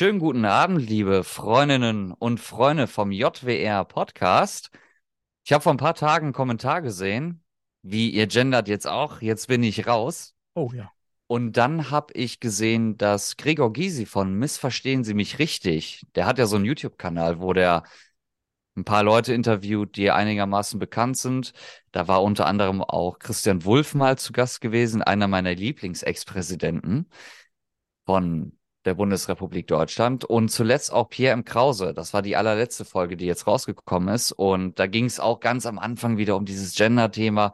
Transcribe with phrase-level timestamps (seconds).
[0.00, 4.70] Schönen guten Abend, liebe Freundinnen und Freunde vom JWR Podcast.
[5.44, 7.44] Ich habe vor ein paar Tagen einen Kommentar gesehen,
[7.82, 10.34] wie ihr gendert jetzt auch, jetzt bin ich raus.
[10.54, 10.90] Oh ja.
[11.26, 16.38] Und dann habe ich gesehen, dass Gregor Gysi von Missverstehen Sie mich richtig, der hat
[16.38, 17.82] ja so einen YouTube-Kanal, wo der
[18.76, 21.52] ein paar Leute interviewt, die einigermaßen bekannt sind.
[21.92, 27.10] Da war unter anderem auch Christian Wulff mal zu Gast gewesen, einer meiner Lieblings-Ex-Präsidenten
[28.06, 31.44] von der Bundesrepublik Deutschland und zuletzt auch Pierre M.
[31.44, 31.92] Krause.
[31.94, 34.32] Das war die allerletzte Folge, die jetzt rausgekommen ist.
[34.32, 37.52] Und da ging es auch ganz am Anfang wieder um dieses Gender-Thema.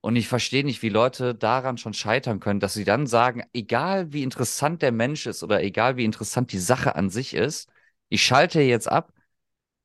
[0.00, 4.12] Und ich verstehe nicht, wie Leute daran schon scheitern können, dass sie dann sagen, egal
[4.12, 7.68] wie interessant der Mensch ist oder egal wie interessant die Sache an sich ist,
[8.08, 9.12] ich schalte jetzt ab,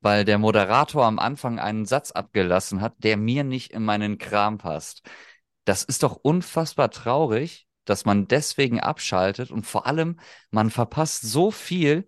[0.01, 4.57] weil der Moderator am Anfang einen Satz abgelassen hat, der mir nicht in meinen Kram
[4.57, 5.01] passt.
[5.65, 10.19] Das ist doch unfassbar traurig, dass man deswegen abschaltet und vor allem,
[10.51, 12.05] man verpasst so viel,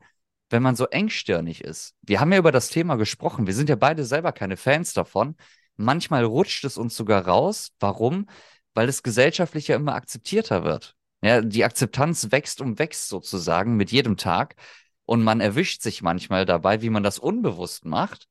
[0.50, 1.96] wenn man so engstirnig ist.
[2.02, 3.48] Wir haben ja über das Thema gesprochen.
[3.48, 5.36] Wir sind ja beide selber keine Fans davon.
[5.76, 7.72] Manchmal rutscht es uns sogar raus.
[7.80, 8.28] Warum?
[8.74, 10.96] Weil es gesellschaftlich ja immer akzeptierter wird.
[11.22, 14.56] Ja, die Akzeptanz wächst und wächst sozusagen mit jedem Tag.
[15.06, 18.28] Und man erwischt sich manchmal dabei, wie man das unbewusst macht,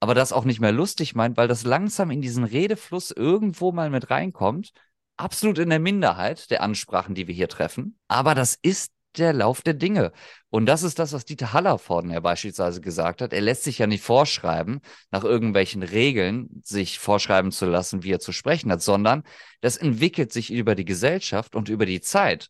[0.00, 3.90] aber das auch nicht mehr lustig meint, weil das langsam in diesen Redefluss irgendwo mal
[3.90, 4.72] mit reinkommt.
[5.20, 7.98] Absolut in der Minderheit der Ansprachen, die wir hier treffen.
[8.08, 10.12] Aber das ist der Lauf der Dinge.
[10.48, 13.34] Und das ist das, was Dieter Hallervorden ja beispielsweise gesagt hat.
[13.34, 18.20] Er lässt sich ja nicht vorschreiben, nach irgendwelchen Regeln sich vorschreiben zu lassen, wie er
[18.20, 19.22] zu sprechen hat, sondern
[19.60, 22.48] das entwickelt sich über die Gesellschaft und über die Zeit.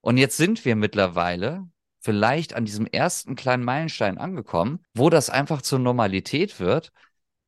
[0.00, 1.68] Und jetzt sind wir mittlerweile
[2.00, 6.92] vielleicht an diesem ersten kleinen Meilenstein angekommen, wo das einfach zur Normalität wird.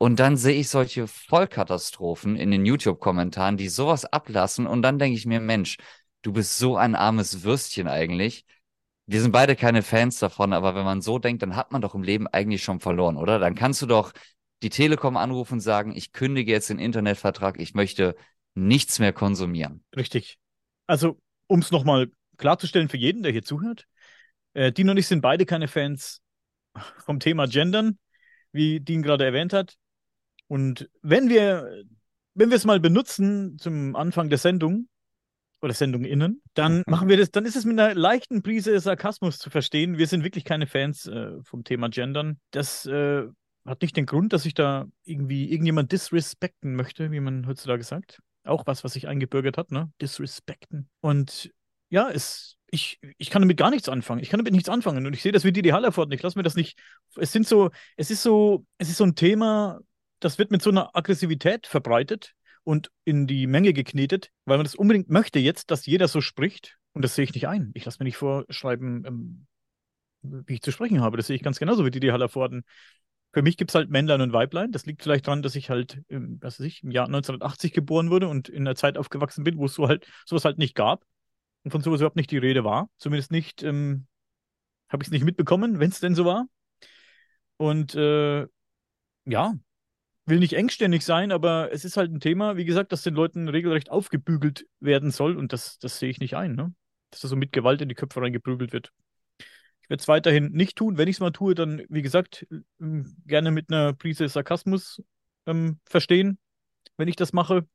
[0.02, 4.66] Und dann sehe ich solche Vollkatastrophen in den YouTube-Kommentaren, die sowas ablassen.
[4.66, 5.76] Und dann denke ich mir, Mensch,
[6.22, 8.44] du bist so ein armes Würstchen eigentlich.
[9.06, 11.94] Wir sind beide keine Fans davon, aber wenn man so denkt, dann hat man doch
[11.94, 13.38] im Leben eigentlich schon verloren, oder?
[13.38, 14.10] Dann kannst du doch
[14.64, 18.16] die Telekom anrufen und sagen, ich kündige jetzt den Internetvertrag, ich möchte
[18.54, 19.84] nichts mehr konsumieren.
[19.94, 20.36] Richtig.
[20.88, 21.16] Also,
[21.46, 23.86] um es nochmal klarzustellen für jeden, der hier zuhört,
[24.54, 26.22] äh, Dean und ich sind beide keine Fans
[27.04, 28.00] vom Thema Gendern,
[28.50, 29.76] wie Dean gerade erwähnt hat.
[30.52, 31.82] Und wenn wir,
[32.34, 34.86] wenn wir es mal benutzen zum Anfang der Sendung
[35.62, 36.84] oder Sendung innen, dann mhm.
[36.88, 39.96] machen wir das, dann ist es mit einer leichten Prise Sarkasmus zu verstehen.
[39.96, 42.38] Wir sind wirklich keine Fans äh, vom Thema Gendern.
[42.50, 43.22] Das äh,
[43.64, 48.20] hat nicht den Grund, dass ich da irgendwie irgendjemand disrespekten möchte, wie man heutzutage sagt.
[48.44, 49.90] Auch was, was sich eingebürgert hat, ne?
[50.02, 50.90] Disrespekten.
[51.00, 51.50] Und
[51.88, 54.20] ja, es ich, ich kann damit gar nichts anfangen.
[54.20, 55.06] Ich kann damit nichts anfangen.
[55.06, 56.12] Und ich sehe das wie Didi Hallerford.
[56.12, 56.78] Ich lasse mir das nicht.
[57.16, 59.80] Es sind so, es ist so, es ist so ein Thema,
[60.24, 62.34] das wird mit so einer Aggressivität verbreitet
[62.64, 66.78] und in die Menge geknetet, weil man das unbedingt möchte jetzt, dass jeder so spricht.
[66.92, 67.72] Und das sehe ich nicht ein.
[67.74, 69.46] Ich lasse mir nicht vorschreiben, ähm,
[70.22, 71.16] wie ich zu sprechen habe.
[71.16, 72.64] Das sehe ich ganz genauso wie Didi Hallervorden.
[73.32, 74.72] Für mich gibt es halt Männlein und Weiblein.
[74.72, 78.10] Das liegt vielleicht daran, dass ich halt, im, was weiß ich, im Jahr 1980 geboren
[78.10, 81.04] wurde und in einer Zeit aufgewachsen bin, wo es so halt, sowas halt nicht gab
[81.64, 82.90] und von sowas überhaupt nicht die Rede war.
[82.98, 84.06] Zumindest nicht, ähm,
[84.88, 86.46] habe ich es nicht mitbekommen, wenn es denn so war.
[87.56, 88.46] Und äh,
[89.24, 89.54] ja,
[90.26, 93.48] will nicht engständig sein, aber es ist halt ein Thema, wie gesagt, dass den Leuten
[93.48, 96.74] regelrecht aufgebügelt werden soll und das, das sehe ich nicht ein, ne?
[97.10, 98.92] Dass das so mit Gewalt in die Köpfe reingeprügelt wird.
[99.82, 100.96] Ich werde es weiterhin nicht tun.
[100.96, 102.46] Wenn ich es mal tue, dann, wie gesagt,
[102.80, 105.02] ähm, gerne mit einer Prise Sarkasmus
[105.46, 106.38] ähm, verstehen,
[106.96, 107.66] wenn ich das mache.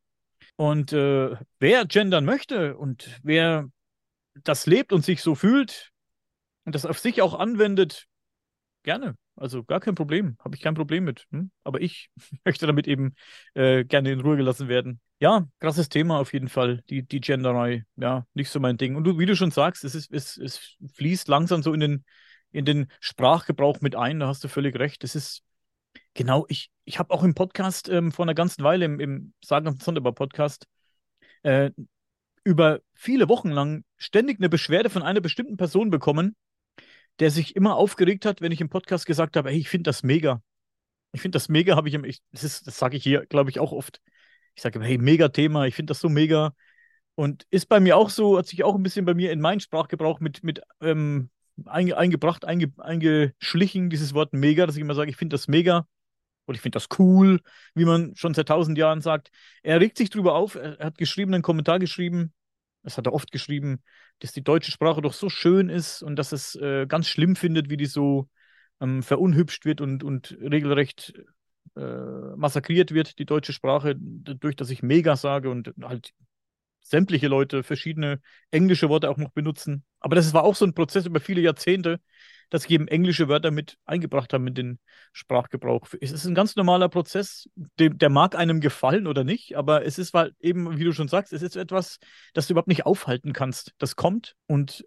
[0.56, 3.70] Und äh, wer gendern möchte und wer
[4.44, 5.92] das lebt und sich so fühlt
[6.64, 8.08] und das auf sich auch anwendet,
[8.84, 9.16] gerne.
[9.38, 10.36] Also gar kein Problem.
[10.44, 11.26] Habe ich kein Problem mit.
[11.32, 11.52] Hm?
[11.64, 12.10] Aber ich
[12.46, 13.14] möchte damit eben
[13.54, 15.00] äh, gerne in Ruhe gelassen werden.
[15.20, 16.84] Ja, krasses Thema auf jeden Fall.
[16.90, 17.86] Die, die Genderei.
[17.96, 18.96] Ja, nicht so mein Ding.
[18.96, 22.06] Und du, wie du schon sagst, es, ist, es, es fließt langsam so in den,
[22.52, 24.20] in den Sprachgebrauch mit ein.
[24.20, 25.04] Da hast du völlig recht.
[25.04, 25.44] Das ist
[26.14, 29.68] genau, ich, ich habe auch im Podcast ähm, vor einer ganzen Weile, im, im Sagen
[29.68, 30.68] und Sonderbar Podcast,
[31.44, 31.72] äh,
[32.44, 36.36] über viele Wochen lang ständig eine Beschwerde von einer bestimmten Person bekommen,
[37.20, 40.04] der sich immer aufgeregt hat, wenn ich im Podcast gesagt habe, hey, ich finde das
[40.04, 40.42] mega.
[41.12, 43.72] Ich finde das mega, habe ich, ich das, das sage ich hier, glaube ich, auch
[43.72, 44.02] oft.
[44.56, 46.54] Ich sage, hey, mega Thema, ich finde das so mega.
[47.16, 49.60] Und ist bei mir auch so, hat sich auch ein bisschen bei mir in meinen
[49.60, 51.30] Sprachgebrauch mit, mit ähm,
[51.66, 55.88] einge, eingebracht, einge, eingeschlichen, dieses Wort mega, dass ich immer sage, ich finde das mega
[56.46, 57.42] oder ich finde das cool,
[57.76, 59.32] wie man schon seit tausend Jahren sagt.
[59.64, 62.34] Er regt sich darüber auf, er hat geschrieben, einen Kommentar geschrieben,
[62.84, 63.84] das hat er oft geschrieben,
[64.20, 67.70] dass die deutsche Sprache doch so schön ist und dass es äh, ganz schlimm findet,
[67.70, 68.30] wie die so
[68.82, 71.14] ähm, verunhübscht wird und, und regelrecht
[71.76, 76.14] äh, massakriert wird, die deutsche Sprache, dadurch, dass ich mega sage und halt
[76.82, 78.22] sämtliche Leute verschiedene
[78.52, 79.84] englische Worte auch noch benutzen.
[80.00, 82.00] Aber das war auch so ein Prozess über viele Jahrzehnte,
[82.50, 84.80] dass sie eben englische Wörter mit eingebracht haben in den
[85.12, 85.88] Sprachgebrauch.
[86.00, 87.50] Es ist ein ganz normaler Prozess,
[87.80, 91.08] der, der mag einem gefallen oder nicht, aber es ist halt eben, wie du schon
[91.08, 91.98] sagst, es ist etwas,
[92.34, 93.74] das du überhaupt nicht aufhalten kannst.
[93.78, 94.86] Das kommt und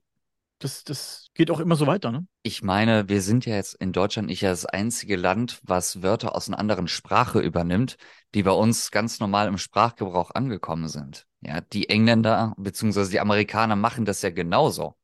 [0.60, 2.26] das, das geht auch immer so weiter, ne?
[2.42, 6.48] Ich meine, wir sind ja jetzt in Deutschland nicht das einzige Land, was Wörter aus
[6.48, 7.96] einer anderen Sprache übernimmt,
[8.34, 11.26] die bei uns ganz normal im Sprachgebrauch angekommen sind.
[11.40, 13.10] Ja, die Engländer bzw.
[13.10, 14.96] die Amerikaner machen das ja genauso.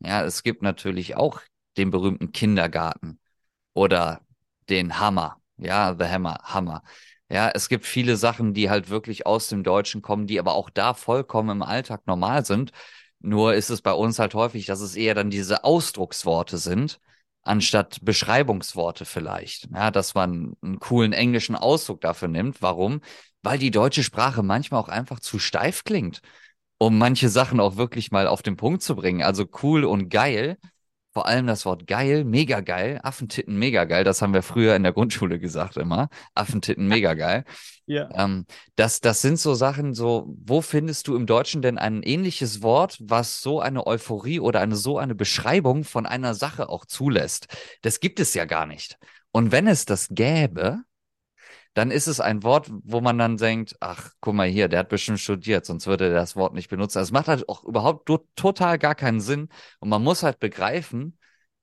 [0.00, 1.40] Ja, es gibt natürlich auch
[1.76, 3.18] den berühmten Kindergarten
[3.74, 4.20] oder
[4.68, 5.40] den Hammer.
[5.58, 6.82] Ja, The Hammer, Hammer.
[7.28, 10.70] Ja, es gibt viele Sachen, die halt wirklich aus dem Deutschen kommen, die aber auch
[10.70, 12.70] da vollkommen im Alltag normal sind.
[13.20, 17.00] Nur ist es bei uns halt häufig, dass es eher dann diese Ausdrucksworte sind,
[17.42, 19.68] anstatt Beschreibungsworte vielleicht.
[19.74, 22.62] Ja, dass man einen coolen englischen Ausdruck dafür nimmt.
[22.62, 23.00] Warum?
[23.42, 26.20] Weil die deutsche Sprache manchmal auch einfach zu steif klingt,
[26.78, 29.22] um manche Sachen auch wirklich mal auf den Punkt zu bringen.
[29.22, 30.58] Also cool und geil
[31.16, 34.82] vor allem das Wort geil, mega geil, Affentitten mega geil, das haben wir früher in
[34.82, 36.10] der Grundschule gesagt immer.
[36.34, 37.44] Affentitten mega geil.
[37.86, 38.10] Ja.
[38.12, 42.60] Ähm, das, das sind so Sachen, so, wo findest du im Deutschen denn ein ähnliches
[42.62, 47.48] Wort, was so eine Euphorie oder eine so eine Beschreibung von einer Sache auch zulässt?
[47.80, 48.98] Das gibt es ja gar nicht.
[49.32, 50.82] Und wenn es das gäbe,
[51.76, 54.88] dann ist es ein Wort, wo man dann denkt, ach, guck mal hier, der hat
[54.88, 56.96] bestimmt studiert, sonst würde er das Wort nicht benutzen.
[56.96, 59.50] Also es macht halt auch überhaupt total gar keinen Sinn.
[59.78, 61.18] Und man muss halt begreifen,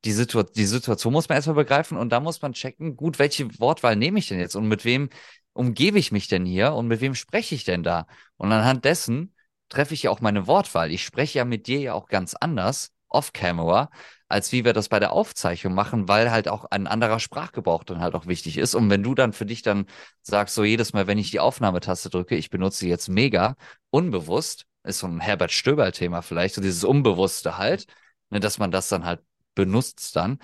[0.05, 3.59] die, Situ die Situation muss man erstmal begreifen und da muss man checken, gut, welche
[3.59, 5.09] Wortwahl nehme ich denn jetzt und mit wem
[5.53, 8.05] umgebe ich mich denn hier und mit wem spreche ich denn da?
[8.37, 9.33] Und anhand dessen
[9.69, 10.91] treffe ich ja auch meine Wortwahl.
[10.91, 13.89] Ich spreche ja mit dir ja auch ganz anders, off-camera,
[14.33, 18.01] als wie wir das bei der Aufzeichnung machen, weil halt auch ein anderer Sprachgebrauch dann
[18.01, 18.73] halt auch wichtig ist.
[18.73, 19.85] Und wenn du dann für dich dann
[20.23, 23.55] sagst, so jedes Mal, wenn ich die Aufnahmetaste drücke, ich benutze jetzt mega
[23.91, 27.85] unbewusst, ist so ein Herbert Stöber-Thema vielleicht, so dieses Unbewusste halt,
[28.31, 29.21] ne, dass man das dann halt
[29.55, 30.39] benutzt dann.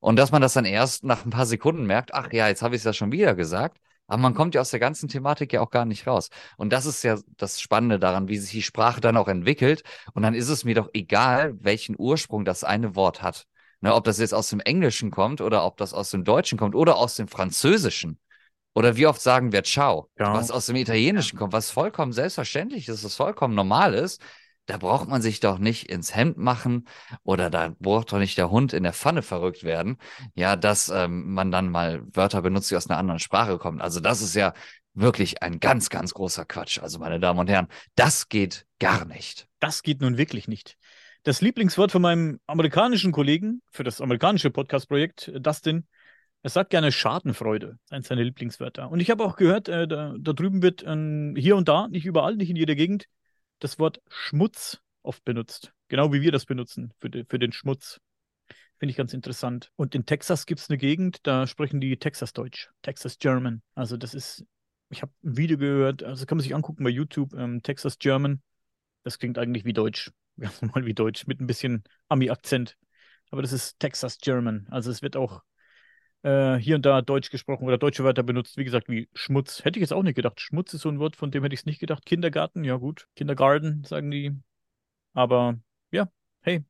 [0.00, 2.74] Und dass man das dann erst nach ein paar Sekunden merkt, ach ja, jetzt habe
[2.74, 3.78] ich es ja schon wieder gesagt.
[4.06, 6.30] Aber man kommt ja aus der ganzen Thematik ja auch gar nicht raus.
[6.56, 9.82] Und das ist ja das Spannende daran, wie sich die Sprache dann auch entwickelt.
[10.14, 13.46] Und dann ist es mir doch egal, welchen Ursprung das eine Wort hat.
[13.80, 16.74] Ne, ob das jetzt aus dem Englischen kommt oder ob das aus dem Deutschen kommt
[16.74, 18.18] oder aus dem Französischen.
[18.74, 20.32] Oder wie oft sagen wir Ciao, ja.
[20.34, 24.22] was aus dem Italienischen kommt, was vollkommen selbstverständlich ist, was vollkommen normal ist
[24.66, 26.86] da braucht man sich doch nicht ins Hemd machen
[27.22, 29.98] oder da braucht doch nicht der Hund in der Pfanne verrückt werden,
[30.34, 33.80] ja, dass ähm, man dann mal Wörter benutzt, die aus einer anderen Sprache kommen.
[33.80, 34.52] Also das ist ja
[34.94, 36.80] wirklich ein ganz, ganz großer Quatsch.
[36.80, 39.46] Also meine Damen und Herren, das geht gar nicht.
[39.60, 40.76] Das geht nun wirklich nicht.
[41.22, 45.86] Das Lieblingswort von meinem amerikanischen Kollegen für das amerikanische Podcast-Projekt, Dustin,
[46.42, 48.88] er sagt gerne Schadenfreude, eins seiner Lieblingswörter.
[48.88, 52.06] Und ich habe auch gehört, äh, da, da, drüben wird äh, hier und da, nicht
[52.06, 53.08] überall, nicht in jeder Gegend,
[53.58, 55.72] das Wort Schmutz oft benutzt.
[55.88, 58.00] Genau wie wir das benutzen für, de, für den Schmutz.
[58.78, 59.72] Finde ich ganz interessant.
[59.76, 63.62] Und in Texas gibt es eine Gegend, da sprechen die Texas-Deutsch, Texas German.
[63.74, 64.44] Also das ist,
[64.90, 68.42] ich habe ein Video gehört, also kann man sich angucken bei YouTube, ähm, Texas German.
[69.02, 72.76] Das klingt eigentlich wie Deutsch, ganz normal wie Deutsch, mit ein bisschen Ami-Akzent.
[73.30, 74.66] Aber das ist Texas German.
[74.70, 75.42] Also es wird auch
[76.22, 78.56] äh, hier und da Deutsch gesprochen oder deutsche Wörter benutzt.
[78.56, 79.64] Wie gesagt, wie Schmutz.
[79.64, 80.40] Hätte ich jetzt auch nicht gedacht.
[80.40, 82.04] Schmutz ist so ein Wort, von dem hätte ich es nicht gedacht.
[82.06, 83.08] Kindergarten, ja gut.
[83.16, 84.32] Kindergarten, sagen die.
[85.14, 85.58] Aber
[85.90, 86.08] ja,
[86.40, 86.64] hey.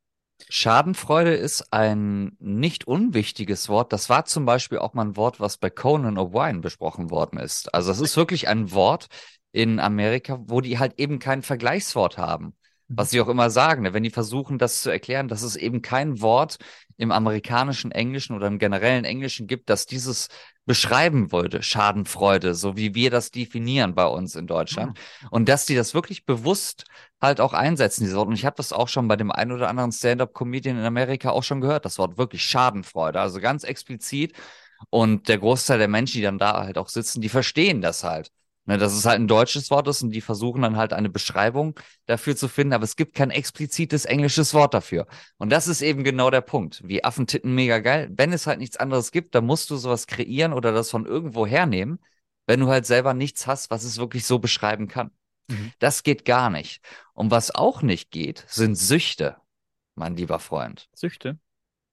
[0.49, 3.93] Schadenfreude ist ein nicht unwichtiges Wort.
[3.93, 7.73] Das war zum Beispiel auch mal ein Wort, was bei Conan O'Brien besprochen worden ist.
[7.75, 9.09] Also es ist wirklich ein Wort
[9.53, 12.55] in Amerika, wo die halt eben kein Vergleichswort haben.
[12.89, 13.95] Was sie auch immer sagen, ne?
[13.95, 16.59] wenn die versuchen, das zu erklären, dass es eben kein Wort
[16.97, 20.29] im amerikanischen Englischen oder im generellen Englischen gibt, das dieses
[20.67, 24.99] beschreiben wollte, Schadenfreude, so wie wir das definieren bei uns in Deutschland.
[25.23, 25.29] Mhm.
[25.31, 26.85] Und dass die das wirklich bewusst
[27.21, 28.31] halt auch einsetzen, diese Worte.
[28.31, 31.45] Und ich habe das auch schon bei dem einen oder anderen Stand-up-Comedian in Amerika auch
[31.45, 34.35] schon gehört, das Wort wirklich Schadenfreude, also ganz explizit.
[34.91, 38.31] Und der Großteil der Menschen, die dann da halt auch sitzen, die verstehen das halt.
[38.69, 41.79] Ne, dass es halt ein deutsches Wort ist und die versuchen dann halt eine Beschreibung
[42.07, 45.07] dafür zu finden, aber es gibt kein explizites englisches Wort dafür.
[45.39, 46.83] Und das ist eben genau der Punkt.
[46.85, 48.09] Wie Affentitten mega geil.
[48.11, 51.47] Wenn es halt nichts anderes gibt, dann musst du sowas kreieren oder das von irgendwo
[51.47, 52.01] hernehmen,
[52.47, 55.13] wenn du halt selber nichts hast, was es wirklich so beschreiben kann.
[55.47, 55.73] Mhm.
[55.79, 56.81] Das geht gar nicht.
[57.15, 59.37] Und was auch nicht geht, sind Süchte,
[59.95, 60.89] mein lieber Freund.
[60.93, 61.39] Süchte?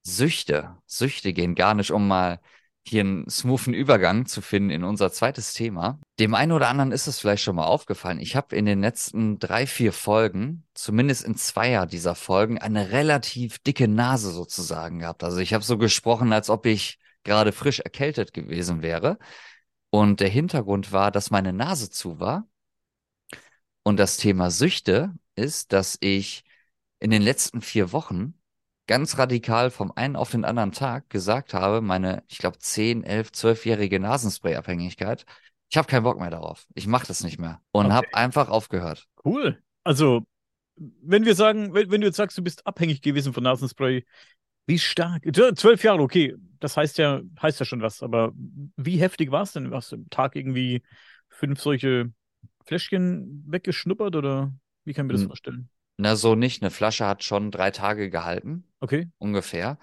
[0.02, 0.76] Süchte.
[0.86, 2.40] Süchte gehen gar nicht, um mal
[2.86, 5.98] hier einen smoothen Übergang zu finden in unser zweites Thema.
[6.18, 8.20] Dem einen oder anderen ist es vielleicht schon mal aufgefallen.
[8.20, 13.58] Ich habe in den letzten drei, vier Folgen, zumindest in zweier dieser Folgen, eine relativ
[13.58, 15.24] dicke Nase sozusagen gehabt.
[15.24, 19.18] Also ich habe so gesprochen, als ob ich gerade frisch erkältet gewesen wäre.
[19.90, 22.46] Und der Hintergrund war, dass meine Nase zu war.
[23.82, 26.44] Und das Thema Süchte ist, dass ich
[27.00, 28.34] in den letzten vier Wochen
[28.86, 33.32] ganz radikal vom einen auf den anderen Tag gesagt habe, meine, ich glaube, 10, 11,
[33.32, 35.24] 12-jährige Nasenspray-Abhängigkeit,
[35.70, 36.66] ich habe keinen Bock mehr darauf.
[36.74, 37.60] Ich mache das nicht mehr.
[37.72, 37.92] Und Okay.
[37.92, 39.06] habe einfach aufgehört.
[39.24, 39.58] Cool.
[39.84, 40.24] Also,
[40.76, 44.04] wenn wir sagen, wenn, wenn du jetzt sagst, du bist abhängig gewesen von Nasenspray,
[44.66, 45.24] wie stark?
[45.56, 46.34] Zwölf Jahre, okay.
[46.60, 48.32] Das heißt ja, heißt ja schon was, aber
[48.76, 49.72] wie heftig war es denn?
[49.74, 50.82] Hast du am Tag irgendwie
[51.28, 52.12] fünf solche
[52.66, 54.52] Fläschchen weggeschnuppert oder
[54.84, 55.28] wie kann ich mir das Hm.
[55.28, 55.68] vorstellen?
[55.96, 56.62] Na, so nicht.
[56.62, 59.06] Eine Flasche hat schon drei Tage gehalten, Okay.
[59.18, 59.78] ungefähr.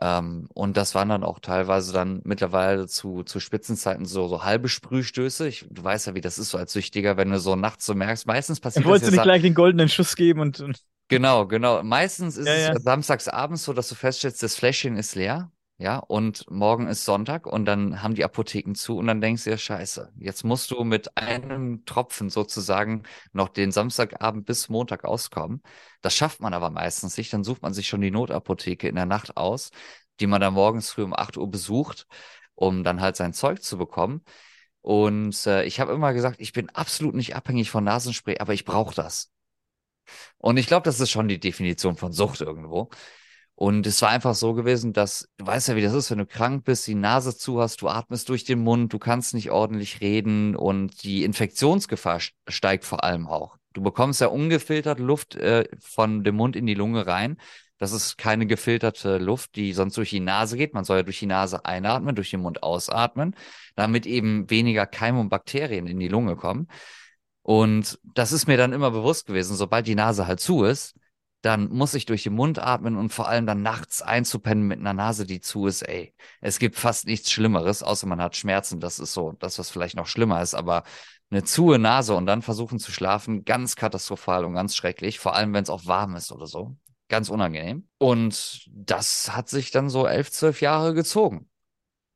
[0.00, 4.68] Ähm, und das waren dann auch teilweise dann mittlerweile zu, zu Spitzenzeiten so, so halbe
[4.68, 5.48] Sprühstöße.
[5.48, 7.94] Ich, du weißt ja, wie das ist so als Süchtiger, wenn du so nachts so
[7.94, 8.26] merkst.
[8.26, 11.82] Meistens passiert das wollte ja nicht gleich den goldenen Schuss geben und, und Genau, genau.
[11.82, 15.50] Meistens ist Ja, es ja samstags abends so, dass du feststellst, das Fläschchen ist leer.
[15.80, 19.50] Ja, und morgen ist Sonntag und dann haben die Apotheken zu und dann denkst du
[19.50, 25.62] dir, scheiße, jetzt musst du mit einem Tropfen sozusagen noch den Samstagabend bis Montag auskommen.
[26.00, 27.32] Das schafft man aber meistens nicht.
[27.32, 29.70] Dann sucht man sich schon die Notapotheke in der Nacht aus,
[30.18, 32.08] die man dann morgens früh um 8 Uhr besucht,
[32.56, 34.24] um dann halt sein Zeug zu bekommen.
[34.80, 38.64] Und äh, ich habe immer gesagt, ich bin absolut nicht abhängig von Nasenspray, aber ich
[38.64, 39.30] brauche das.
[40.38, 42.90] Und ich glaube, das ist schon die Definition von Sucht irgendwo.
[43.60, 46.26] Und es war einfach so gewesen, dass du weißt ja, wie das ist, wenn du
[46.26, 50.00] krank bist, die Nase zu hast, du atmest durch den Mund, du kannst nicht ordentlich
[50.00, 53.56] reden und die Infektionsgefahr st- steigt vor allem auch.
[53.72, 57.36] Du bekommst ja ungefiltert Luft äh, von dem Mund in die Lunge rein.
[57.78, 60.72] Das ist keine gefilterte Luft, die sonst durch die Nase geht.
[60.72, 63.34] Man soll ja durch die Nase einatmen, durch den Mund ausatmen,
[63.74, 66.68] damit eben weniger Keime und Bakterien in die Lunge kommen.
[67.42, 70.94] Und das ist mir dann immer bewusst gewesen, sobald die Nase halt zu ist,
[71.42, 74.92] dann muss ich durch den Mund atmen und vor allem dann nachts einzupennen mit einer
[74.92, 76.14] Nase, die zu ist, ey.
[76.40, 78.80] Es gibt fast nichts Schlimmeres, außer man hat Schmerzen.
[78.80, 80.82] Das ist so das, was vielleicht noch schlimmer ist, aber
[81.30, 85.52] eine zuhe Nase und dann versuchen zu schlafen, ganz katastrophal und ganz schrecklich, vor allem
[85.52, 86.76] wenn es auch warm ist oder so.
[87.08, 87.88] Ganz unangenehm.
[87.98, 91.48] Und das hat sich dann so elf, zwölf Jahre gezogen.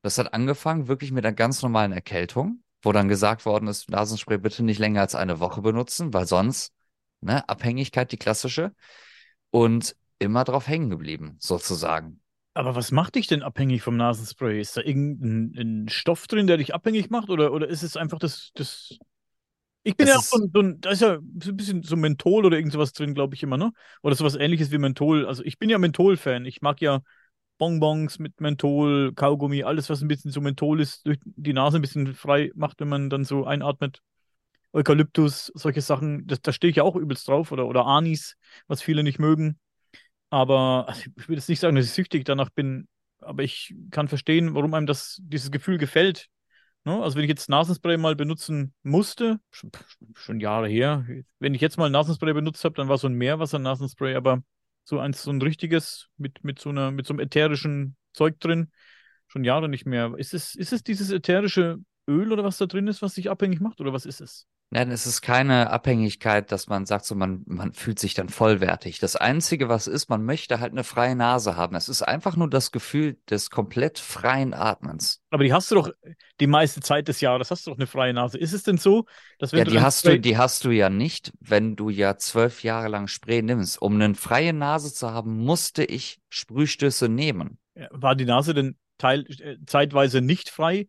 [0.01, 4.37] Das hat angefangen wirklich mit einer ganz normalen Erkältung, wo dann gesagt worden ist, Nasenspray
[4.37, 6.73] bitte nicht länger als eine Woche benutzen, weil sonst,
[7.21, 8.73] ne, Abhängigkeit, die klassische.
[9.53, 12.19] Und immer drauf hängen geblieben, sozusagen.
[12.55, 14.59] Aber was macht dich denn abhängig vom Nasenspray?
[14.61, 15.53] Ist da irgendein
[15.85, 17.29] ein Stoff drin, der dich abhängig macht?
[17.29, 18.97] Oder, oder ist es einfach das, das.
[19.83, 21.83] Ich bin Es ja auch so ein, so ein, da ist ja so ein bisschen
[21.83, 23.71] so Menthol oder irgend sowas drin, glaube ich immer, ne?
[24.01, 25.25] Oder sowas ähnliches wie Menthol.
[25.25, 26.45] Also ich bin ja Menthol-Fan.
[26.45, 27.01] Ich mag ja
[27.57, 31.81] Bonbons mit Menthol, Kaugummi, alles, was ein bisschen so Menthol ist, durch die Nase ein
[31.81, 34.01] bisschen frei macht, wenn man dann so einatmet.
[34.73, 37.51] Eukalyptus, solche Sachen, das, da stehe ich ja auch übelst drauf.
[37.51, 38.37] Oder, oder Anis,
[38.67, 39.59] was viele nicht mögen.
[40.29, 42.87] Aber also ich will jetzt nicht sagen, dass ich süchtig danach bin,
[43.19, 46.27] aber ich kann verstehen, warum einem das, dieses Gefühl gefällt.
[46.85, 47.01] Ne?
[47.01, 49.71] Also wenn ich jetzt Nasenspray mal benutzen musste, schon,
[50.15, 51.05] schon Jahre her,
[51.39, 54.43] wenn ich jetzt mal Nasenspray benutzt habe, dann war so ein Meerwasser-Nasenspray, aber
[54.83, 58.71] so eins, so ein richtiges mit, mit so einer, mit so einem ätherischen Zeug drin,
[59.27, 60.13] schon Jahre nicht mehr.
[60.17, 61.77] Ist es, ist es dieses ätherische
[62.07, 64.47] Öl oder was da drin ist, was dich abhängig macht, oder was ist es?
[64.75, 68.97] Nein, es ist keine Abhängigkeit, dass man sagt, so man, man fühlt sich dann vollwertig.
[68.99, 71.75] Das Einzige, was ist, man möchte halt eine freie Nase haben.
[71.75, 75.21] Es ist einfach nur das Gefühl des komplett freien Atmens.
[75.29, 75.91] Aber die hast du doch
[76.39, 78.37] die meiste Zeit des Jahres, hast du doch eine freie Nase.
[78.37, 79.05] Ist es denn so,
[79.37, 81.89] dass wenn Ja, du die hast du, Spray- die hast du ja nicht, wenn du
[81.89, 83.81] ja zwölf Jahre lang Spray nimmst.
[83.81, 87.57] Um eine freie Nase zu haben, musste ich Sprühstöße nehmen.
[87.91, 90.87] War die Nase denn teil, äh, zeitweise nicht frei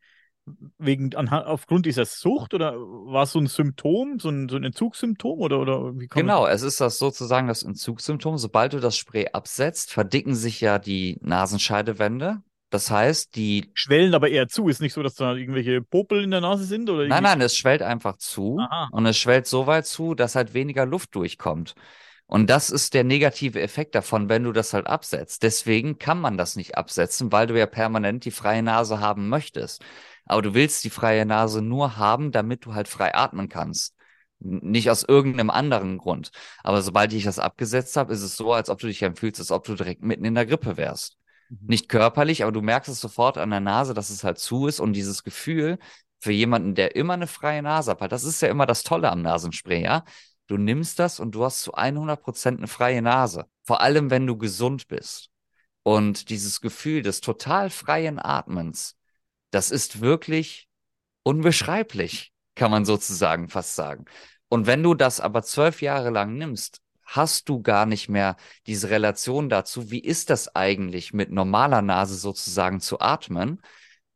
[0.79, 4.65] wegen anha- aufgrund dieser Sucht oder war es so ein Symptom, so ein, so ein
[4.65, 8.39] Entzugssymptom oder, oder wie kann man Genau, es ist das sozusagen das Entzugssymptom.
[8.39, 12.43] Sobald du das Spray absetzt, verdicken sich ja die Nasenscheidewände.
[12.71, 14.69] Das heißt, die schwellen aber eher zu?
[14.69, 17.57] Ist nicht so, dass da irgendwelche Popel in der Nase sind oder Nein, nein, es
[17.57, 18.89] schwellt einfach zu Aha.
[18.91, 21.75] und es schwellt so weit zu, dass halt weniger Luft durchkommt.
[22.27, 25.43] Und das ist der negative Effekt davon, wenn du das halt absetzt.
[25.43, 29.85] Deswegen kann man das nicht absetzen, weil du ja permanent die freie Nase haben möchtest.
[30.27, 33.95] Aber du willst die freie Nase nur haben, damit du halt frei atmen kannst.
[34.41, 36.31] Nicht aus irgendeinem anderen Grund.
[36.63, 39.41] Aber sobald ich das abgesetzt habe, ist es so, als ob du dich dann fühlst,
[39.41, 41.17] als ob du direkt mitten in der Grippe wärst
[41.51, 41.59] Mhm.
[41.67, 44.81] nicht körperlich, aber du merkst es sofort an der Nase, dass es halt zu ist
[44.81, 45.79] und dieses Gefühl
[46.21, 49.23] für jemanden, der immer eine freie Nase hat, das ist ja immer das Tolle am
[49.23, 50.05] Nasenspray, ja.
[50.47, 53.47] Du nimmst das und du hast zu 100 Prozent eine freie Nase.
[53.63, 55.31] Vor allem, wenn du gesund bist.
[55.83, 58.97] Und dieses Gefühl des total freien Atmens,
[59.55, 60.69] das ist wirklich
[61.23, 64.05] unbeschreiblich, kann man sozusagen fast sagen.
[64.49, 68.91] Und wenn du das aber zwölf Jahre lang nimmst, hast du gar nicht mehr diese
[68.91, 73.61] Relation dazu, wie ist das eigentlich mit normaler Nase sozusagen zu atmen?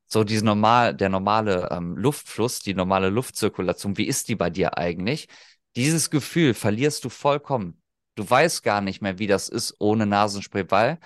[0.06, 4.78] So diese normal, der normale ähm, Luftfluss, die normale Luftzirkulation, wie ist die bei dir
[4.78, 5.28] eigentlich?
[5.76, 7.80] Dieses Gefühl verlierst du vollkommen.
[8.14, 10.98] Du weißt gar nicht mehr, wie das ist ohne Nasenspray, weil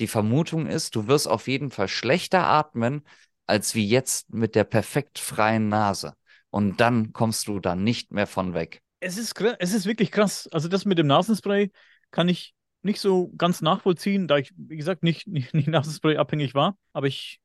[0.00, 3.02] die Vermutung ist, du wirst auf jeden Fall schlechter atmen,
[3.48, 6.14] als wie jetzt mit der perfekt freien Nase.
[6.50, 8.82] Und dann kommst du da nicht mehr von weg.
[9.00, 10.48] Es ist, es ist wirklich krass.
[10.52, 11.70] Also das mit dem Nasenspray
[12.10, 16.54] kann ich nicht so ganz nachvollziehen, da ich, wie gesagt, nicht, nicht, nicht Nasenspray abhängig
[16.54, 16.76] war.
[16.92, 17.40] Aber ich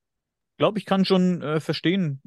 [0.57, 2.21] glaube, ich kann schon äh, verstehen,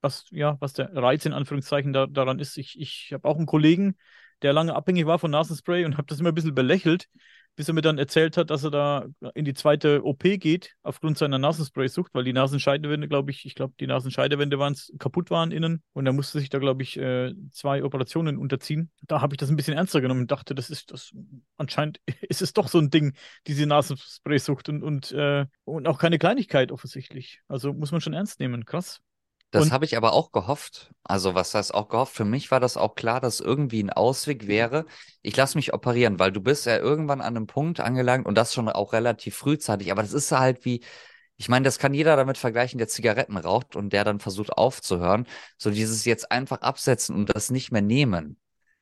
[0.00, 2.56] was, ja, was der Reiz in Anführungszeichen da, daran ist.
[2.56, 3.96] Ich, ich habe auch einen Kollegen,
[4.42, 7.08] der lange abhängig war von Nasenspray und habe das immer ein bisschen belächelt,
[7.56, 11.18] bis er mir dann erzählt hat, dass er da in die zweite OP geht, aufgrund
[11.18, 15.82] seiner Nasenspray-Sucht, weil die Nasenscheidewände, glaube ich, ich glaube, die Nasenscheidewände waren kaputt waren innen
[15.92, 18.90] und er musste sich da, glaube ich, äh, zwei Operationen unterziehen.
[19.02, 21.12] Da habe ich das ein bisschen ernster genommen und dachte, das ist das,
[21.56, 23.14] anscheinend ist es doch so ein Ding,
[23.46, 27.40] diese Nasenspray-Sucht und, und, äh, und auch keine Kleinigkeit offensichtlich.
[27.48, 28.64] Also muss man schon ernst nehmen.
[28.64, 29.02] Krass.
[29.50, 30.92] Das habe ich aber auch gehofft.
[31.02, 32.14] Also, was heißt auch gehofft?
[32.14, 34.86] Für mich war das auch klar, dass irgendwie ein Ausweg wäre.
[35.22, 38.54] Ich lasse mich operieren, weil du bist ja irgendwann an einem Punkt angelangt und das
[38.54, 39.90] schon auch relativ frühzeitig.
[39.90, 40.84] Aber das ist halt wie,
[41.36, 45.26] ich meine, das kann jeder damit vergleichen, der Zigaretten raucht und der dann versucht aufzuhören.
[45.58, 48.38] So dieses jetzt einfach absetzen und das nicht mehr nehmen.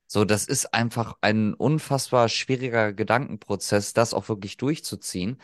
[0.07, 5.41] So, das ist einfach ein unfassbar schwieriger Gedankenprozess, das auch wirklich durchzuziehen.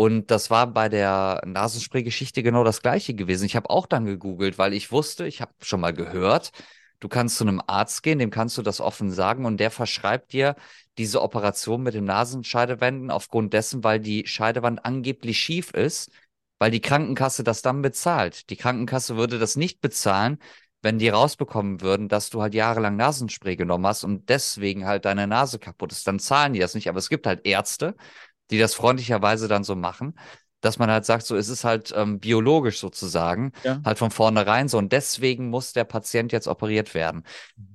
[0.00, 3.44] Und das war bei der Nasenspray-Geschichte genau das gleiche gewesen.
[3.44, 6.52] Ich habe auch dann gegoogelt, weil ich wusste, ich habe schon mal gehört,
[7.00, 10.32] du kannst zu einem Arzt gehen, dem kannst du das offen sagen und der verschreibt
[10.32, 10.56] dir
[10.96, 16.10] diese Operation mit den Nasenscheidewänden aufgrund dessen, weil die Scheidewand angeblich schief ist,
[16.58, 18.48] weil die Krankenkasse das dann bezahlt.
[18.48, 20.38] Die Krankenkasse würde das nicht bezahlen,
[20.80, 25.26] wenn die rausbekommen würden, dass du halt jahrelang Nasenspray genommen hast und deswegen halt deine
[25.26, 26.06] Nase kaputt ist.
[26.06, 26.88] Dann zahlen die das nicht.
[26.88, 27.96] Aber es gibt halt Ärzte,
[28.50, 30.14] die das freundlicherweise dann so machen,
[30.60, 33.80] dass man halt sagt, so es ist halt ähm, biologisch sozusagen, ja.
[33.84, 34.78] halt von vornherein so.
[34.78, 37.24] Und deswegen muss der Patient jetzt operiert werden.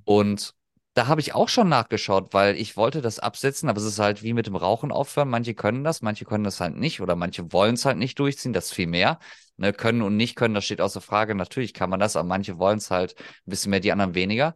[0.03, 0.53] Und
[0.93, 4.23] da habe ich auch schon nachgeschaut, weil ich wollte das absetzen, aber es ist halt
[4.23, 5.29] wie mit dem Rauchen aufhören.
[5.29, 8.53] Manche können das, manche können das halt nicht oder manche wollen es halt nicht durchziehen,
[8.53, 9.19] das ist viel mehr.
[9.57, 11.33] Ne, können und nicht können, das steht außer Frage.
[11.33, 14.53] Natürlich kann man das, aber manche wollen es halt ein bisschen mehr, die anderen weniger.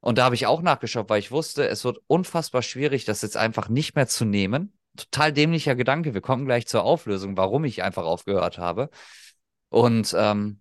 [0.00, 3.36] Und da habe ich auch nachgeschaut, weil ich wusste, es wird unfassbar schwierig, das jetzt
[3.36, 6.14] einfach nicht mehr zu nehmen total dämlicher Gedanke.
[6.14, 8.90] Wir kommen gleich zur Auflösung, warum ich einfach aufgehört habe.
[9.70, 10.60] Und ähm,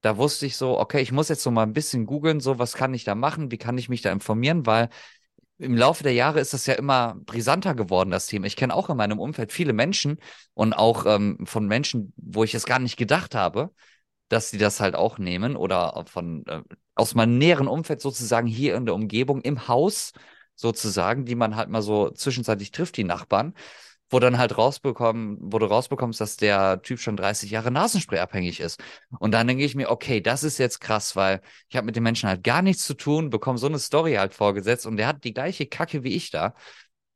[0.00, 2.74] da wusste ich so, okay, ich muss jetzt so mal ein bisschen googeln, so was
[2.74, 4.88] kann ich da machen, wie kann ich mich da informieren, weil
[5.58, 8.46] im Laufe der Jahre ist das ja immer brisanter geworden, das Thema.
[8.46, 10.18] Ich kenne auch in meinem Umfeld viele Menschen
[10.54, 13.72] und auch ähm, von Menschen, wo ich es gar nicht gedacht habe,
[14.28, 16.62] dass sie das halt auch nehmen oder von äh,
[16.94, 20.12] aus meinem näheren Umfeld sozusagen hier in der Umgebung im Haus
[20.58, 23.54] sozusagen, die man halt mal so zwischenzeitlich trifft, die Nachbarn,
[24.10, 28.60] wo dann halt rausbekommen, wo du rausbekommst, dass der Typ schon 30 Jahre Nasenspray abhängig
[28.60, 28.80] ist.
[29.18, 32.02] Und dann denke ich mir, okay, das ist jetzt krass, weil ich habe mit den
[32.02, 35.24] Menschen halt gar nichts zu tun, bekomme so eine Story halt vorgesetzt und der hat
[35.24, 36.54] die gleiche Kacke wie ich da.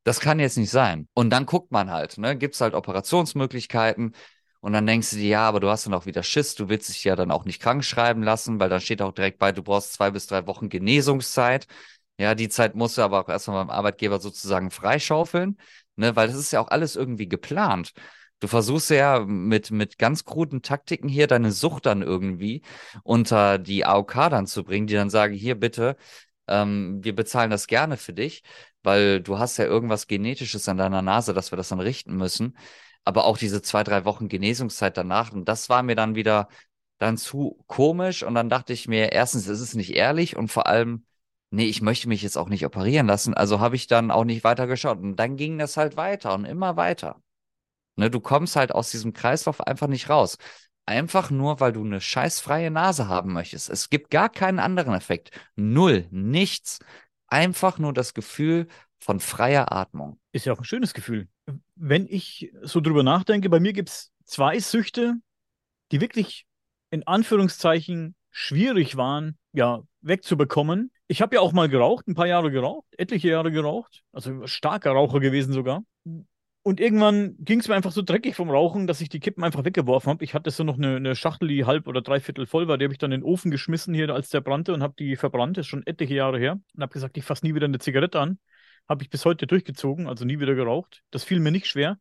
[0.04, 1.08] Das kann jetzt nicht sein.
[1.14, 4.14] Und dann guckt man halt, ne, gibt's halt Operationsmöglichkeiten.
[4.60, 6.88] Und dann denkst du dir, ja, aber du hast dann auch wieder Schiss, du willst
[6.88, 9.62] dich ja dann auch nicht krank schreiben lassen, weil dann steht auch direkt bei, du
[9.62, 11.66] brauchst zwei bis drei Wochen Genesungszeit.
[12.18, 15.58] Ja, die Zeit musst du aber auch erstmal beim Arbeitgeber sozusagen freischaufeln,
[15.96, 17.92] ne, weil das ist ja auch alles irgendwie geplant.
[18.40, 22.62] Du versuchst ja mit, mit ganz kruden Taktiken hier deine Sucht dann irgendwie
[23.04, 25.96] unter die AOK dann zu bringen, die dann sagen, hier bitte,
[26.48, 28.42] ähm, wir bezahlen das gerne für dich,
[28.82, 32.56] weil du hast ja irgendwas Genetisches an deiner Nase, dass wir das dann richten müssen.
[33.04, 36.48] Aber auch diese zwei, drei Wochen Genesungszeit danach, und das war mir dann wieder
[36.98, 38.22] dann zu komisch.
[38.22, 41.04] Und dann dachte ich mir, erstens, es ist nicht ehrlich und vor allem,
[41.52, 43.34] nee, ich möchte mich jetzt auch nicht operieren lassen.
[43.34, 44.98] Also habe ich dann auch nicht weiter geschaut.
[44.98, 47.22] Und dann ging das halt weiter und immer weiter.
[47.96, 50.38] Ne, du kommst halt aus diesem Kreislauf einfach nicht raus.
[50.86, 53.70] Einfach nur, weil du eine scheißfreie Nase haben möchtest.
[53.70, 55.30] Es gibt gar keinen anderen Effekt.
[55.54, 56.80] Null, nichts.
[57.28, 58.66] Einfach nur das Gefühl
[58.98, 60.18] von freier Atmung.
[60.32, 61.28] Ist ja auch ein schönes Gefühl.
[61.76, 65.14] Wenn ich so drüber nachdenke, bei mir gibt es zwei Süchte,
[65.92, 66.46] die wirklich
[66.90, 70.90] in Anführungszeichen schwierig waren, ja, wegzubekommen.
[71.12, 74.92] Ich habe ja auch mal geraucht, ein paar Jahre geraucht, etliche Jahre geraucht, also starker
[74.92, 75.84] Raucher gewesen sogar.
[76.62, 79.62] Und irgendwann ging es mir einfach so dreckig vom Rauchen, dass ich die Kippen einfach
[79.66, 80.24] weggeworfen habe.
[80.24, 82.78] Ich hatte so noch eine, eine, Schachtel, die halb oder dreiviertel voll war.
[82.78, 85.16] Die habe ich dann in den Ofen geschmissen hier, als der brannte und habe die
[85.16, 85.58] verbrannt.
[85.58, 86.58] Das ist schon etliche Jahre her.
[86.74, 88.38] Und habe gesagt, ich fasse nie wieder eine Zigarette an.
[88.88, 91.02] Habe ich bis heute durchgezogen, also nie wieder geraucht.
[91.10, 91.98] Das fiel mir nicht schwer.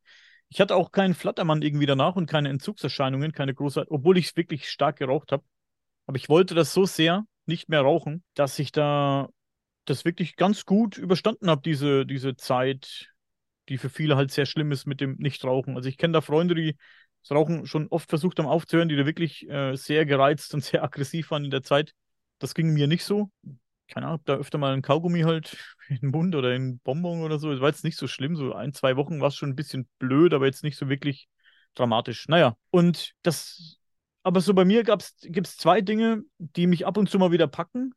[0.48, 4.70] Ich hatte auch keinen Flattermann irgendwie danach und keine Entzugserscheinungen, keine große, obwohl ich wirklich
[4.70, 5.44] stark geraucht habe.
[6.06, 9.30] Aber ich wollte das so sehr, nicht mehr rauchen, dass ich da
[9.86, 13.10] das wirklich ganz gut überstanden habe, diese, diese Zeit,
[13.70, 15.76] die für viele halt sehr schlimm ist mit dem Nichtrauchen.
[15.76, 16.78] Also ich kenne da Freunde, die
[17.24, 20.84] das Rauchen schon oft versucht haben aufzuhören, die da wirklich äh, sehr gereizt und sehr
[20.84, 21.94] aggressiv waren in der Zeit.
[22.40, 23.32] Das ging mir nicht so.
[23.88, 25.58] keine Ahnung, da öfter mal ein Kaugummi halt
[25.90, 27.52] in den Mund oder in Bonbon oder so.
[27.52, 28.36] Das war jetzt nicht so schlimm.
[28.36, 31.28] So ein, zwei Wochen war es schon ein bisschen blöd, aber jetzt nicht so wirklich
[31.76, 32.28] dramatisch.
[32.28, 33.80] Naja, und das,
[34.24, 37.48] aber so bei mir gibt es zwei Dinge, die mich ab und zu mal wieder
[37.48, 37.94] packen.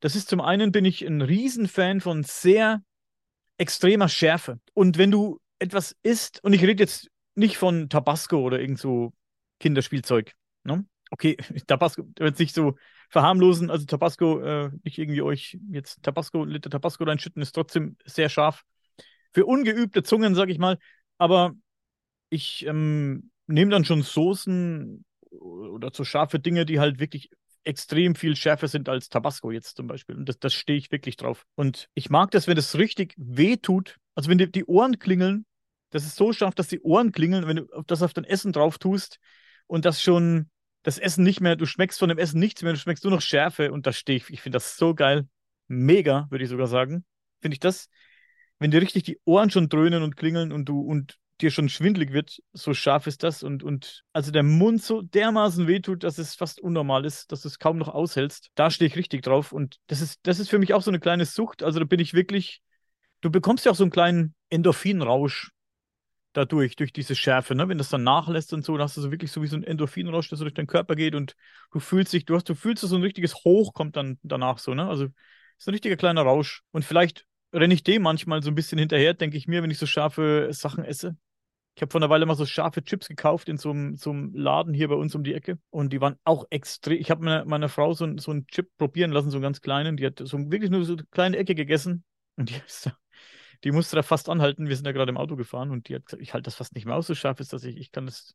[0.00, 2.82] Das ist zum einen bin ich ein Riesenfan von sehr
[3.56, 4.60] extremer Schärfe.
[4.74, 9.12] Und wenn du etwas isst, und ich rede jetzt nicht von Tabasco oder irgend so
[9.60, 10.32] Kinderspielzeug,
[10.64, 10.84] ne?
[11.10, 12.74] Okay, Tabasco, jetzt nicht so
[13.10, 18.28] verharmlosen, also Tabasco, äh, nicht irgendwie euch jetzt Tabasco, Liter Tabasco reinschütten, ist trotzdem sehr
[18.28, 18.64] scharf.
[19.32, 20.78] Für ungeübte Zungen, sag ich mal,
[21.18, 21.54] aber
[22.30, 25.04] ich ähm, nehme dann schon Soßen
[25.40, 27.30] oder so scharfe Dinge, die halt wirklich
[27.64, 30.16] extrem viel schärfer sind als Tabasco jetzt zum Beispiel.
[30.16, 31.46] Und das, das stehe ich wirklich drauf.
[31.54, 33.96] Und ich mag das, wenn das richtig weh tut.
[34.14, 35.46] Also wenn die, die Ohren klingeln,
[35.90, 38.78] das ist so scharf, dass die Ohren klingeln, wenn du das auf dein Essen drauf
[38.78, 39.18] tust
[39.66, 40.50] und das schon
[40.82, 43.22] das Essen nicht mehr, du schmeckst von dem Essen nichts mehr, du schmeckst nur noch
[43.22, 44.28] Schärfe und da stehe ich.
[44.30, 45.26] Ich finde das so geil.
[45.66, 47.04] Mega, würde ich sogar sagen.
[47.40, 47.88] Finde ich das,
[48.58, 52.12] wenn dir richtig die Ohren schon dröhnen und klingeln und du und dir schon schwindlig
[52.12, 56.34] wird, so scharf ist das und, und also der Mund so dermaßen wehtut, dass es
[56.34, 58.50] fast unnormal ist, dass du es kaum noch aushältst.
[58.54, 61.00] Da stehe ich richtig drauf und das ist, das ist für mich auch so eine
[61.00, 61.62] kleine Sucht.
[61.62, 62.62] Also da bin ich wirklich,
[63.20, 65.50] du bekommst ja auch so einen kleinen Endorphinrausch
[66.32, 67.68] dadurch, durch diese Schärfe, ne?
[67.68, 69.62] Wenn das dann nachlässt und so, dann hast du so wirklich so wie so ein
[69.64, 71.36] Endorphinrausch, das so durch deinen Körper geht und
[71.72, 74.74] du fühlst dich, du hast, du fühlst so ein richtiges Hoch kommt dann danach so,
[74.74, 74.88] ne?
[74.88, 75.08] Also
[75.58, 76.62] ist ein richtiger kleiner Rausch.
[76.72, 79.78] Und vielleicht renne ich dem manchmal so ein bisschen hinterher, denke ich mir, wenn ich
[79.78, 81.16] so scharfe Sachen esse.
[81.76, 84.32] Ich habe vor einer Weile mal so scharfe Chips gekauft in so einem, so einem
[84.34, 85.58] Laden hier bei uns um die Ecke.
[85.70, 87.00] Und die waren auch extrem.
[87.00, 89.96] Ich habe meiner meine Frau so, so einen Chip probieren lassen, so einen ganz kleinen.
[89.96, 92.04] Die hat so wirklich nur so eine kleine Ecke gegessen.
[92.36, 92.96] Und die da
[93.64, 94.68] die musste da fast anhalten.
[94.68, 96.74] Wir sind ja gerade im Auto gefahren und die hat gesagt, ich halte das fast
[96.74, 97.64] nicht mehr aus, so scharf ist das.
[97.64, 98.34] Ich, ich kann das,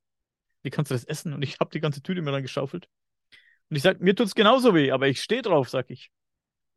[0.63, 1.33] wie kannst du das essen?
[1.33, 2.89] Und ich habe die ganze Tüte mir dann geschaufelt.
[3.69, 6.09] Und ich sage, mir tut es genauso weh, aber ich stehe drauf, sag ich.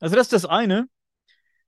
[0.00, 0.87] Also das ist das eine,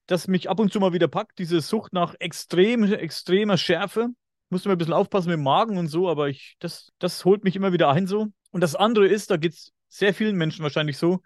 [0.06, 4.08] das mich ab und zu mal wieder packt, diese Sucht nach extrem, extremer Schärfe.
[4.50, 7.44] Musste mir ein bisschen aufpassen mit dem Magen und so, aber ich, das, das holt
[7.44, 8.26] mich immer wieder ein so.
[8.50, 11.20] Und das andere ist, da geht es sehr vielen Menschen wahrscheinlich so,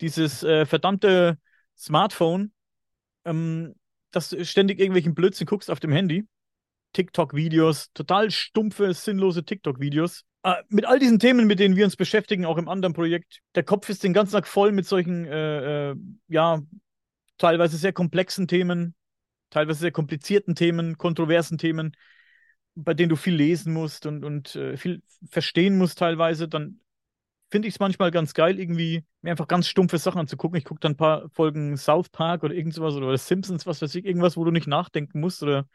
[0.00, 1.38] dieses äh, verdammte
[1.76, 2.52] Smartphone.
[3.24, 3.74] Ähm,
[4.10, 6.26] dass du ständig irgendwelchen Blödsinn guckst auf dem Handy.
[6.94, 10.24] TikTok-Videos, total stumpfe, sinnlose TikTok-Videos.
[10.42, 13.40] Äh, mit all diesen Themen, mit denen wir uns beschäftigen, auch im anderen Projekt.
[13.54, 15.96] Der Kopf ist den ganzen Tag voll mit solchen, äh, äh,
[16.28, 16.62] ja,
[17.38, 18.94] teilweise sehr komplexen Themen,
[19.50, 21.96] teilweise sehr komplizierten Themen, kontroversen Themen,
[22.74, 26.48] bei denen du viel lesen musst und, und äh, viel verstehen musst teilweise.
[26.48, 26.80] Dann
[27.50, 30.58] finde ich es manchmal ganz geil, irgendwie mir einfach ganz stumpfe Sachen anzugucken.
[30.58, 33.94] Ich gucke dann ein paar Folgen South Park oder irgend sowas oder Simpsons, was weiß
[33.94, 35.66] ich, irgendwas, wo du nicht nachdenken musst oder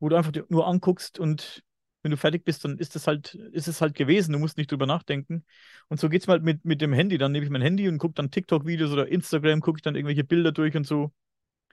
[0.00, 1.62] wo du einfach nur anguckst und
[2.02, 4.32] wenn du fertig bist, dann ist es halt, ist es halt gewesen.
[4.32, 5.44] Du musst nicht drüber nachdenken.
[5.88, 7.18] Und so geht es mir halt mit, mit dem Handy.
[7.18, 10.24] Dann nehme ich mein Handy und gucke dann TikTok-Videos oder Instagram, gucke ich dann irgendwelche
[10.24, 11.12] Bilder durch und so.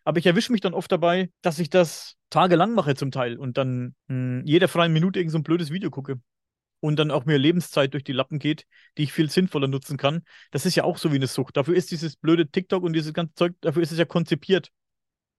[0.03, 3.57] Aber ich erwische mich dann oft dabei, dass ich das tagelang mache zum Teil und
[3.57, 6.19] dann mh, hm, jede freie Minute irgend so ein blödes Video gucke
[6.79, 8.65] und dann auch mir Lebenszeit durch die Lappen geht,
[8.97, 10.23] die ich viel sinnvoller nutzen kann.
[10.51, 11.57] Das ist ja auch so wie eine Sucht.
[11.57, 14.71] Dafür ist dieses blöde TikTok und dieses ganze Zeug, dafür ist es ja konzipiert,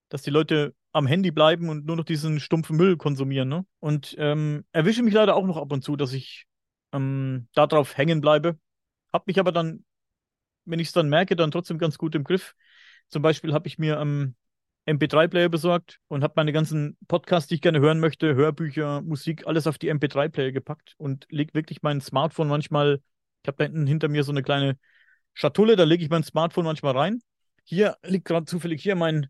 [0.09, 3.48] dass die Leute am Handy bleiben und nur noch diesen stumpfen Müll konsumieren.
[3.48, 3.64] Ne?
[3.79, 6.46] Und ähm, erwische mich leider auch noch ab und zu, dass ich
[6.92, 8.59] ähm, darauf hängen bleibe.
[9.12, 9.85] Hab mich aber dann,
[10.64, 12.55] wenn ich es dann merke, dann trotzdem ganz gut im Griff.
[13.09, 14.35] Zum Beispiel habe ich mir ähm,
[14.87, 19.66] MP3-Player besorgt und habe meine ganzen Podcasts, die ich gerne hören möchte, Hörbücher, Musik, alles
[19.66, 23.00] auf die MP3-Player gepackt und lege wirklich mein Smartphone manchmal,
[23.42, 24.79] ich habe da hinten hinter mir so eine kleine
[25.35, 27.20] Schatulle, da lege ich mein Smartphone manchmal rein.
[27.64, 29.29] Hier liegt gerade zufällig hier mein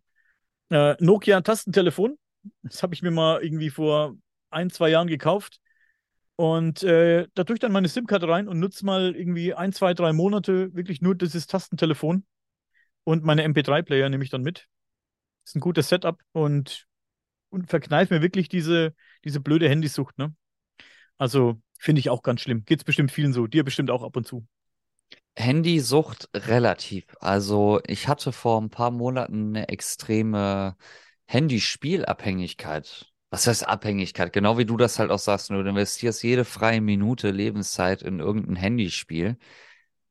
[0.70, 2.16] äh, Nokia-Tastentelefon.
[2.62, 4.16] Das habe ich mir mal irgendwie vor
[4.50, 5.60] ein, zwei Jahren gekauft.
[6.36, 9.92] Und äh, da tue ich dann meine SIM-Karte rein und nutze mal irgendwie ein, zwei,
[9.92, 12.24] drei Monate wirklich nur dieses Tastentelefon.
[13.04, 14.66] Und meine MP3-Player nehme ich dann mit.
[15.44, 16.86] Ist ein gutes Setup und,
[17.50, 20.34] und verkneift mir wirklich diese, diese blöde Handysucht, ne?
[21.18, 22.64] Also finde ich auch ganz schlimm.
[22.64, 23.46] Geht es bestimmt vielen so.
[23.46, 24.46] Dir bestimmt auch ab und zu.
[25.36, 27.04] Handysucht relativ.
[27.20, 30.76] Also ich hatte vor ein paar Monaten eine extreme
[31.26, 33.06] Handyspielabhängigkeit.
[33.30, 34.32] Was heißt Abhängigkeit?
[34.32, 38.56] Genau wie du das halt auch sagst, du investierst jede freie Minute Lebenszeit in irgendein
[38.56, 39.38] Handyspiel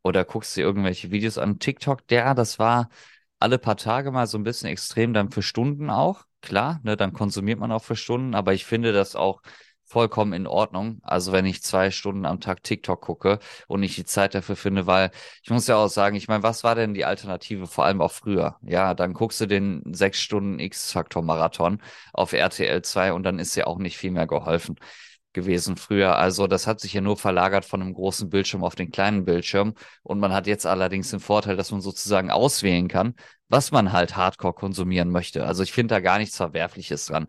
[0.04, 1.60] oder guckst dir irgendwelche Videos an.
[1.60, 2.90] TikTok, der, das war
[3.40, 6.26] alle paar Tage mal so ein bisschen extrem, dann für Stunden auch.
[6.42, 9.42] Klar, ne, dann konsumiert man auch für Stunden, aber ich finde das auch
[9.90, 11.00] vollkommen in Ordnung.
[11.04, 14.88] Also wenn ich zwei Stunden am Tag TikTok gucke und ich die Zeit dafür finde,
[14.88, 15.12] weil
[15.44, 18.12] ich muss ja auch sagen, ich meine, was war denn die Alternative, vor allem auch
[18.12, 18.58] früher?
[18.62, 21.82] Ja, dann guckst du den sechs Stunden X-Faktor-Marathon
[22.14, 24.76] auf RTL 2 und dann ist ja auch nicht viel mehr geholfen.
[25.34, 26.18] gewesen früher.
[26.18, 29.76] Also das hat sich ja nur verlagert von einem großen Bildschirm auf den kleinen Bildschirm.
[30.04, 33.14] Und man hat jetzt allerdings den Vorteil, dass man sozusagen auswählen kann,
[33.48, 35.46] was man halt hardcore konsumieren möchte.
[35.46, 37.28] Also ich finde da gar nichts Verwerfliches dran.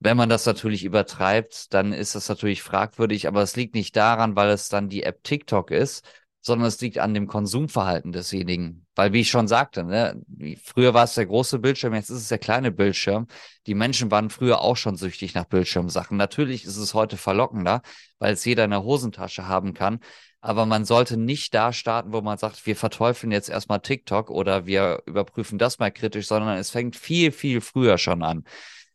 [0.00, 4.36] Wenn man das natürlich übertreibt, dann ist das natürlich fragwürdig, aber es liegt nicht daran,
[4.36, 6.04] weil es dann die App TikTok ist,
[6.40, 8.86] sondern es liegt an dem Konsumverhalten desjenigen.
[8.94, 10.22] Weil, wie ich schon sagte, ne,
[10.62, 13.28] früher war es der große Bildschirm, jetzt ist es der kleine Bildschirm.
[13.66, 16.18] Die Menschen waren früher auch schon süchtig nach Bildschirmsachen.
[16.18, 17.80] Natürlich ist es heute verlockender,
[18.18, 20.00] weil es jeder in der Hosentasche haben kann.
[20.42, 24.66] Aber man sollte nicht da starten, wo man sagt, wir verteufeln jetzt erstmal TikTok oder
[24.66, 28.44] wir überprüfen das mal kritisch, sondern es fängt viel, viel früher schon an.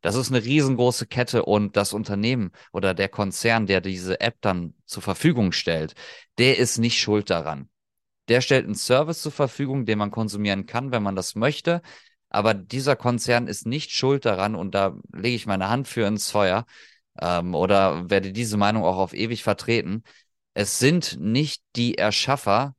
[0.01, 4.73] Das ist eine riesengroße Kette und das Unternehmen oder der Konzern, der diese App dann
[4.85, 5.93] zur Verfügung stellt,
[6.37, 7.69] der ist nicht schuld daran.
[8.29, 11.81] Der stellt einen Service zur Verfügung, den man konsumieren kann, wenn man das möchte.
[12.29, 16.29] Aber dieser Konzern ist nicht schuld daran und da lege ich meine Hand für ins
[16.29, 16.65] Feuer
[17.19, 20.03] ähm, oder werde diese Meinung auch auf ewig vertreten.
[20.53, 22.75] Es sind nicht die Erschaffer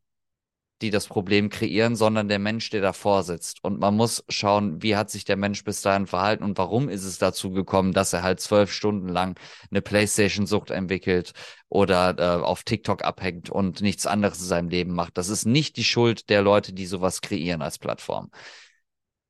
[0.80, 3.62] die das Problem kreieren, sondern der Mensch, der davor sitzt.
[3.62, 7.04] Und man muss schauen, wie hat sich der Mensch bis dahin verhalten und warum ist
[7.04, 9.38] es dazu gekommen, dass er halt zwölf Stunden lang
[9.70, 11.32] eine Playstation-Sucht entwickelt
[11.68, 15.18] oder äh, auf TikTok abhängt und nichts anderes in seinem Leben macht.
[15.18, 18.30] Das ist nicht die Schuld der Leute, die sowas kreieren als Plattform.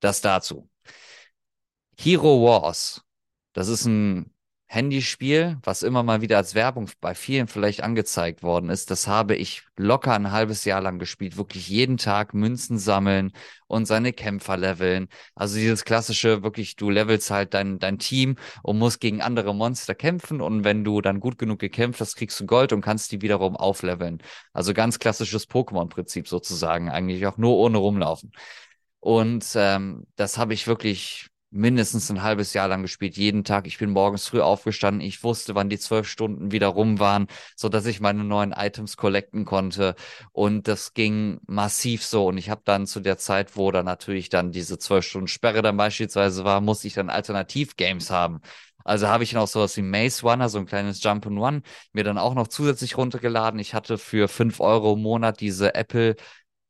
[0.00, 0.68] Das dazu.
[1.98, 3.02] Hero Wars.
[3.52, 4.32] Das ist ein
[4.72, 9.35] Handyspiel, was immer mal wieder als Werbung bei vielen vielleicht angezeigt worden ist, das habe
[9.35, 11.37] ich locker ein halbes Jahr lang gespielt.
[11.37, 13.33] Wirklich jeden Tag Münzen sammeln
[13.66, 15.09] und seine Kämpfer leveln.
[15.35, 19.96] Also dieses klassische, wirklich, du levelst halt dein, dein Team und musst gegen andere Monster
[19.96, 20.40] kämpfen.
[20.40, 23.56] Und wenn du dann gut genug gekämpft hast, kriegst du Gold und kannst die wiederum
[23.56, 24.22] aufleveln.
[24.52, 26.90] Also ganz klassisches Pokémon-Prinzip sozusagen.
[26.90, 28.30] Eigentlich auch nur ohne rumlaufen.
[29.00, 33.66] Und ähm, das habe ich wirklich mindestens ein halbes Jahr lang gespielt, jeden Tag.
[33.66, 35.00] Ich bin morgens früh aufgestanden.
[35.00, 38.96] Ich wusste, wann die zwölf Stunden wieder rum waren, so dass ich meine neuen Items
[38.96, 39.94] collecten konnte.
[40.32, 42.26] Und das ging massiv so.
[42.26, 45.62] Und ich habe dann zu der Zeit, wo dann natürlich dann diese zwölf Stunden Sperre
[45.62, 48.40] dann beispielsweise war, musste ich dann Alternativ-Games haben.
[48.84, 52.04] Also habe ich noch sowas wie Maze Runner, so ein kleines Jump and One, mir
[52.04, 53.60] dann auch noch zusätzlich runtergeladen.
[53.60, 56.16] Ich hatte für fünf Euro im Monat diese Apple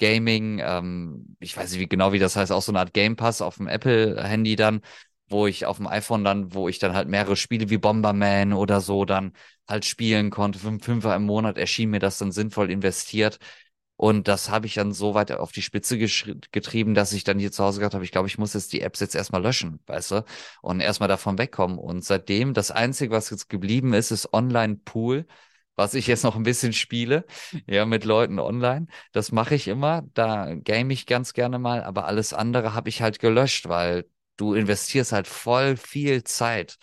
[0.01, 3.17] Gaming, ähm, ich weiß nicht wie genau, wie das heißt, auch so eine Art Game
[3.17, 4.81] Pass auf dem Apple-Handy dann,
[5.29, 8.81] wo ich auf dem iPhone dann, wo ich dann halt mehrere Spiele wie Bomberman oder
[8.81, 9.33] so dann
[9.69, 10.59] halt spielen konnte.
[10.59, 13.39] Fünf, Fünfer im Monat erschien mir das dann sinnvoll investiert.
[13.97, 17.53] Und das habe ich dann so weit auf die Spitze getrieben, dass ich dann hier
[17.53, 20.13] zu Hause gedacht habe, ich glaube, ich muss jetzt die Apps jetzt erstmal löschen, weißt
[20.13, 20.25] du?
[20.63, 21.79] Und erstmal davon wegkommen.
[21.79, 25.27] Und seitdem, das Einzige, was jetzt geblieben ist, ist Online-Pool
[25.81, 27.25] was ich jetzt noch ein bisschen spiele,
[27.67, 28.87] ja, mit Leuten online.
[29.13, 30.03] Das mache ich immer.
[30.13, 34.05] Da game ich ganz gerne mal, aber alles andere habe ich halt gelöscht, weil
[34.37, 36.77] du investierst halt voll viel Zeit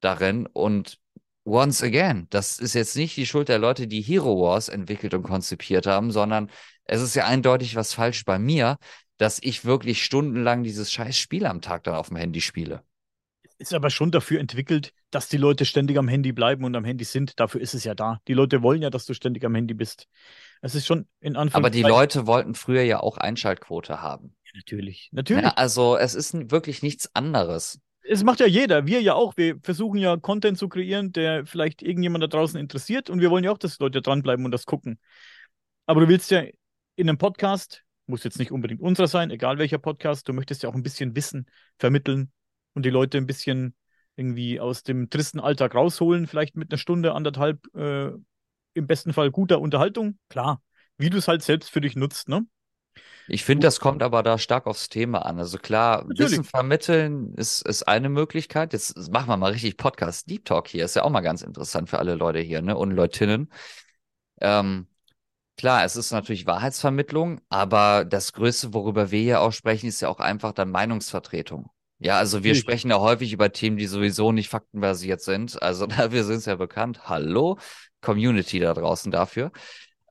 [0.00, 0.98] darin und
[1.44, 5.22] once again, das ist jetzt nicht die Schuld der Leute, die Hero Wars entwickelt und
[5.22, 6.50] konzipiert haben, sondern
[6.84, 8.78] es ist ja eindeutig was falsch bei mir,
[9.16, 12.82] dass ich wirklich stundenlang dieses scheiß Spiel am Tag dann auf dem Handy spiele
[13.60, 17.04] ist aber schon dafür entwickelt, dass die Leute ständig am Handy bleiben und am Handy
[17.04, 17.38] sind.
[17.38, 18.20] Dafür ist es ja da.
[18.26, 20.08] Die Leute wollen ja, dass du ständig am Handy bist.
[20.62, 21.56] Es ist schon in Anführungszeichen.
[21.56, 24.34] Aber die Leute wollten früher ja auch Einschaltquote haben.
[24.44, 25.44] Ja, natürlich, natürlich.
[25.44, 27.80] Ja, also es ist wirklich nichts anderes.
[28.02, 29.36] Es macht ja jeder, wir ja auch.
[29.36, 33.44] Wir versuchen ja Content zu kreieren, der vielleicht irgendjemand da draußen interessiert und wir wollen
[33.44, 34.98] ja auch, dass Leute dranbleiben und das gucken.
[35.84, 36.42] Aber du willst ja
[36.96, 40.70] in einem Podcast, muss jetzt nicht unbedingt unserer sein, egal welcher Podcast, du möchtest ja
[40.70, 41.46] auch ein bisschen Wissen
[41.78, 42.32] vermitteln,
[42.74, 43.74] und die Leute ein bisschen
[44.16, 48.10] irgendwie aus dem tristen Alltag rausholen, vielleicht mit einer Stunde, anderthalb, äh,
[48.74, 50.18] im besten Fall guter Unterhaltung.
[50.28, 50.62] Klar,
[50.98, 52.46] wie du es halt selbst für dich nutzt, ne?
[53.28, 55.38] Ich finde, das kommt aber da stark aufs Thema an.
[55.38, 56.32] Also klar, Natürlich.
[56.32, 58.72] Wissen vermitteln ist, ist eine Möglichkeit.
[58.72, 60.28] Jetzt machen wir mal richtig Podcast.
[60.28, 62.76] Deep Talk hier ist ja auch mal ganz interessant für alle Leute hier, ne?
[62.76, 63.52] Und Leutinnen.
[64.40, 64.88] Ähm,
[65.56, 70.08] klar, es ist natürlich Wahrheitsvermittlung, aber das Größte, worüber wir hier auch sprechen, ist ja
[70.08, 71.70] auch einfach dann Meinungsvertretung.
[72.02, 75.62] Ja, also wir sprechen ja häufig über Themen, die sowieso nicht faktenbasiert sind.
[75.62, 77.08] Also dafür sind es ja bekannt.
[77.08, 77.58] Hallo,
[78.00, 79.52] Community da draußen dafür.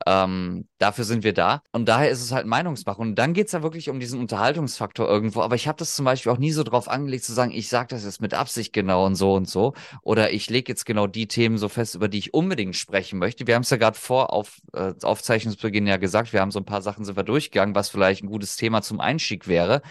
[0.05, 1.61] Ähm, dafür sind wir da.
[1.71, 3.01] Und daher ist es halt Meinungsmache.
[3.01, 5.41] Und dann geht's ja wirklich um diesen Unterhaltungsfaktor irgendwo.
[5.41, 7.87] Aber ich habe das zum Beispiel auch nie so drauf angelegt zu sagen, ich sage
[7.89, 9.73] das jetzt mit Absicht genau und so und so.
[10.03, 13.47] Oder ich lege jetzt genau die Themen so fest, über die ich unbedingt sprechen möchte.
[13.47, 16.65] Wir haben es ja gerade vor auf äh, Aufzeichnungsbeginn ja gesagt, wir haben so ein
[16.65, 19.81] paar Sachen sind wir durchgegangen, was vielleicht ein gutes Thema zum Einstieg wäre.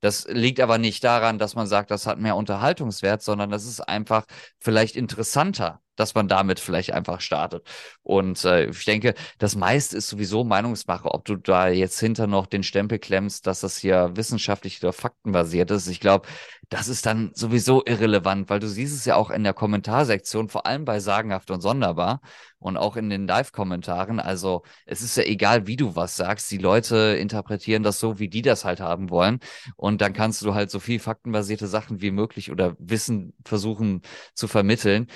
[0.00, 3.80] Das liegt aber nicht daran, dass man sagt, das hat mehr Unterhaltungswert, sondern das ist
[3.80, 4.24] einfach
[4.58, 7.66] vielleicht interessanter, dass man damit vielleicht einfach startet.
[8.02, 12.46] Und äh, ich denke, das meiste ist sowieso Meinungsmache, ob du da jetzt hinter noch
[12.46, 15.86] den Stempel klemmst, dass das hier wissenschaftlich oder faktenbasiert ist.
[15.88, 16.26] Ich glaube,
[16.70, 20.66] das ist dann sowieso irrelevant, weil du siehst es ja auch in der Kommentarsektion, vor
[20.66, 22.20] allem bei Sagenhaft und Sonderbar
[22.60, 24.20] und auch in den Live-Kommentaren.
[24.20, 26.48] Also es ist ja egal, wie du was sagst.
[26.52, 29.40] Die Leute interpretieren das so, wie die das halt haben wollen.
[29.74, 34.02] Und dann kannst du halt so viel faktenbasierte Sachen wie möglich oder Wissen versuchen
[34.34, 35.08] zu vermitteln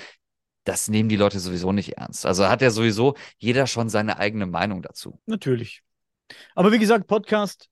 [0.67, 2.25] das nehmen die Leute sowieso nicht ernst.
[2.25, 5.21] Also hat ja sowieso jeder schon seine eigene Meinung dazu.
[5.27, 5.83] Natürlich.
[6.55, 7.69] Aber wie gesagt, Podcast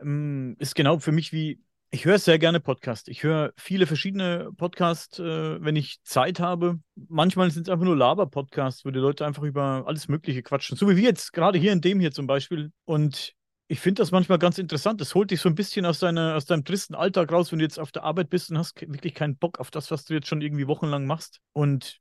[0.00, 1.60] ähm, ist genau für mich wie,
[1.96, 3.08] ich höre sehr gerne Podcast.
[3.08, 6.78] Ich höre viele verschiedene Podcasts, äh, wenn ich Zeit habe.
[6.94, 10.76] Manchmal sind es einfach nur Laber-Podcasts, wo die Leute einfach über alles Mögliche quatschen.
[10.76, 12.70] So wie wir jetzt gerade hier in dem hier zum Beispiel.
[12.84, 13.32] Und
[13.68, 15.00] ich finde das manchmal ganz interessant.
[15.00, 17.64] Das holt dich so ein bisschen aus, deiner, aus deinem tristen Alltag raus, wenn du
[17.64, 20.28] jetzt auf der Arbeit bist und hast wirklich keinen Bock auf das, was du jetzt
[20.28, 21.40] schon irgendwie wochenlang machst.
[21.54, 21.96] Und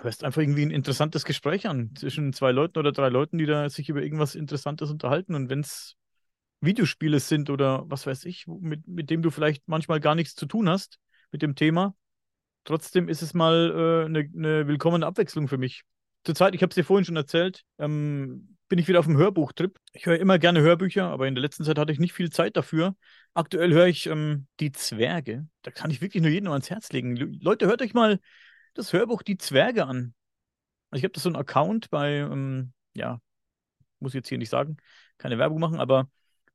[0.00, 3.68] hörst einfach irgendwie ein interessantes Gespräch an zwischen zwei Leuten oder drei Leuten, die da
[3.68, 5.34] sich über irgendwas Interessantes unterhalten.
[5.34, 5.98] Und wenn es
[6.60, 10.46] Videospiele sind oder was weiß ich, mit, mit dem du vielleicht manchmal gar nichts zu
[10.46, 10.98] tun hast
[11.32, 11.94] mit dem Thema,
[12.64, 15.82] trotzdem ist es mal äh, eine, eine willkommene Abwechslung für mich.
[16.24, 19.78] Zurzeit, ich habe es dir vorhin schon erzählt, ähm, bin ich wieder auf dem Hörbuchtrip.
[19.92, 22.56] Ich höre immer gerne Hörbücher, aber in der letzten Zeit hatte ich nicht viel Zeit
[22.56, 22.94] dafür.
[23.34, 25.48] Aktuell höre ich ähm, Die Zwerge.
[25.62, 27.16] Da kann ich wirklich nur jedem ans Herz legen.
[27.16, 28.20] Leute, hört euch mal
[28.74, 30.14] das Hörbuch Die Zwerge an.
[30.90, 33.20] Also ich habe das so einen Account bei, ähm, ja,
[33.98, 34.76] muss ich jetzt hier nicht sagen,
[35.18, 36.08] keine Werbung machen, aber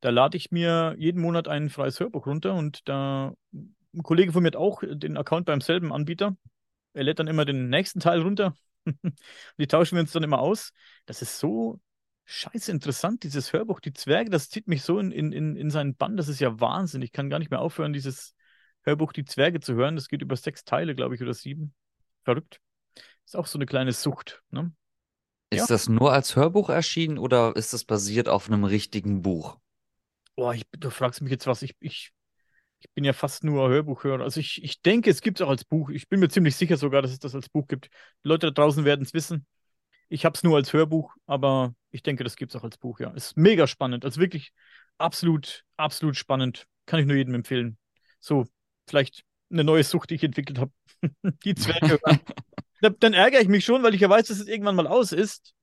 [0.05, 4.43] da lade ich mir jeden Monat ein freies Hörbuch runter und da ein Kollege von
[4.43, 6.37] mir hat auch den Account beim selben Anbieter.
[6.93, 8.55] Er lädt dann immer den nächsten Teil runter.
[9.57, 10.73] die tauschen wir uns dann immer aus.
[11.07, 11.81] Das ist so
[12.25, 13.79] scheiße interessant, dieses Hörbuch.
[13.79, 16.17] Die Zwerge, das zieht mich so in, in, in seinen Bann.
[16.17, 17.01] Das ist ja Wahnsinn.
[17.01, 18.35] Ich kann gar nicht mehr aufhören, dieses
[18.83, 19.95] Hörbuch Die Zwerge zu hören.
[19.95, 21.73] Das geht über sechs Teile, glaube ich, oder sieben.
[22.25, 22.61] Verrückt.
[23.25, 24.43] Ist auch so eine kleine Sucht.
[24.51, 24.71] Ne?
[25.49, 25.65] Ist ja.
[25.65, 29.57] das nur als Hörbuch erschienen oder ist das basiert auf einem richtigen Buch?
[30.35, 31.61] Boah, ich, du fragst mich jetzt was.
[31.61, 32.11] Ich, ich,
[32.79, 34.23] ich bin ja fast nur Hörbuchhörer.
[34.23, 35.89] Also ich, ich denke, es gibt es auch als Buch.
[35.89, 37.85] Ich bin mir ziemlich sicher sogar, dass es das als Buch gibt.
[38.23, 39.45] Die Leute da draußen werden es wissen.
[40.09, 42.99] Ich habe es nur als Hörbuch, aber ich denke, das gibt es auch als Buch,
[42.99, 43.09] ja.
[43.11, 44.05] Ist mega spannend.
[44.05, 44.51] Also wirklich
[44.97, 46.67] absolut, absolut spannend.
[46.85, 47.77] Kann ich nur jedem empfehlen.
[48.19, 48.45] So,
[48.87, 50.71] vielleicht eine neue Sucht, die ich entwickelt habe.
[51.43, 51.99] die Zwerge.
[52.99, 55.53] dann ärgere ich mich schon, weil ich ja weiß, dass es irgendwann mal aus ist.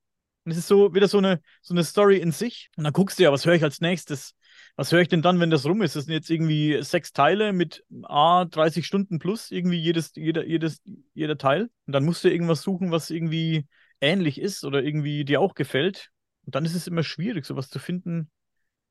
[0.45, 2.71] Und es ist so wieder so eine, so eine Story in sich.
[2.77, 4.35] Und dann guckst du ja, was höre ich als nächstes?
[4.77, 5.97] Was höre ich denn dann, wenn das rum ist?
[5.97, 10.83] Das sind jetzt irgendwie sechs Teile mit A, 30 Stunden plus, irgendwie jedes, jeder, jedes,
[11.13, 11.69] jeder Teil.
[11.87, 13.67] Und dann musst du irgendwas suchen, was irgendwie
[14.01, 16.11] ähnlich ist oder irgendwie dir auch gefällt.
[16.45, 18.31] Und dann ist es immer schwierig, sowas zu finden,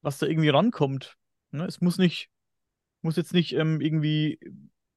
[0.01, 1.17] was da irgendwie rankommt.
[1.49, 1.65] Ne?
[1.65, 2.29] Es muss nicht,
[3.01, 4.39] muss jetzt nicht ähm, irgendwie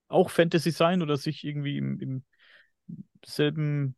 [0.08, 2.24] auch Fantasy sein oder sich irgendwie im, im
[3.24, 3.96] selben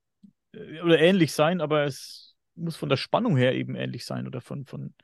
[0.53, 4.40] äh, oder ähnlich sein, aber es muss von der Spannung her eben ähnlich sein oder
[4.40, 4.94] von, von,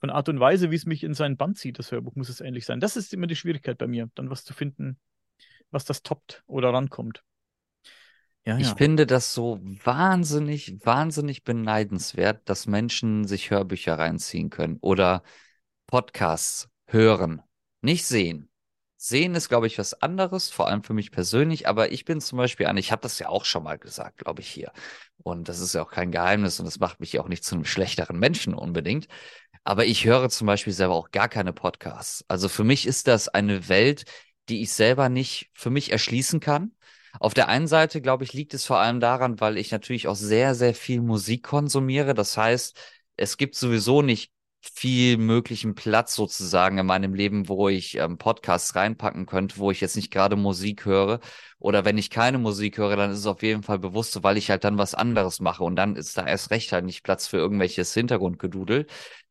[0.00, 2.40] von Art und Weise, wie es mich in seinen Band zieht, das Hörbuch, muss es
[2.40, 2.80] ähnlich sein.
[2.80, 4.98] Das ist immer die Schwierigkeit bei mir, dann was zu finden,
[5.70, 7.24] was das toppt oder rankommt.
[8.44, 8.74] Ja, ich ja.
[8.76, 15.22] finde das so wahnsinnig, wahnsinnig beneidenswert, dass Menschen sich Hörbücher reinziehen können oder
[15.86, 17.42] Podcasts hören,
[17.82, 18.48] nicht sehen.
[19.00, 22.36] Sehen ist, glaube ich, was anderes, vor allem für mich persönlich, aber ich bin zum
[22.36, 24.72] Beispiel an, ich habe das ja auch schon mal gesagt, glaube ich, hier.
[25.18, 27.64] Und das ist ja auch kein Geheimnis und das macht mich auch nicht zu einem
[27.64, 29.06] schlechteren Menschen unbedingt.
[29.68, 32.24] Aber ich höre zum Beispiel selber auch gar keine Podcasts.
[32.26, 34.06] Also für mich ist das eine Welt,
[34.48, 36.72] die ich selber nicht für mich erschließen kann.
[37.20, 40.14] Auf der einen Seite, glaube ich, liegt es vor allem daran, weil ich natürlich auch
[40.14, 42.14] sehr, sehr viel Musik konsumiere.
[42.14, 42.80] Das heißt,
[43.16, 48.74] es gibt sowieso nicht viel möglichen Platz sozusagen in meinem Leben, wo ich ähm, Podcasts
[48.74, 51.20] reinpacken könnte, wo ich jetzt nicht gerade Musik höre.
[51.58, 54.48] Oder wenn ich keine Musik höre, dann ist es auf jeden Fall bewusst, weil ich
[54.48, 55.62] halt dann was anderes mache.
[55.62, 58.86] Und dann ist da erst recht halt nicht Platz für irgendwelches Hintergrundgedudel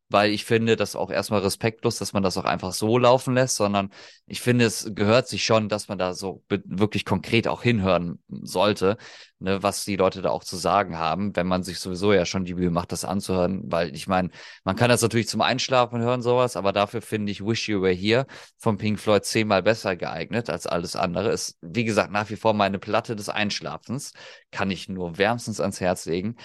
[0.10, 3.56] weil ich finde das auch erstmal respektlos, dass man das auch einfach so laufen lässt,
[3.56, 3.90] sondern
[4.26, 8.98] ich finde, es gehört sich schon, dass man da so wirklich konkret auch hinhören sollte,
[9.40, 12.46] ne, was die Leute da auch zu sagen haben, wenn man sich sowieso ja schon
[12.46, 14.30] die Mühe macht, das anzuhören, weil ich meine,
[14.64, 17.94] man kann das natürlich zum Einschlafen hören, sowas, aber dafür finde ich Wish You Were
[17.94, 18.26] Here
[18.58, 21.32] von Pink Floyd zehnmal besser geeignet als alles andere.
[21.32, 24.14] Ist, wie gesagt, nach wie vor meine Platte des Einschlafens,
[24.52, 26.38] kann ich nur wärmstens ans Herz legen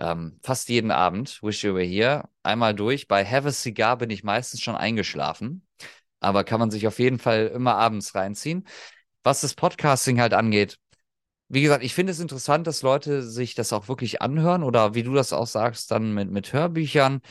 [0.00, 3.08] ähm, fast jeden Abend, Wish You Were Here, einmal durch.
[3.08, 5.66] Bei Have a Cigar bin ich meistens schon eingeschlafen,
[6.20, 8.66] aber kann man sich auf jeden Fall immer abends reinziehen.
[9.24, 10.78] Was das Podcasting halt angeht,
[11.48, 15.02] wie gesagt, ich finde es interessant, dass Leute sich das auch wirklich anhören oder wie
[15.02, 17.22] du das auch sagst, dann mit, mit Hörbüchern.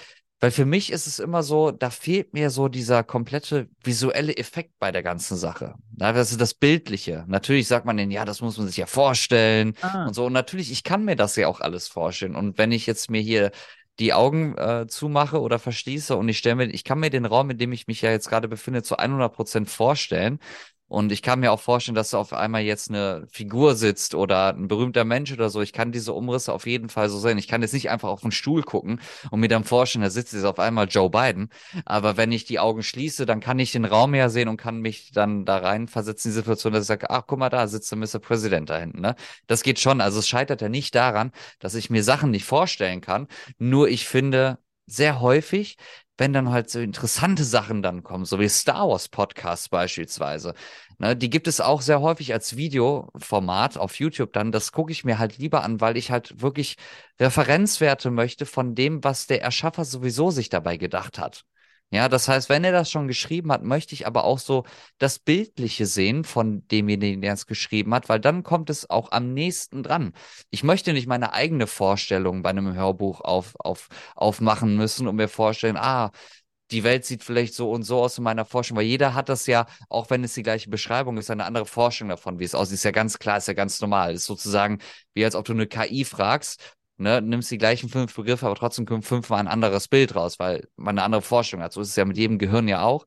[0.42, 4.72] Weil für mich ist es immer so, da fehlt mir so dieser komplette visuelle Effekt
[4.80, 5.76] bei der ganzen Sache.
[5.92, 7.26] Das ist das Bildliche.
[7.28, 10.26] Natürlich sagt man denn, ja, das muss man sich ja vorstellen Ah, und so.
[10.26, 12.36] Und natürlich, ich kann mir das ja auch alles vorstellen.
[12.36, 13.52] Und wenn ich jetzt mir hier
[14.00, 17.50] die Augen äh, zumache oder verschließe und ich stelle mir, ich kann mir den Raum,
[17.50, 20.40] in dem ich mich ja jetzt gerade befinde, zu 100 Prozent vorstellen.
[20.90, 24.54] Und ich kann mir auch vorstellen, dass da auf einmal jetzt eine Figur sitzt oder
[24.54, 25.62] ein berühmter Mensch oder so.
[25.62, 27.38] Ich kann diese Umrisse auf jeden Fall so sehen.
[27.38, 30.34] Ich kann jetzt nicht einfach auf den Stuhl gucken und mir dann vorstellen, da sitzt
[30.34, 31.50] jetzt auf einmal Joe Biden.
[31.86, 34.80] Aber wenn ich die Augen schließe, dann kann ich den Raum ja sehen und kann
[34.82, 37.92] mich dann da reinversetzen in die Situation, dass ich sage, ach, guck mal, da sitzt
[37.92, 38.20] der Mr.
[38.20, 39.02] President da hinten.
[39.02, 39.16] Ne?
[39.46, 40.02] Das geht schon.
[40.02, 43.28] Also es scheitert ja nicht daran, dass ich mir Sachen nicht vorstellen kann.
[43.60, 45.78] Nur ich finde sehr häufig,
[46.20, 50.54] wenn dann halt so interessante Sachen dann kommen, so wie Star Wars Podcasts beispielsweise.
[50.98, 54.52] Ne, die gibt es auch sehr häufig als Videoformat auf YouTube dann.
[54.52, 56.76] Das gucke ich mir halt lieber an, weil ich halt wirklich
[57.20, 61.46] Referenzwerte möchte von dem, was der Erschaffer sowieso sich dabei gedacht hat.
[61.92, 64.64] Ja, das heißt, wenn er das schon geschrieben hat, möchte ich aber auch so
[65.00, 69.34] das Bildliche sehen von demjenigen, der es geschrieben hat, weil dann kommt es auch am
[69.34, 70.14] nächsten dran.
[70.52, 75.28] Ich möchte nicht meine eigene Vorstellung bei einem Hörbuch auf, auf, aufmachen müssen und mir
[75.28, 76.12] vorstellen, ah,
[76.72, 79.48] die Welt sieht vielleicht so und so aus in meiner Forschung, weil jeder hat das
[79.48, 82.76] ja, auch wenn es die gleiche Beschreibung ist, eine andere Forschung davon, wie es aussieht.
[82.76, 84.14] Ist ja ganz klar, ist ja ganz normal.
[84.14, 84.78] Ist sozusagen
[85.16, 86.62] wie als ob du eine KI fragst,
[87.00, 90.68] ne, nimmst die gleichen fünf Begriffe, aber trotzdem kommt fünfmal ein anderes Bild raus, weil
[90.76, 91.74] man eine andere Forschung hat.
[91.74, 93.06] So ist es ja mit jedem Gehirn ja auch.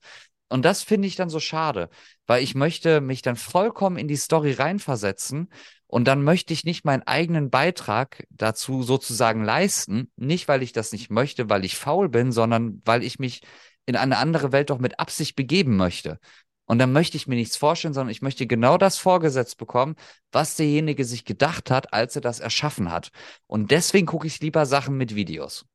[0.49, 1.89] Und das finde ich dann so schade,
[2.27, 5.49] weil ich möchte mich dann vollkommen in die Story reinversetzen
[5.87, 10.93] und dann möchte ich nicht meinen eigenen Beitrag dazu sozusagen leisten, nicht weil ich das
[10.93, 13.43] nicht möchte, weil ich faul bin, sondern weil ich mich
[13.87, 16.19] in eine andere Welt doch mit Absicht begeben möchte.
[16.67, 19.97] Und dann möchte ich mir nichts vorstellen, sondern ich möchte genau das vorgesetzt bekommen,
[20.31, 23.11] was derjenige sich gedacht hat, als er das erschaffen hat.
[23.47, 25.67] Und deswegen gucke ich lieber Sachen mit Videos.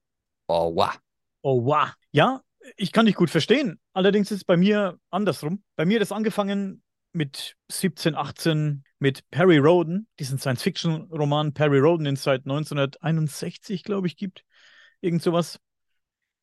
[0.47, 0.97] Oh, wow.
[1.41, 1.89] oh wow.
[2.11, 2.41] Ja,
[2.77, 3.79] ich kann dich gut verstehen.
[3.93, 5.63] Allerdings ist es bei mir andersrum.
[5.75, 6.81] Bei mir hat es angefangen
[7.13, 14.07] mit 17, 18 mit Perry Roden, diesen Science-Fiction-Roman Perry Roden, den es seit 1961, glaube
[14.07, 14.43] ich, gibt.
[15.01, 15.59] Irgend sowas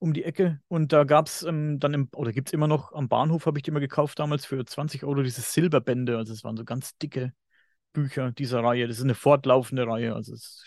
[0.05, 0.61] um die Ecke.
[0.69, 3.59] Und da gab es ähm, dann, im, oder gibt es immer noch, am Bahnhof habe
[3.59, 6.19] ich die immer gekauft damals für 20 Euro, diese Silberbände.
[6.19, 7.33] Also es waren so ganz dicke
[7.95, 8.87] Bücher dieser Reihe.
[8.87, 10.15] Das ist eine fortlaufende Reihe.
[10.15, 10.63] Also es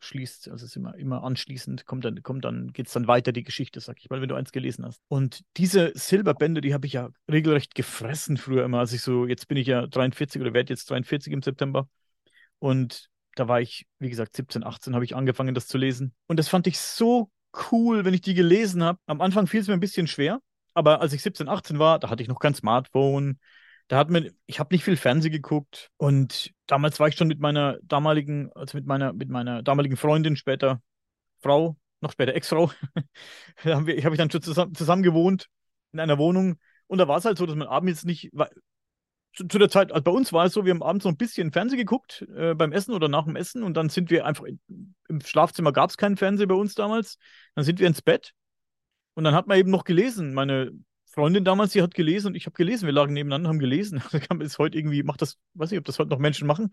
[0.00, 3.32] schließt, also es ist immer, immer anschließend, kommt dann, kommt dann, geht es dann weiter,
[3.32, 5.00] die Geschichte, sag ich mal, wenn du eins gelesen hast.
[5.08, 8.80] Und diese Silberbände, die habe ich ja regelrecht gefressen früher immer.
[8.80, 11.88] als ich so, jetzt bin ich ja 43 oder werde jetzt 43 im September.
[12.58, 16.12] Und da war ich, wie gesagt, 17, 18 habe ich angefangen, das zu lesen.
[16.26, 17.30] Und das fand ich so
[17.70, 18.98] cool, wenn ich die gelesen habe.
[19.06, 20.40] Am Anfang fiel es mir ein bisschen schwer,
[20.74, 23.38] aber als ich 17, 18 war, da hatte ich noch kein Smartphone.
[23.88, 27.40] Da hat mir, ich habe nicht viel Fernsehen geguckt und damals war ich schon mit
[27.40, 30.82] meiner damaligen, also mit meiner, mit meiner damaligen Freundin, später
[31.40, 32.72] Frau, noch später Ex-Frau,
[33.64, 35.48] da habe ich dann schon zusammen, zusammen gewohnt
[35.92, 36.56] in einer Wohnung
[36.88, 38.30] und da war es halt so, dass man abends nicht,
[39.36, 41.16] zu, zu, der Zeit, also bei uns war es so, wir haben abends noch ein
[41.16, 44.44] bisschen Fernsehen geguckt äh, beim Essen oder nach dem Essen und dann sind wir einfach,
[44.44, 44.58] in,
[45.08, 47.18] im Schlafzimmer gab es keinen Fernseher bei uns damals,
[47.54, 48.32] dann sind wir ins Bett
[49.14, 50.34] und dann hat man eben noch gelesen.
[50.34, 50.72] Meine
[51.04, 54.02] Freundin damals, die hat gelesen und ich habe gelesen, wir lagen nebeneinander, haben gelesen.
[54.12, 56.70] Da man es heute irgendwie, macht das, weiß nicht, ob das heute noch Menschen machen.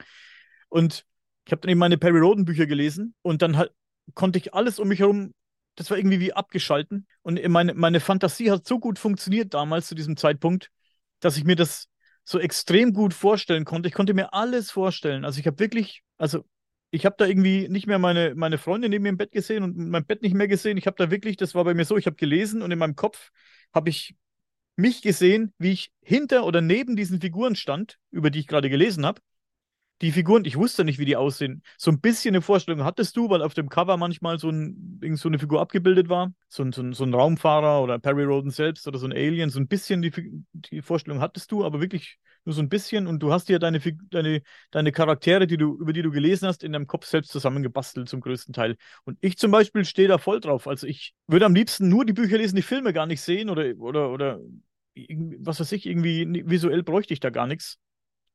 [0.68, 1.05] Und
[1.45, 3.72] ich habe dann eben meine Perry Roden Bücher gelesen und dann halt
[4.14, 5.34] konnte ich alles um mich herum,
[5.76, 7.07] das war irgendwie wie abgeschalten.
[7.22, 10.70] Und meine, meine Fantasie hat so gut funktioniert damals zu diesem Zeitpunkt,
[11.20, 11.88] dass ich mir das
[12.24, 13.89] so extrem gut vorstellen konnte.
[13.89, 15.26] Ich konnte mir alles vorstellen.
[15.26, 16.45] Also ich habe wirklich, also
[16.91, 19.78] ich habe da irgendwie nicht mehr meine, meine Freundin neben mir im Bett gesehen und
[19.78, 20.78] mein Bett nicht mehr gesehen.
[20.78, 22.95] Ich habe da wirklich, das war bei mir so, ich habe gelesen und in meinem
[22.95, 23.32] Kopf
[23.74, 24.15] habe ich
[24.76, 29.05] mich gesehen, wie ich hinter oder neben diesen Figuren stand, über die ich gerade gelesen
[29.05, 29.21] habe
[30.04, 31.64] die Figuren, ich wusste nicht, wie die aussehen.
[31.78, 35.30] So ein bisschen eine Vorstellung hattest du, weil auf dem Cover manchmal so, ein, so
[35.30, 36.34] eine Figur abgebildet war.
[36.49, 39.49] So ein, so, ein, so ein Raumfahrer oder Perry Roden selbst oder so ein Alien.
[39.49, 40.12] So ein bisschen die,
[40.51, 43.08] die Vorstellung hattest du, aber wirklich nur so ein bisschen.
[43.08, 43.80] Und du hast dir deine,
[44.12, 44.41] deine,
[44.72, 48.20] deine Charaktere, die du, über die du gelesen hast, in deinem Kopf selbst zusammengebastelt zum
[48.20, 48.76] größten Teil.
[49.06, 50.68] Und ich zum Beispiel stehe da voll drauf.
[50.68, 53.74] Also ich würde am liebsten nur die Bücher lesen, die Filme gar nicht sehen oder,
[53.78, 54.41] oder, oder
[55.39, 57.80] was weiß ich, irgendwie visuell bräuchte ich da gar nichts.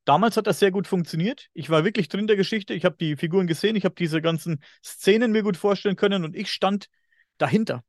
[0.09, 1.49] Damals hat das sehr gut funktioniert.
[1.53, 2.73] Ich war wirklich drin der Geschichte.
[2.73, 3.77] Ich habe die Figuren gesehen.
[3.77, 6.89] Ich habe diese ganzen Szenen mir gut vorstellen können und ich stand
[7.37, 7.85] dahinter.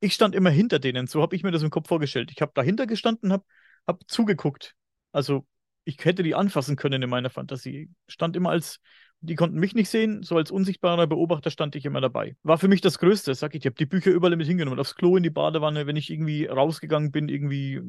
[0.00, 1.06] Ich stand immer hinter denen.
[1.06, 2.32] So habe ich mir das im Kopf vorgestellt.
[2.32, 3.44] Ich habe dahinter gestanden, habe
[3.86, 4.74] hab zugeguckt.
[5.12, 5.46] Also
[5.84, 7.90] ich hätte die anfassen können in meiner Fantasie.
[8.08, 8.80] Stand immer als,
[9.20, 12.34] die konnten mich nicht sehen, so als unsichtbarer Beobachter stand ich immer dabei.
[12.42, 13.60] War für mich das Größte, sag ich.
[13.60, 14.80] Ich habe die Bücher überall mit hingenommen.
[14.80, 17.80] Aufs Klo, in die Badewanne, wenn ich irgendwie rausgegangen bin, irgendwie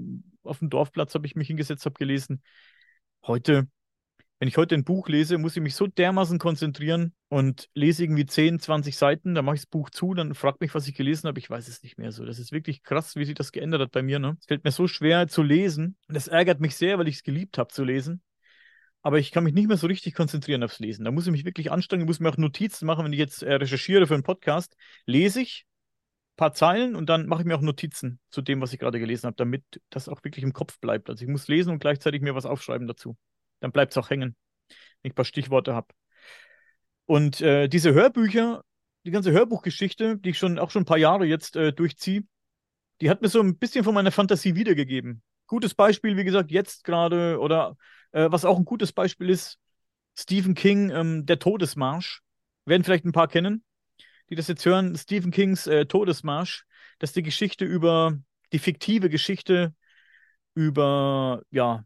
[0.44, 2.44] auf dem Dorfplatz habe ich mich hingesetzt, habe gelesen.
[3.26, 3.70] Heute,
[4.40, 8.26] Wenn ich heute ein Buch lese, muss ich mich so dermaßen konzentrieren und lese irgendwie
[8.26, 11.30] 10, 20 Seiten, dann mache ich das Buch zu, dann fragt mich, was ich gelesen
[11.30, 12.26] habe, ich weiß es nicht mehr so.
[12.26, 14.20] Das ist wirklich krass, wie sich das geändert hat bei mir.
[14.20, 14.36] Ne?
[14.40, 17.24] Es fällt mir so schwer zu lesen und das ärgert mich sehr, weil ich es
[17.24, 18.22] geliebt habe zu lesen.
[19.02, 21.06] Aber ich kann mich nicht mehr so richtig konzentrieren aufs Lesen.
[21.06, 23.06] Da muss ich mich wirklich anstrengen, muss mir auch Notizen machen.
[23.06, 25.66] Wenn ich jetzt äh, recherchiere für einen Podcast, lese ich
[26.36, 29.28] paar Zeilen und dann mache ich mir auch Notizen zu dem, was ich gerade gelesen
[29.28, 31.10] habe, damit das auch wirklich im Kopf bleibt.
[31.10, 33.18] Also ich muss lesen und gleichzeitig mir was aufschreiben dazu
[33.64, 34.36] dann bleibt es auch hängen,
[34.68, 35.88] wenn ich ein paar Stichworte habe.
[37.06, 38.64] Und äh, diese Hörbücher,
[39.06, 42.24] die ganze Hörbuchgeschichte, die ich schon auch schon ein paar Jahre jetzt äh, durchziehe,
[43.02, 45.24] die hat mir so ein bisschen von meiner Fantasie wiedergegeben.
[45.48, 47.78] Gutes Beispiel, wie gesagt, jetzt gerade, oder
[48.12, 49.60] äh, was auch ein gutes Beispiel ist,
[50.18, 52.22] Stephen King, ähm, Der Todesmarsch.
[52.66, 53.62] Werden vielleicht ein paar kennen,
[54.30, 54.96] die das jetzt hören.
[54.98, 56.66] Stephen Kings äh, Todesmarsch.
[57.00, 58.18] Das ist die Geschichte über,
[58.52, 59.74] die fiktive Geschichte
[60.56, 61.86] über, ja,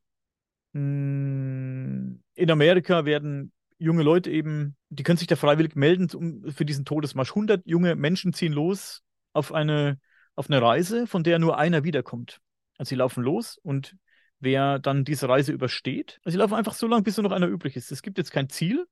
[0.73, 6.09] hm, in Amerika werden junge Leute eben, die können sich da freiwillig melden
[6.51, 7.31] für diesen Todesmarsch.
[7.31, 9.99] 100 junge Menschen ziehen los auf eine,
[10.35, 12.39] auf eine Reise, von der nur einer wiederkommt.
[12.77, 13.95] Also sie laufen los und
[14.39, 17.47] wer dann diese Reise übersteht, also sie laufen einfach so lange, bis nur noch einer
[17.47, 17.91] übrig ist.
[17.91, 18.85] Es gibt jetzt kein Ziel,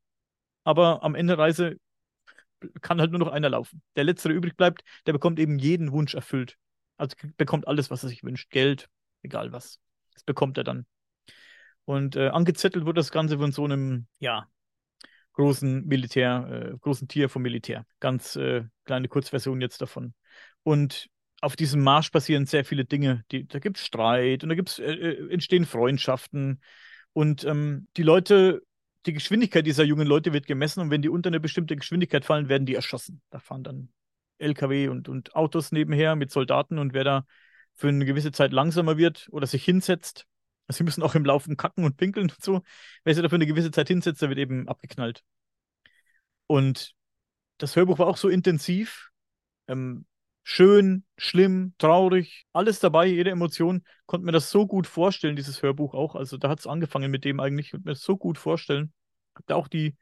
[0.64, 1.78] aber am Ende der Reise
[2.82, 3.82] kann halt nur noch einer laufen.
[3.96, 6.58] Der Letzte, der übrig bleibt, der bekommt eben jeden Wunsch erfüllt.
[6.98, 8.50] Also bekommt alles, was er sich wünscht.
[8.50, 8.90] Geld,
[9.22, 9.80] egal was.
[10.14, 10.86] Das bekommt er dann.
[11.86, 14.48] Und äh, angezettelt wird das Ganze von so einem, ja,
[15.34, 17.86] großen Militär, äh, großen Tier vom Militär.
[18.00, 20.14] Ganz äh, kleine Kurzversion jetzt davon.
[20.64, 21.08] Und
[21.42, 23.24] auf diesem Marsch passieren sehr viele Dinge.
[23.32, 26.62] Die, da gibt es Streit und da gibt's, äh, äh, entstehen Freundschaften.
[27.14, 28.62] Und ähm, die Leute,
[29.06, 32.50] die Geschwindigkeit dieser jungen Leute wird gemessen und wenn die unter eine bestimmte Geschwindigkeit fallen,
[32.50, 33.22] werden die erschossen.
[33.30, 33.90] Da fahren dann
[34.38, 37.26] LKW und, und Autos nebenher mit Soldaten und wer da
[37.74, 40.28] für eine gewisse Zeit langsamer wird oder sich hinsetzt,
[40.68, 42.62] Sie müssen auch im Laufen kacken und pinkeln und so.
[43.04, 45.24] Wer sich dafür eine gewisse Zeit hinsetzt, der wird eben abgeknallt.
[46.48, 46.96] Und
[47.58, 49.12] das Hörbuch war auch so intensiv.
[49.68, 50.06] Ähm,
[50.48, 53.84] schön, schlimm, traurig, alles dabei, jede Emotion.
[54.06, 56.16] Konnte mir das so gut vorstellen, dieses Hörbuch auch.
[56.16, 57.72] Also da hat es angefangen mit dem eigentlich.
[57.72, 58.94] Konnte mir das so gut vorstellen.
[59.36, 59.96] Hab da auch die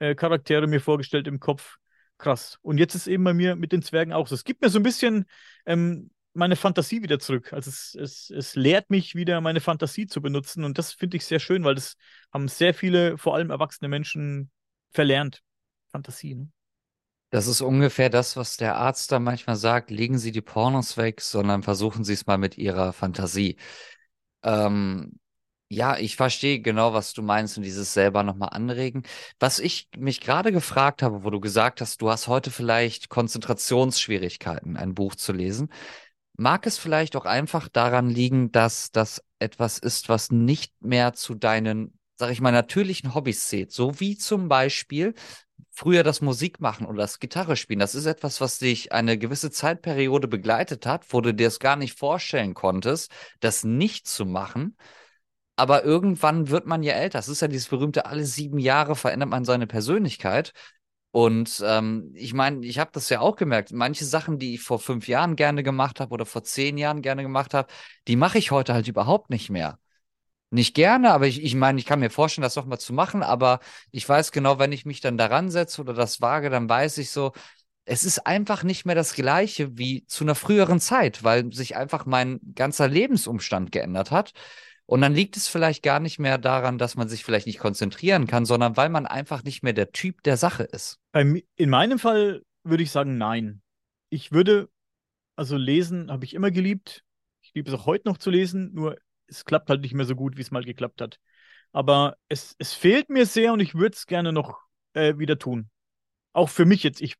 [0.00, 1.76] äh, Charaktere mir vorgestellt im Kopf.
[2.18, 2.58] Krass.
[2.62, 4.34] Und jetzt ist eben bei mir mit den Zwergen auch so.
[4.34, 5.26] Es gibt mir so ein bisschen
[5.64, 7.52] ähm, meine Fantasie wieder zurück.
[7.52, 10.64] Also es, es, es lehrt mich wieder, meine Fantasie zu benutzen.
[10.64, 11.96] Und das finde ich sehr schön, weil das
[12.32, 14.50] haben sehr viele, vor allem erwachsene Menschen,
[14.90, 15.40] verlernt.
[15.92, 16.34] Fantasie.
[16.34, 16.50] Ne?
[17.34, 19.90] Das ist ungefähr das, was der Arzt da manchmal sagt.
[19.90, 23.56] Legen Sie die Pornos weg, sondern versuchen Sie es mal mit Ihrer Fantasie.
[24.44, 25.18] Ähm,
[25.68, 29.02] ja, ich verstehe genau, was du meinst und dieses selber nochmal anregen.
[29.40, 34.76] Was ich mich gerade gefragt habe, wo du gesagt hast, du hast heute vielleicht Konzentrationsschwierigkeiten,
[34.76, 35.72] ein Buch zu lesen.
[36.36, 41.34] Mag es vielleicht auch einfach daran liegen, dass das etwas ist, was nicht mehr zu
[41.34, 43.72] deinen, sag ich mal, natürlichen Hobbys zählt?
[43.72, 45.14] So wie zum Beispiel
[45.70, 47.80] früher das Musikmachen oder das Gitarre spielen.
[47.80, 51.76] Das ist etwas, was dich eine gewisse Zeitperiode begleitet hat, wo du dir es gar
[51.76, 53.10] nicht vorstellen konntest,
[53.40, 54.76] das nicht zu machen.
[55.56, 57.18] Aber irgendwann wird man ja älter.
[57.18, 60.52] Das ist ja dieses berühmte, alle sieben Jahre verändert man seine Persönlichkeit.
[61.12, 63.72] Und ähm, ich meine, ich habe das ja auch gemerkt.
[63.72, 67.22] Manche Sachen, die ich vor fünf Jahren gerne gemacht habe oder vor zehn Jahren gerne
[67.22, 67.72] gemacht habe,
[68.08, 69.78] die mache ich heute halt überhaupt nicht mehr.
[70.50, 73.60] Nicht gerne, aber ich, ich meine, ich kann mir vorstellen, das nochmal zu machen, aber
[73.90, 77.10] ich weiß genau, wenn ich mich dann daran setze oder das wage, dann weiß ich
[77.10, 77.32] so,
[77.86, 82.06] es ist einfach nicht mehr das Gleiche wie zu einer früheren Zeit, weil sich einfach
[82.06, 84.32] mein ganzer Lebensumstand geändert hat.
[84.86, 88.26] Und dann liegt es vielleicht gar nicht mehr daran, dass man sich vielleicht nicht konzentrieren
[88.26, 90.98] kann, sondern weil man einfach nicht mehr der Typ der Sache ist.
[91.12, 93.62] In meinem Fall würde ich sagen, nein.
[94.10, 94.68] Ich würde,
[95.36, 97.02] also lesen habe ich immer geliebt.
[97.42, 98.96] Ich liebe es auch heute noch zu lesen, nur
[99.36, 101.18] es klappt halt nicht mehr so gut, wie es mal geklappt hat.
[101.72, 104.60] Aber es, es fehlt mir sehr und ich würde es gerne noch
[104.92, 105.70] äh, wieder tun.
[106.32, 107.00] Auch für mich jetzt.
[107.00, 107.16] Ich,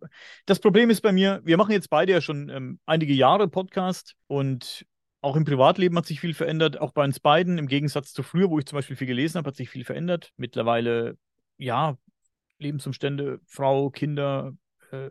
[0.47, 4.15] das Problem ist bei mir, wir machen jetzt beide ja schon ähm, einige Jahre Podcast
[4.27, 4.87] und
[5.21, 7.57] auch im Privatleben hat sich viel verändert, auch bei uns beiden.
[7.57, 10.33] Im Gegensatz zu früher, wo ich zum Beispiel viel gelesen habe, hat sich viel verändert.
[10.37, 11.17] Mittlerweile,
[11.57, 11.97] ja,
[12.59, 14.53] Lebensumstände, Frau, Kinder,
[14.91, 15.11] äh,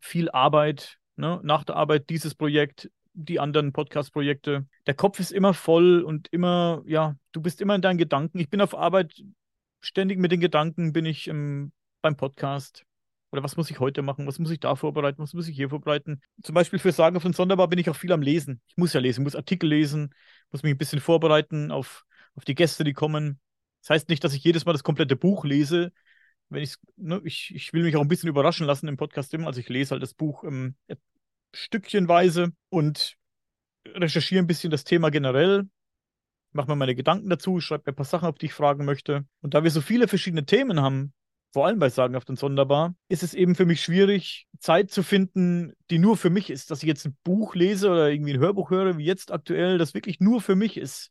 [0.00, 0.98] viel Arbeit.
[1.16, 1.40] Ne?
[1.44, 4.66] Nach der Arbeit dieses Projekt, die anderen Podcast-Projekte.
[4.86, 8.38] Der Kopf ist immer voll und immer, ja, du bist immer in deinen Gedanken.
[8.38, 9.22] Ich bin auf Arbeit
[9.80, 12.84] ständig mit den Gedanken, bin ich ähm, beim Podcast.
[13.30, 14.26] Oder was muss ich heute machen?
[14.26, 15.22] Was muss ich da vorbereiten?
[15.22, 16.20] Was muss ich hier vorbereiten?
[16.42, 18.60] Zum Beispiel für Sagen von Sonderbar bin ich auch viel am Lesen.
[18.68, 20.14] Ich muss ja lesen, muss Artikel lesen,
[20.50, 22.04] muss mich ein bisschen vorbereiten auf,
[22.34, 23.40] auf die Gäste, die kommen.
[23.80, 25.92] Das heißt nicht, dass ich jedes Mal das komplette Buch lese.
[26.50, 29.46] Wenn ne, ich, ich will mich auch ein bisschen überraschen lassen im Podcast immer.
[29.46, 30.76] Also ich lese halt das Buch ähm,
[31.54, 33.16] stückchenweise und
[33.86, 35.68] recherchiere ein bisschen das Thema generell.
[36.52, 39.24] mache mir meine Gedanken dazu, schreibe mir ein paar Sachen, auf die ich fragen möchte.
[39.40, 41.12] Und da wir so viele verschiedene Themen haben,
[41.52, 45.74] vor allem bei Sagenhaft und Sonderbar, ist es eben für mich schwierig, Zeit zu finden,
[45.90, 46.70] die nur für mich ist.
[46.70, 49.94] Dass ich jetzt ein Buch lese oder irgendwie ein Hörbuch höre, wie jetzt aktuell, das
[49.94, 51.10] wirklich nur für mich ist.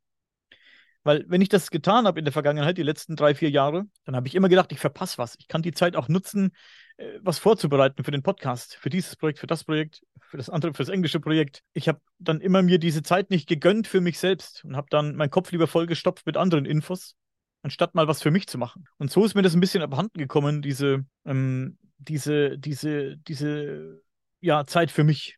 [1.03, 4.15] Weil wenn ich das getan habe in der Vergangenheit, die letzten drei, vier Jahre, dann
[4.15, 5.35] habe ich immer gedacht, ich verpasse was.
[5.39, 6.51] Ich kann die Zeit auch nutzen,
[6.97, 10.73] äh, was vorzubereiten für den Podcast, für dieses Projekt, für das Projekt, für das andere,
[10.73, 11.61] für das englische Projekt.
[11.73, 15.15] Ich habe dann immer mir diese Zeit nicht gegönnt für mich selbst und habe dann
[15.17, 17.17] meinen Kopf lieber vollgestopft mit anderen Infos,
[17.63, 18.85] anstatt mal was für mich zu machen.
[18.97, 24.01] Und so ist mir das ein bisschen abhanden gekommen, diese, ähm, diese, diese, diese,
[24.39, 25.37] ja, Zeit für mich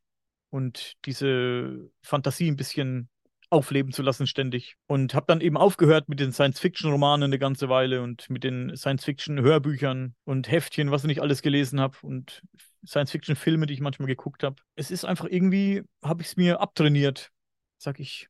[0.52, 3.10] und diese Fantasie ein bisschen
[3.54, 4.76] aufleben zu lassen ständig.
[4.88, 10.16] Und habe dann eben aufgehört mit den Science-Fiction-Romanen eine ganze Weile und mit den Science-Fiction-Hörbüchern
[10.26, 12.42] und Heftchen, was ich nicht alles gelesen habe und
[12.86, 14.56] Science-Fiction-Filme, die ich manchmal geguckt habe.
[14.76, 17.32] Es ist einfach irgendwie, habe ich es mir abtrainiert,
[17.78, 18.28] sag ich,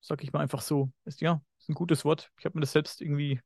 [0.00, 0.90] sag ich mal einfach so.
[1.04, 2.30] Ist ja, ist ein gutes Wort.
[2.38, 3.40] Ich habe mir das selbst irgendwie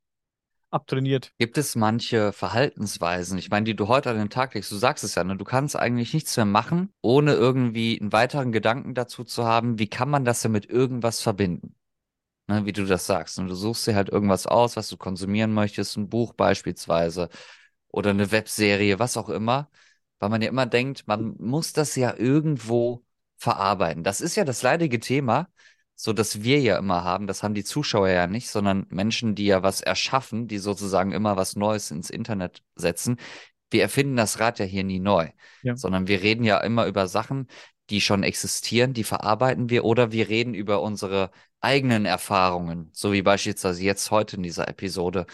[0.71, 1.33] abtrainiert.
[1.37, 5.03] Gibt es manche Verhaltensweisen, ich meine, die du heute an den Tag legst, du sagst
[5.03, 9.23] es ja, ne, du kannst eigentlich nichts mehr machen, ohne irgendwie einen weiteren Gedanken dazu
[9.23, 11.75] zu haben, wie kann man das denn mit irgendwas verbinden?
[12.47, 13.39] Ne, wie du das sagst.
[13.39, 17.29] Und du suchst dir halt irgendwas aus, was du konsumieren möchtest, ein Buch beispielsweise
[17.89, 19.69] oder eine Webserie, was auch immer,
[20.19, 23.05] weil man ja immer denkt, man muss das ja irgendwo
[23.37, 24.03] verarbeiten.
[24.03, 25.49] Das ist ja das leidige Thema,
[26.01, 29.45] so dass wir ja immer haben, das haben die Zuschauer ja nicht, sondern Menschen, die
[29.45, 33.17] ja was erschaffen, die sozusagen immer was Neues ins Internet setzen.
[33.69, 35.29] Wir erfinden das Rad ja hier nie neu,
[35.61, 35.75] ja.
[35.75, 37.47] sondern wir reden ja immer über Sachen,
[37.91, 41.29] die schon existieren, die verarbeiten wir oder wir reden über unsere
[41.59, 45.27] eigenen Erfahrungen, so wie beispielsweise jetzt heute in dieser Episode.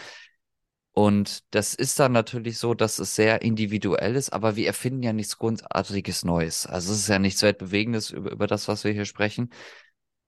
[0.91, 5.13] Und das ist dann natürlich so, dass es sehr individuell ist, aber wir erfinden ja
[5.13, 6.65] nichts Großartiges Neues.
[6.65, 9.49] Also es ist ja nichts Weltbewegendes über, über das, was wir hier sprechen,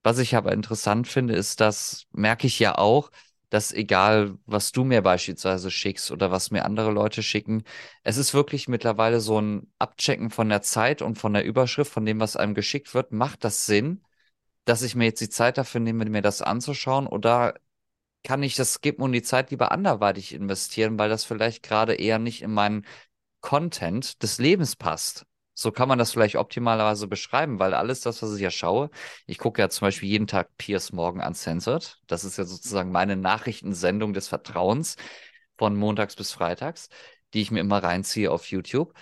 [0.04, 3.12] was ich aber interessant finde, ist, dass merke ich ja auch,
[3.50, 7.64] dass egal, was du mir beispielsweise schickst oder was mir andere Leute schicken,
[8.04, 12.06] es ist wirklich mittlerweile so ein Abchecken von der Zeit und von der Überschrift, von
[12.06, 13.12] dem, was einem geschickt wird.
[13.12, 14.04] Macht das Sinn,
[14.66, 17.56] dass ich mir jetzt die Zeit dafür nehme, mir das anzuschauen oder
[18.24, 22.20] kann ich das Skippen und die Zeit lieber anderweitig investieren, weil das vielleicht gerade eher
[22.20, 22.86] nicht in meinen
[23.42, 25.26] Content des Lebens passt?
[25.62, 28.90] So kann man das vielleicht optimalerweise beschreiben, weil alles das, was ich ja schaue,
[29.28, 32.00] ich gucke ja zum Beispiel jeden Tag Piers Morgan Uncensored.
[32.08, 34.96] Das ist ja sozusagen meine Nachrichtensendung des Vertrauens
[35.58, 36.88] von montags bis freitags,
[37.34, 38.94] die ich mir immer reinziehe auf YouTube.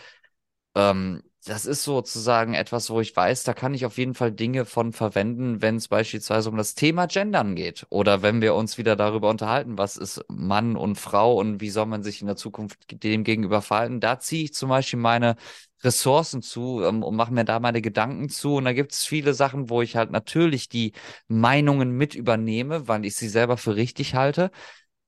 [0.76, 4.66] Ähm, das ist sozusagen etwas, wo ich weiß, da kann ich auf jeden Fall Dinge
[4.66, 8.96] von verwenden, wenn es beispielsweise um das Thema Gendern geht oder wenn wir uns wieder
[8.96, 12.80] darüber unterhalten, was ist Mann und Frau und wie soll man sich in der Zukunft
[13.04, 14.00] dem gegenüber verhalten.
[14.00, 15.36] Da ziehe ich zum Beispiel meine
[15.84, 18.56] Ressourcen zu ähm, und mache mir da meine Gedanken zu.
[18.56, 20.94] Und da gibt es viele Sachen, wo ich halt natürlich die
[21.28, 24.52] Meinungen mit übernehme, weil ich sie selber für richtig halte.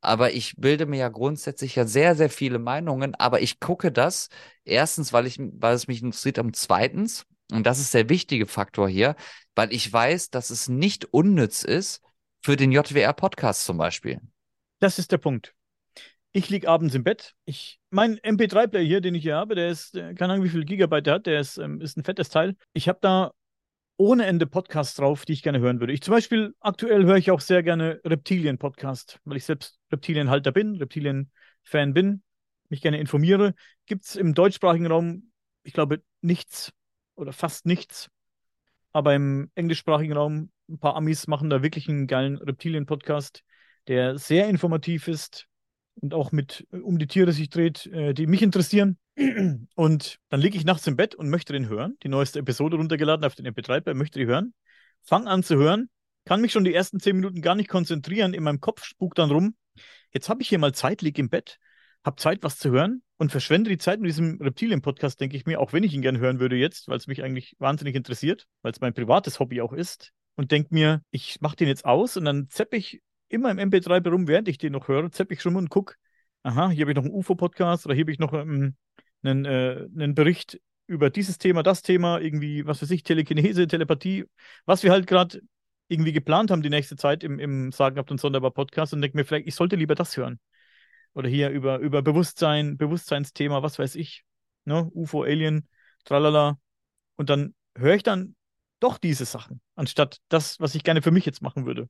[0.02, 3.16] Aber ich bilde mir ja grundsätzlich ja sehr, sehr viele Meinungen.
[3.16, 4.30] Aber ich gucke das
[4.64, 8.88] erstens, weil ich, weil es mich interessiert, und zweitens, und das ist der wichtige Faktor
[8.88, 9.16] hier,
[9.56, 12.02] weil ich weiß, dass es nicht unnütz ist
[12.42, 14.22] für den JWR-Podcast zum Beispiel.
[14.80, 15.54] Das ist der Punkt.
[16.32, 17.34] Ich liege abends im Bett.
[17.46, 20.64] Ich, mein MP3-Player hier, den ich hier habe, der ist, äh, keine Ahnung, wie viel
[20.64, 22.56] Gigabyte der hat, der ist, ähm, ist ein fettes Teil.
[22.74, 23.32] Ich habe da
[24.00, 25.92] ohne Ende Podcasts drauf, die ich gerne hören würde.
[25.92, 30.78] Ich zum Beispiel, aktuell höre ich auch sehr gerne Reptilien-Podcast, weil ich selbst Reptilienhalter bin,
[30.78, 32.24] Reptilien-Fan bin,
[32.70, 33.54] mich gerne informiere.
[33.88, 35.32] Gibt es im deutschsprachigen Raum,
[35.64, 36.72] ich glaube, nichts
[37.16, 38.10] oder fast nichts.
[38.94, 43.44] Aber im englischsprachigen Raum, ein paar Amis machen da wirklich einen geilen Reptilien-Podcast,
[43.88, 45.50] der sehr informativ ist,
[45.96, 48.98] und auch mit um die Tiere sich dreht, äh, die mich interessieren.
[49.76, 51.98] Und dann liege ich nachts im Bett und möchte den hören.
[52.04, 54.54] Die neueste Episode runtergeladen auf den MP3-Player, möchte die hören.
[55.04, 55.90] Fang an zu hören,
[56.26, 58.34] kann mich schon die ersten zehn Minuten gar nicht konzentrieren.
[58.34, 59.56] In meinem Kopf spukt dann rum.
[60.12, 61.60] Jetzt habe ich hier mal Zeit, liege im Bett,
[62.04, 65.60] habe Zeit, was zu hören und verschwende die Zeit mit diesem Reptilien-Podcast, denke ich mir,
[65.60, 68.72] auch wenn ich ihn gern hören würde jetzt, weil es mich eigentlich wahnsinnig interessiert, weil
[68.72, 70.12] es mein privates Hobby auch ist.
[70.36, 74.08] Und denke mir, ich mache den jetzt aus und dann zeppe ich immer im MP3
[74.10, 75.96] rum, während ich den noch höre, zepp ich schon und gucke,
[76.44, 78.76] aha, hier habe ich noch einen UFO-Podcast oder hier habe ich noch ähm,
[79.24, 84.26] einen, äh, einen Bericht über dieses Thema, das Thema, irgendwie, was weiß ich, Telekinese, Telepathie,
[84.66, 85.42] was wir halt gerade
[85.88, 89.26] irgendwie geplant haben die nächste Zeit im, im Sagenhaft und Sonderbar Podcast und denke mir
[89.26, 90.40] vielleicht, ich sollte lieber das hören.
[91.14, 94.24] Oder hier über, über Bewusstsein, Bewusstseinsthema, was weiß ich,
[94.66, 94.90] ne?
[94.94, 95.68] UFO, Alien,
[96.06, 96.60] tralala.
[97.16, 98.36] Und dann höre ich dann
[98.80, 101.90] doch diese Sachen, anstatt das, was ich gerne für mich jetzt machen würde.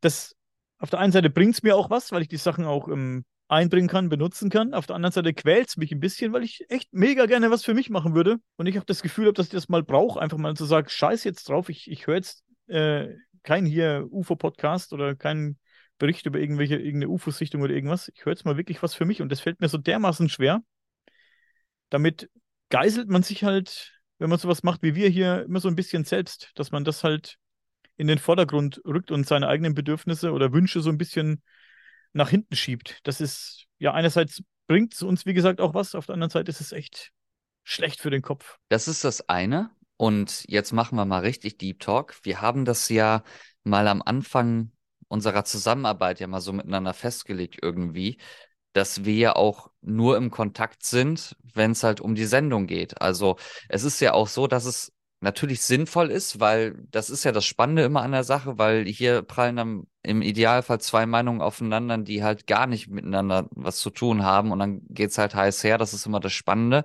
[0.00, 0.36] Das
[0.78, 3.24] auf der einen Seite bringt es mir auch was, weil ich die Sachen auch ähm,
[3.48, 4.74] einbringen kann, benutzen kann.
[4.74, 7.64] Auf der anderen Seite quält es mich ein bisschen, weil ich echt mega gerne was
[7.64, 8.38] für mich machen würde.
[8.56, 10.88] Und ich auch das Gefühl habe, dass ich das mal brauche, einfach mal zu sagen,
[10.88, 13.08] scheiß jetzt drauf, ich, ich höre jetzt äh,
[13.42, 15.58] kein hier UFO-Podcast oder kein
[15.98, 18.10] Bericht über irgendwelche, irgendeine UFO-Sichtung oder irgendwas.
[18.14, 20.62] Ich höre jetzt mal wirklich was für mich und das fällt mir so dermaßen schwer.
[21.90, 22.30] Damit
[22.70, 26.04] geißelt man sich halt, wenn man sowas macht wie wir hier, immer so ein bisschen
[26.04, 27.36] selbst, dass man das halt
[27.96, 31.42] in den Vordergrund rückt und seine eigenen Bedürfnisse oder Wünsche so ein bisschen
[32.14, 33.00] nach hinten schiebt.
[33.02, 36.50] Das ist ja einerseits bringt es uns, wie gesagt, auch was, auf der anderen Seite
[36.50, 37.12] ist es echt
[37.64, 38.56] schlecht für den Kopf.
[38.68, 39.70] Das ist das eine.
[39.96, 42.16] Und jetzt machen wir mal richtig Deep Talk.
[42.22, 43.22] Wir haben das ja
[43.62, 44.72] mal am Anfang
[45.08, 48.18] unserer Zusammenarbeit ja mal so miteinander festgelegt irgendwie,
[48.72, 53.00] dass wir ja auch nur im Kontakt sind, wenn es halt um die Sendung geht.
[53.00, 53.36] Also
[53.68, 54.92] es ist ja auch so, dass es
[55.24, 59.22] natürlich sinnvoll ist, weil das ist ja das Spannende immer an der Sache, weil hier
[59.22, 64.22] prallen dann im Idealfall zwei Meinungen aufeinander, die halt gar nicht miteinander was zu tun
[64.22, 66.84] haben und dann geht's halt heiß her, das ist immer das Spannende.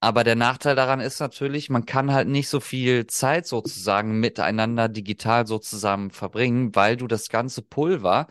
[0.00, 4.88] Aber der Nachteil daran ist natürlich, man kann halt nicht so viel Zeit sozusagen miteinander
[4.88, 8.28] digital sozusagen verbringen, weil du das ganze Pulver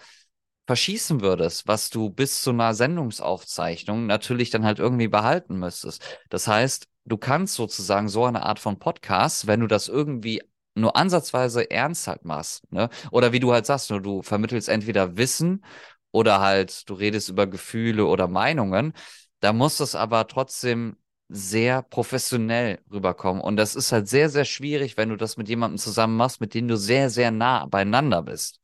[0.68, 6.04] verschießen würdest, was du bis zu einer Sendungsaufzeichnung natürlich dann halt irgendwie behalten müsstest.
[6.30, 10.42] Das heißt, du kannst sozusagen so eine Art von Podcast, wenn du das irgendwie
[10.76, 12.90] nur ansatzweise ernst halt machst, ne?
[13.12, 15.64] Oder wie du halt sagst, nur du vermittelst entweder Wissen
[16.12, 18.94] oder halt du redest über Gefühle oder Meinungen,
[19.40, 20.98] da muss das aber trotzdem
[21.30, 23.42] sehr professionell rüberkommen.
[23.42, 26.54] Und das ist halt sehr, sehr schwierig, wenn du das mit jemandem zusammen machst, mit
[26.54, 28.60] dem du sehr, sehr nah beieinander bist.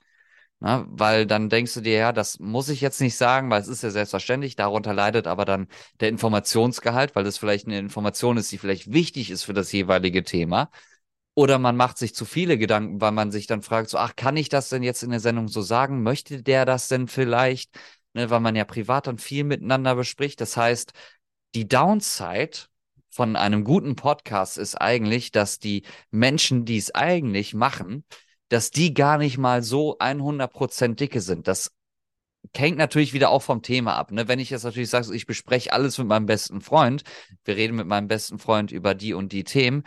[0.64, 3.68] Na, weil dann denkst du dir, ja, das muss ich jetzt nicht sagen, weil es
[3.68, 5.68] ist ja selbstverständlich, darunter leidet aber dann
[6.00, 10.24] der Informationsgehalt, weil das vielleicht eine Information ist, die vielleicht wichtig ist für das jeweilige
[10.24, 10.72] Thema.
[11.36, 14.38] Oder man macht sich zu viele Gedanken, weil man sich dann fragt, so, ach, kann
[14.38, 16.02] ich das denn jetzt in der Sendung so sagen?
[16.02, 17.78] Möchte der das denn vielleicht?
[18.14, 20.40] Ne, weil man ja privat dann viel miteinander bespricht.
[20.40, 20.94] Das heißt,
[21.56, 22.58] die Downside
[23.10, 28.06] von einem guten Podcast ist eigentlich, dass die Menschen, die es eigentlich machen,
[28.54, 31.48] dass die gar nicht mal so 100% dicke sind.
[31.48, 31.72] Das
[32.56, 34.12] hängt natürlich wieder auch vom Thema ab.
[34.12, 34.28] Ne?
[34.28, 37.04] Wenn ich jetzt natürlich sage, ich bespreche alles mit meinem besten Freund,
[37.46, 39.84] wir reden mit meinem besten Freund über die und die Themen,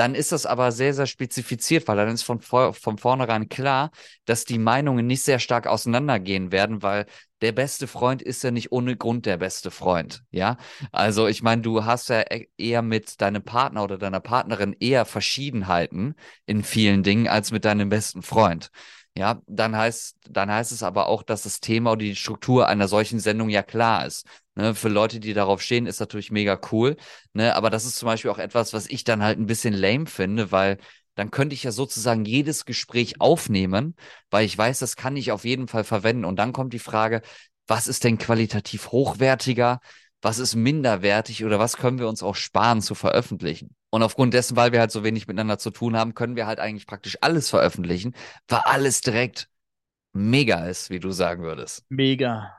[0.00, 3.90] dann ist das aber sehr, sehr spezifiziert, weil dann ist von, von vornherein klar,
[4.24, 7.04] dass die Meinungen nicht sehr stark auseinandergehen werden, weil
[7.42, 10.56] der beste Freund ist ja nicht ohne Grund der beste Freund, ja.
[10.90, 15.04] Also ich meine, du hast ja e-, eher mit deinem Partner oder deiner Partnerin eher
[15.04, 16.14] Verschiedenheiten
[16.46, 18.70] in vielen Dingen als mit deinem besten Freund.
[19.16, 22.88] Ja, dann heißt, dann heißt es aber auch, dass das Thema oder die Struktur einer
[22.88, 24.24] solchen Sendung ja klar ist.
[24.54, 26.96] Ne, für Leute, die darauf stehen, ist natürlich mega cool.
[27.32, 30.06] Ne, aber das ist zum Beispiel auch etwas, was ich dann halt ein bisschen lame
[30.06, 30.78] finde, weil
[31.16, 33.96] dann könnte ich ja sozusagen jedes Gespräch aufnehmen,
[34.30, 36.24] weil ich weiß, das kann ich auf jeden Fall verwenden.
[36.24, 37.20] Und dann kommt die Frage,
[37.66, 39.80] was ist denn qualitativ hochwertiger?
[40.22, 43.74] Was ist minderwertig oder was können wir uns auch sparen zu veröffentlichen?
[43.90, 46.60] Und aufgrund dessen, weil wir halt so wenig miteinander zu tun haben, können wir halt
[46.60, 48.14] eigentlich praktisch alles veröffentlichen,
[48.48, 49.48] weil alles direkt
[50.12, 51.84] mega ist, wie du sagen würdest.
[51.88, 52.54] Mega.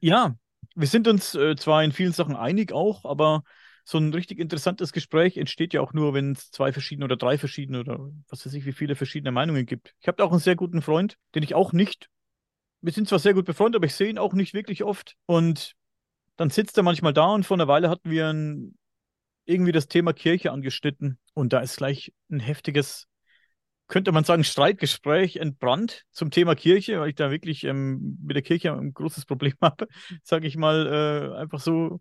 [0.00, 0.36] Ja,
[0.74, 3.44] wir sind uns äh, zwar in vielen Sachen einig auch, aber
[3.84, 7.38] so ein richtig interessantes Gespräch entsteht ja auch nur, wenn es zwei verschiedene oder drei
[7.38, 9.94] verschiedene oder was weiß ich, wie viele verschiedene Meinungen gibt.
[10.00, 12.08] Ich habe auch einen sehr guten Freund, den ich auch nicht,
[12.80, 15.16] wir sind zwar sehr gut befreundet, aber ich sehe ihn auch nicht wirklich oft.
[15.26, 15.74] Und
[16.36, 18.76] dann sitzt er manchmal da und vor einer Weile hatten wir ein,
[19.44, 21.18] irgendwie das Thema Kirche angeschnitten.
[21.34, 23.06] Und da ist gleich ein heftiges,
[23.88, 28.42] könnte man sagen, Streitgespräch entbrannt zum Thema Kirche, weil ich da wirklich ähm, mit der
[28.42, 29.88] Kirche ein großes Problem habe,
[30.22, 30.86] sage ich mal,
[31.36, 32.00] äh, einfach so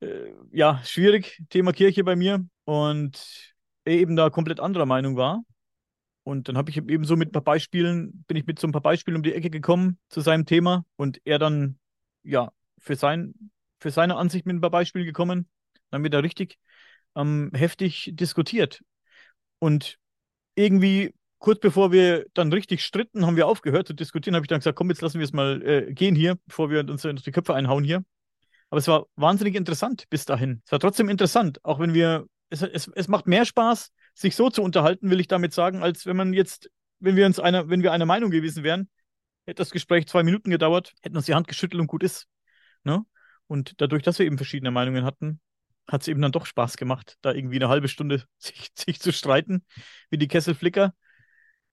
[0.00, 2.44] äh, ja, schwierig, Thema Kirche bei mir.
[2.64, 3.54] Und
[3.84, 5.42] er eben da komplett anderer Meinung war.
[6.22, 8.72] Und dann habe ich eben so mit ein paar Beispielen, bin ich mit so ein
[8.72, 11.78] paar Beispielen um die Ecke gekommen zu seinem Thema und er dann,
[12.22, 13.34] ja, für, sein,
[13.80, 15.48] für seine Ansicht mit ein paar Beispielen gekommen.
[15.90, 16.58] Dann haben wir da richtig
[17.16, 18.82] ähm, heftig diskutiert.
[19.58, 19.98] Und
[20.54, 24.60] irgendwie kurz bevor wir dann richtig stritten, haben wir aufgehört zu diskutieren, habe ich dann
[24.60, 27.54] gesagt, komm, jetzt lassen wir es mal äh, gehen hier, bevor wir uns die Köpfe
[27.54, 28.04] einhauen hier.
[28.68, 30.62] Aber es war wahnsinnig interessant bis dahin.
[30.64, 34.50] Es war trotzdem interessant, auch wenn wir, es, es, es macht mehr Spaß, sich so
[34.50, 36.70] zu unterhalten, will ich damit sagen, als wenn man jetzt,
[37.00, 38.88] wenn wir uns einer, wenn wir einer Meinung gewesen wären,
[39.46, 42.26] hätte das Gespräch zwei Minuten gedauert, hätten uns die Hand geschüttelt und gut ist.
[42.84, 43.04] Ne?
[43.50, 45.40] Und dadurch, dass wir eben verschiedene Meinungen hatten,
[45.88, 49.12] hat es eben dann doch Spaß gemacht, da irgendwie eine halbe Stunde sich, sich zu
[49.12, 49.64] streiten,
[50.08, 50.94] wie die Kesselflicker.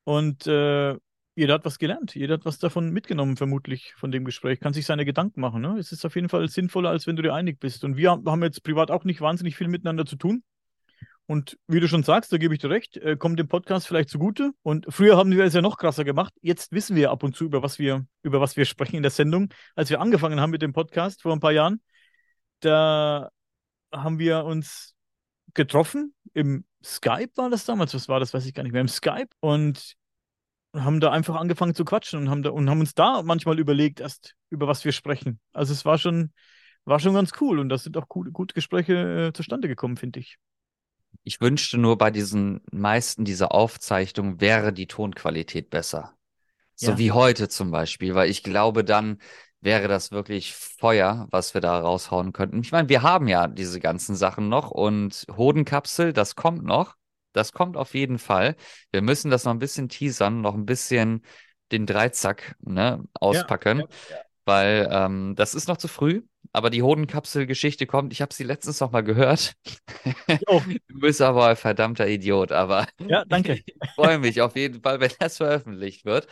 [0.03, 0.97] Und äh,
[1.35, 4.87] jeder hat was gelernt, jeder hat was davon mitgenommen, vermutlich von dem Gespräch, kann sich
[4.87, 5.61] seine Gedanken machen.
[5.61, 5.77] Ne?
[5.77, 7.83] Es ist auf jeden Fall sinnvoller, als wenn du dir einig bist.
[7.83, 10.41] Und wir haben jetzt privat auch nicht wahnsinnig viel miteinander zu tun.
[11.27, 14.09] Und wie du schon sagst, da gebe ich dir recht, äh, kommt dem Podcast vielleicht
[14.09, 14.51] zugute.
[14.63, 16.33] Und früher haben wir es ja noch krasser gemacht.
[16.41, 19.11] Jetzt wissen wir ab und zu, über was wir, über was wir sprechen in der
[19.11, 19.49] Sendung.
[19.75, 21.81] Als wir angefangen haben mit dem Podcast vor ein paar Jahren,
[22.61, 23.29] da
[23.91, 24.95] haben wir uns
[25.53, 26.15] getroffen.
[26.33, 29.29] Im Skype war das damals, was war das, weiß ich gar nicht mehr, im Skype.
[29.41, 29.97] Und
[30.73, 33.99] haben da einfach angefangen zu quatschen und haben da und haben uns da manchmal überlegt,
[33.99, 35.39] erst über was wir sprechen.
[35.51, 36.31] Also es war schon,
[36.85, 40.19] war schon ganz cool und da sind auch gute, gute Gespräche äh, zustande gekommen, finde
[40.19, 40.37] ich.
[41.23, 46.13] Ich wünschte nur bei diesen meisten dieser Aufzeichnungen wäre die Tonqualität besser.
[46.75, 46.97] So Ja.
[46.97, 49.19] wie heute zum Beispiel, weil ich glaube, dann
[49.61, 52.61] wäre das wirklich Feuer, was wir da raushauen könnten.
[52.61, 56.95] Ich meine, wir haben ja diese ganzen Sachen noch und Hodenkapsel, das kommt noch.
[57.33, 58.55] Das kommt auf jeden Fall.
[58.91, 61.23] Wir müssen das noch ein bisschen teasern, noch ein bisschen
[61.71, 64.21] den Dreizack, ne, auspacken, ja, ja.
[64.45, 66.23] weil ähm, das ist noch zu früh.
[66.57, 68.11] Aber die Hodenkapsel-Geschichte kommt.
[68.13, 69.53] Ich habe sie letztens noch mal gehört.
[70.47, 73.61] Du bist aber ein verdammter Idiot, aber Ja, danke.
[73.65, 76.27] ich freue mich auf jeden Fall, wenn das veröffentlicht wird.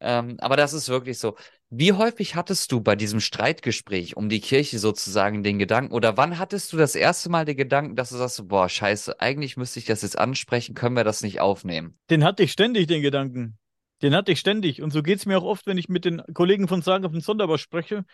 [0.00, 1.36] Ähm, aber das ist wirklich so.
[1.70, 6.38] Wie häufig hattest du bei diesem Streitgespräch um die Kirche sozusagen den Gedanken, oder wann
[6.38, 9.86] hattest du das erste Mal den Gedanken, dass du sagst, boah, scheiße, eigentlich müsste ich
[9.86, 11.98] das jetzt ansprechen, können wir das nicht aufnehmen?
[12.10, 13.58] Den hatte ich ständig, den Gedanken.
[14.02, 14.82] Den hatte ich ständig.
[14.82, 17.12] Und so geht es mir auch oft, wenn ich mit den Kollegen von Sagen auf
[17.12, 18.04] den Sonderbar spreche.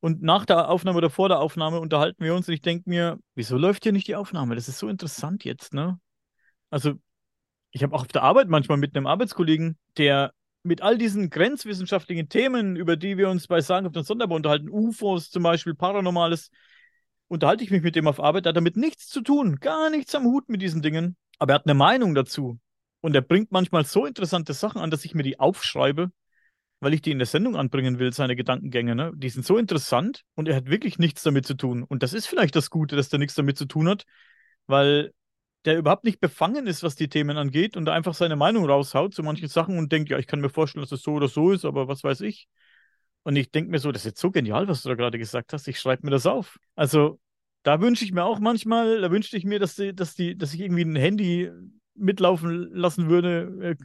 [0.00, 3.18] Und nach der Aufnahme oder vor der Aufnahme unterhalten wir uns und ich denke mir,
[3.34, 4.54] wieso läuft hier nicht die Aufnahme?
[4.54, 6.00] Das ist so interessant jetzt, ne?
[6.70, 6.94] Also,
[7.72, 10.32] ich habe auch auf der Arbeit manchmal mit einem Arbeitskollegen, der
[10.62, 14.70] mit all diesen grenzwissenschaftlichen Themen, über die wir uns bei Sagen auf den Sonderbar unterhalten,
[14.70, 16.50] UFOs zum Beispiel, Paranormales,
[17.28, 20.14] unterhalte ich mich mit dem auf Arbeit, der hat damit nichts zu tun, gar nichts
[20.14, 21.16] am Hut mit diesen Dingen.
[21.38, 22.58] Aber er hat eine Meinung dazu.
[23.00, 26.10] Und er bringt manchmal so interessante Sachen an, dass ich mir die aufschreibe,
[26.80, 28.94] weil ich die in der Sendung anbringen will, seine Gedankengänge.
[28.94, 29.12] Ne?
[29.14, 31.84] Die sind so interessant und er hat wirklich nichts damit zu tun.
[31.84, 34.04] Und das ist vielleicht das Gute, dass der nichts damit zu tun hat,
[34.66, 35.12] weil
[35.66, 39.22] der überhaupt nicht befangen ist, was die Themen angeht und einfach seine Meinung raushaut zu
[39.22, 41.66] manchen Sachen und denkt, ja, ich kann mir vorstellen, dass es so oder so ist,
[41.66, 42.48] aber was weiß ich.
[43.24, 45.52] Und ich denke mir so, das ist jetzt so genial, was du da gerade gesagt
[45.52, 45.68] hast.
[45.68, 46.58] Ich schreibe mir das auf.
[46.74, 47.20] Also
[47.62, 50.54] da wünsche ich mir auch manchmal, da wünschte ich mir, dass, die, dass, die, dass
[50.54, 51.50] ich irgendwie ein Handy
[51.94, 53.84] mitlaufen lassen würde äh,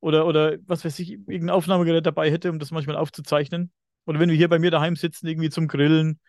[0.00, 3.72] oder, oder was weiß ich, irgendein Aufnahmegerät dabei hätte, um das manchmal aufzuzeichnen.
[4.04, 6.20] Oder wenn wir hier bei mir daheim sitzen, irgendwie zum Grillen,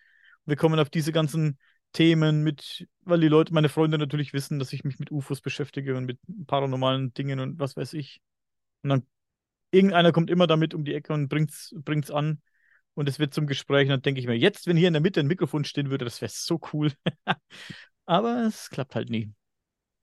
[0.45, 1.57] wir kommen auf diese ganzen
[1.93, 5.95] Themen mit, weil die Leute, meine Freunde natürlich wissen, dass ich mich mit UFOs beschäftige
[5.95, 8.21] und mit paranormalen Dingen und was weiß ich.
[8.83, 9.03] Und dann
[9.71, 12.41] irgendeiner kommt immer damit um die Ecke und bringt's, bringt's an.
[12.93, 13.83] Und es wird zum Gespräch.
[13.87, 16.05] Und dann denke ich mir, jetzt, wenn hier in der Mitte ein Mikrofon stehen würde,
[16.05, 16.91] das wäre so cool.
[18.05, 19.33] Aber es klappt halt nie.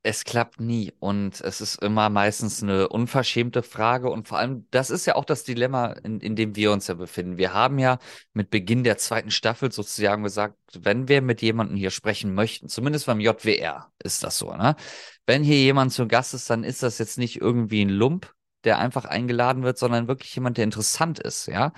[0.07, 4.91] Es klappt nie und es ist immer meistens eine unverschämte Frage und vor allem, das
[4.91, 7.39] ist ja auch das Dilemma, in, in dem wir uns ja befinden.
[7.39, 7.99] Wir haben ja
[8.35, 13.07] mit Beginn der zweiten Staffel sozusagen gesagt, wenn wir mit jemandem hier sprechen möchten, zumindest
[13.07, 14.77] beim JWR ist das so, ne?
[15.25, 18.31] Wenn hier jemand zu Gast ist, dann ist das jetzt nicht irgendwie ein Lump,
[18.65, 21.73] der einfach eingeladen wird, sondern wirklich jemand, der interessant ist, ja?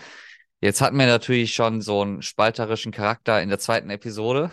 [0.61, 4.51] Jetzt hatten wir natürlich schon so einen spalterischen Charakter in der zweiten Episode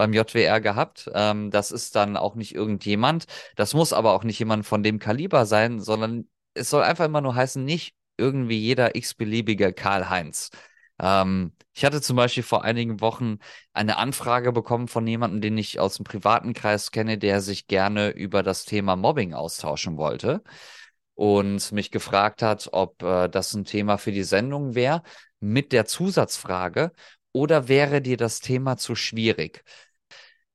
[0.00, 1.10] beim JWR gehabt.
[1.12, 3.26] Ähm, das ist dann auch nicht irgendjemand.
[3.54, 7.20] Das muss aber auch nicht jemand von dem Kaliber sein, sondern es soll einfach immer
[7.20, 10.52] nur heißen, nicht irgendwie jeder x-beliebige Karl-Heinz.
[10.98, 13.40] Ähm, ich hatte zum Beispiel vor einigen Wochen
[13.74, 18.08] eine Anfrage bekommen von jemandem, den ich aus dem privaten Kreis kenne, der sich gerne
[18.08, 20.42] über das Thema Mobbing austauschen wollte
[21.12, 25.02] und mich gefragt hat, ob äh, das ein Thema für die Sendung wäre,
[25.40, 26.92] mit der Zusatzfrage,
[27.32, 29.62] oder wäre dir das Thema zu schwierig?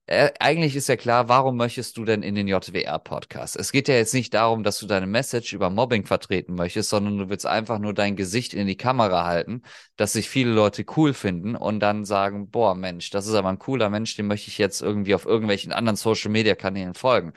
[0.07, 3.55] Äh, eigentlich ist ja klar, warum möchtest du denn in den JWR-Podcast?
[3.55, 7.17] Es geht ja jetzt nicht darum, dass du deine Message über Mobbing vertreten möchtest, sondern
[7.17, 9.63] du willst einfach nur dein Gesicht in die Kamera halten,
[9.95, 13.57] dass sich viele Leute cool finden und dann sagen, boah, Mensch, das ist aber ein
[13.57, 17.33] cooler Mensch, dem möchte ich jetzt irgendwie auf irgendwelchen anderen Social-Media-Kanälen folgen.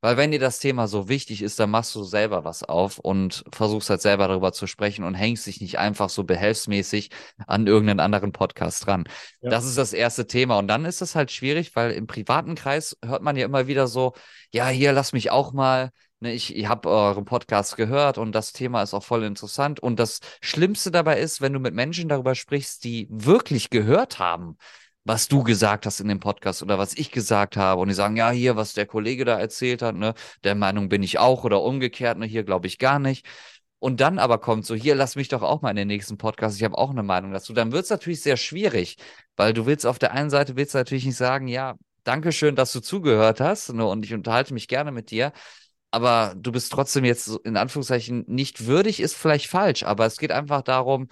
[0.00, 3.44] Weil wenn dir das Thema so wichtig ist, dann machst du selber was auf und
[3.52, 7.10] versuchst halt selber darüber zu sprechen und hängst dich nicht einfach so behelfsmäßig
[7.48, 9.04] an irgendeinen anderen Podcast dran.
[9.40, 9.50] Ja.
[9.50, 10.58] Das ist das erste Thema.
[10.58, 13.88] Und dann ist es halt schwierig, weil im privaten Kreis hört man ja immer wieder
[13.88, 14.12] so,
[14.52, 15.90] ja, hier, lass mich auch mal.
[16.20, 19.80] Ne, ich ich habe euren Podcast gehört und das Thema ist auch voll interessant.
[19.80, 24.56] Und das Schlimmste dabei ist, wenn du mit Menschen darüber sprichst, die wirklich gehört haben,
[25.08, 28.16] was du gesagt hast in dem Podcast oder was ich gesagt habe und die sagen,
[28.16, 30.12] ja, hier, was der Kollege da erzählt hat, ne,
[30.44, 33.26] der Meinung bin ich auch oder umgekehrt, ne, hier glaube ich gar nicht.
[33.78, 36.58] Und dann aber kommt so, hier, lass mich doch auch mal in den nächsten Podcast,
[36.58, 37.54] ich habe auch eine Meinung dazu.
[37.54, 38.96] Dann wird es natürlich sehr schwierig,
[39.36, 42.72] weil du willst auf der einen Seite willst natürlich nicht sagen, ja, danke schön, dass
[42.72, 45.32] du zugehört hast, ne, und ich unterhalte mich gerne mit dir.
[45.90, 50.32] Aber du bist trotzdem jetzt in Anführungszeichen nicht würdig, ist vielleicht falsch, aber es geht
[50.32, 51.08] einfach darum,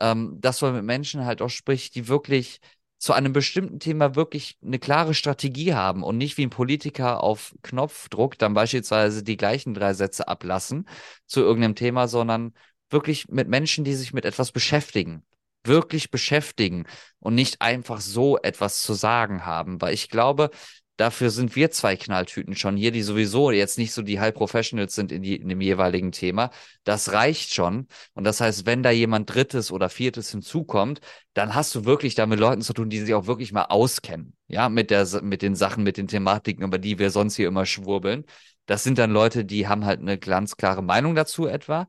[0.00, 2.60] ähm, dass man mit Menschen halt auch spricht, die wirklich
[3.04, 7.54] zu einem bestimmten Thema wirklich eine klare Strategie haben und nicht wie ein Politiker auf
[7.60, 10.88] Knopfdruck dann beispielsweise die gleichen drei Sätze ablassen
[11.26, 12.54] zu irgendeinem Thema, sondern
[12.88, 15.22] wirklich mit Menschen, die sich mit etwas beschäftigen,
[15.64, 16.86] wirklich beschäftigen
[17.18, 19.82] und nicht einfach so etwas zu sagen haben.
[19.82, 20.48] Weil ich glaube,
[20.96, 24.94] Dafür sind wir zwei Knalltüten schon hier, die sowieso jetzt nicht so die High Professionals
[24.94, 26.50] sind in, die, in dem jeweiligen Thema.
[26.84, 27.88] Das reicht schon.
[28.14, 31.00] Und das heißt, wenn da jemand Drittes oder Viertes hinzukommt,
[31.32, 34.36] dann hast du wirklich da mit Leuten zu tun, die sich auch wirklich mal auskennen.
[34.46, 37.66] Ja, mit der, mit den Sachen, mit den Thematiken, über die wir sonst hier immer
[37.66, 38.24] schwurbeln.
[38.66, 41.88] Das sind dann Leute, die haben halt eine ganz klare Meinung dazu etwa,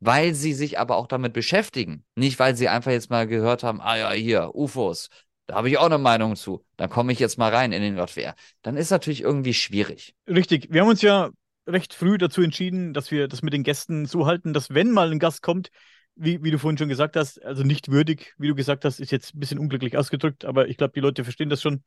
[0.00, 2.04] weil sie sich aber auch damit beschäftigen.
[2.16, 5.08] Nicht, weil sie einfach jetzt mal gehört haben, ah ja, hier, UFOs,
[5.52, 6.64] da habe ich auch eine Meinung zu.
[6.78, 8.34] Dann komme ich jetzt mal rein in den JWR.
[8.62, 10.14] Dann ist natürlich irgendwie schwierig.
[10.26, 10.68] Richtig.
[10.70, 11.28] Wir haben uns ja
[11.66, 15.10] recht früh dazu entschieden, dass wir das mit den Gästen so halten, dass wenn mal
[15.10, 15.68] ein Gast kommt,
[16.14, 19.12] wie, wie du vorhin schon gesagt hast, also nicht würdig, wie du gesagt hast, ist
[19.12, 21.84] jetzt ein bisschen unglücklich ausgedrückt, aber ich glaube, die Leute verstehen das schon.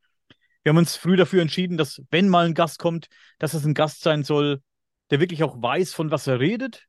[0.62, 3.08] Wir haben uns früh dafür entschieden, dass wenn mal ein Gast kommt,
[3.40, 4.62] dass es ein Gast sein soll,
[5.10, 6.86] der wirklich auch weiß, von was er redet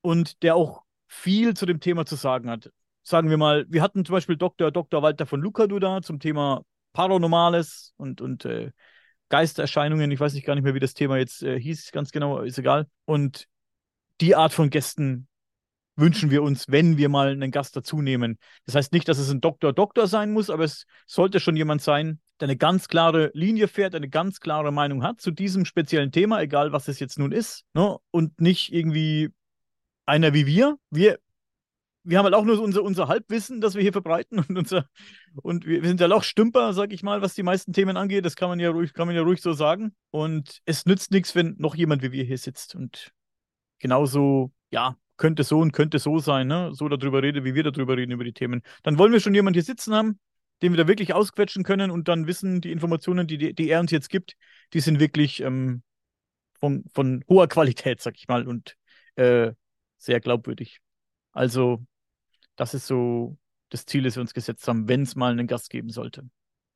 [0.00, 2.70] und der auch viel zu dem Thema zu sagen hat
[3.08, 4.70] sagen wir mal, wir hatten zum Beispiel Dr.
[4.70, 5.02] Dr.
[5.02, 8.70] Walter von Lukadu da zum Thema Paranormales und, und äh,
[9.28, 10.10] Geistererscheinungen.
[10.10, 12.58] Ich weiß nicht gar nicht mehr, wie das Thema jetzt äh, hieß, ganz genau, ist
[12.58, 12.86] egal.
[13.04, 13.46] Und
[14.20, 15.28] die Art von Gästen
[15.96, 18.38] wünschen wir uns, wenn wir mal einen Gast dazu nehmen.
[18.66, 21.82] Das heißt nicht, dass es ein Doktor Doktor sein muss, aber es sollte schon jemand
[21.82, 26.12] sein, der eine ganz klare Linie fährt, eine ganz klare Meinung hat zu diesem speziellen
[26.12, 27.96] Thema, egal was es jetzt nun ist, ne?
[28.12, 29.30] und nicht irgendwie
[30.06, 30.78] einer wie wir.
[30.90, 31.18] Wir
[32.08, 34.88] wir haben halt auch nur unser, unser Halbwissen, das wir hier verbreiten und unser
[35.42, 38.24] und wir, wir sind ja auch Stümper, sag ich mal, was die meisten Themen angeht.
[38.24, 39.94] Das kann man ja ruhig, kann man ja ruhig so sagen.
[40.10, 43.12] Und es nützt nichts, wenn noch jemand wie wir hier sitzt und
[43.78, 46.70] genauso, ja, könnte so und könnte so sein, ne?
[46.72, 48.62] So darüber redet, wie wir darüber reden, über die Themen.
[48.82, 50.18] Dann wollen wir schon jemanden hier sitzen haben,
[50.62, 53.90] den wir da wirklich ausquetschen können und dann wissen, die Informationen, die, die er uns
[53.90, 54.34] jetzt gibt,
[54.72, 55.82] die sind wirklich ähm,
[56.58, 58.76] von, von hoher Qualität, sag ich mal, und
[59.16, 59.52] äh,
[59.98, 60.80] sehr glaubwürdig.
[61.32, 61.84] Also
[62.58, 63.38] das ist so
[63.70, 66.28] das Ziel, das wir uns gesetzt haben, wenn es mal einen Gast geben sollte.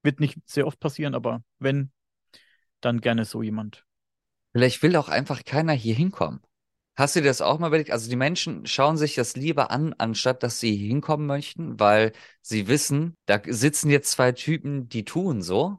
[0.03, 1.91] Wird nicht sehr oft passieren, aber wenn,
[2.81, 3.85] dann gerne so jemand.
[4.53, 6.41] Vielleicht will auch einfach keiner hier hinkommen.
[6.95, 7.91] Hast du dir das auch mal überlegt?
[7.91, 12.13] Also die Menschen schauen sich das lieber an, anstatt dass sie hinkommen möchten, weil
[12.43, 15.79] sie wissen, da sitzen jetzt zwei Typen, die tun so,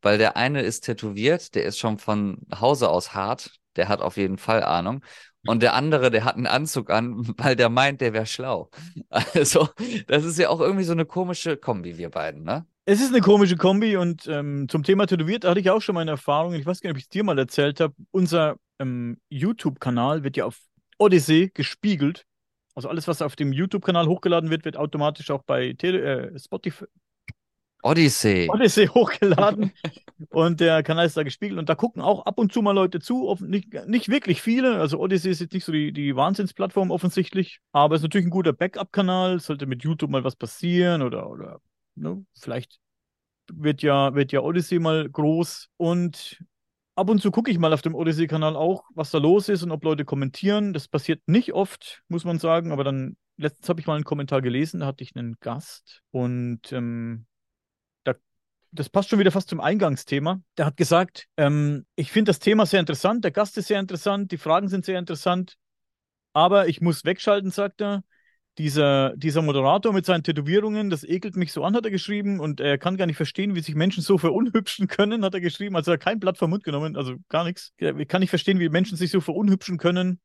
[0.00, 4.16] weil der eine ist tätowiert, der ist schon von Hause aus hart, der hat auf
[4.16, 5.04] jeden Fall Ahnung.
[5.46, 8.70] Und der andere, der hat einen Anzug an, weil der meint, der wäre schlau.
[9.10, 9.68] Also,
[10.06, 12.66] das ist ja auch irgendwie so eine komische Kombi, wir beiden, ne?
[12.84, 16.10] Es ist eine komische Kombi und ähm, zum Thema Tätowiert hatte ich auch schon meine
[16.10, 16.54] Erfahrung.
[16.54, 17.94] Ich weiß gar nicht, ob ich es dir mal erzählt habe.
[18.10, 20.58] Unser ähm, YouTube-Kanal wird ja auf
[20.98, 22.26] Odyssey gespiegelt.
[22.74, 26.86] Also alles, was auf dem YouTube-Kanal hochgeladen wird, wird automatisch auch bei Tele äh, Spotify,
[27.82, 28.48] Odyssey.
[28.48, 29.72] Odyssey hochgeladen
[30.30, 33.00] und der Kanal ist da gespiegelt und da gucken auch ab und zu mal Leute
[33.00, 37.60] zu, nicht, nicht wirklich viele, also Odyssey ist jetzt nicht so die, die Wahnsinnsplattform offensichtlich,
[37.72, 41.60] aber ist natürlich ein guter Backup-Kanal, sollte mit YouTube mal was passieren oder, oder
[41.96, 42.78] ne, vielleicht
[43.52, 46.42] wird ja, wird ja Odyssey mal groß und
[46.94, 49.72] ab und zu gucke ich mal auf dem Odyssey-Kanal auch, was da los ist und
[49.72, 50.72] ob Leute kommentieren.
[50.72, 54.42] Das passiert nicht oft, muss man sagen, aber dann letztens habe ich mal einen Kommentar
[54.42, 57.26] gelesen, da hatte ich einen Gast und ähm,
[58.72, 60.40] das passt schon wieder fast zum Eingangsthema.
[60.56, 64.32] Der hat gesagt, ähm, ich finde das Thema sehr interessant, der Gast ist sehr interessant,
[64.32, 65.56] die Fragen sind sehr interessant,
[66.32, 68.02] aber ich muss wegschalten, sagt er.
[68.58, 72.60] Dieser, dieser Moderator mit seinen Tätowierungen, das ekelt mich so an, hat er geschrieben, und
[72.60, 75.74] er kann gar nicht verstehen, wie sich Menschen so verunhübschen können, hat er geschrieben.
[75.74, 77.72] Also er hat kein Blatt vom Mund genommen, also gar nichts.
[77.78, 80.20] Ich kann nicht verstehen, wie Menschen sich so verunhübschen können.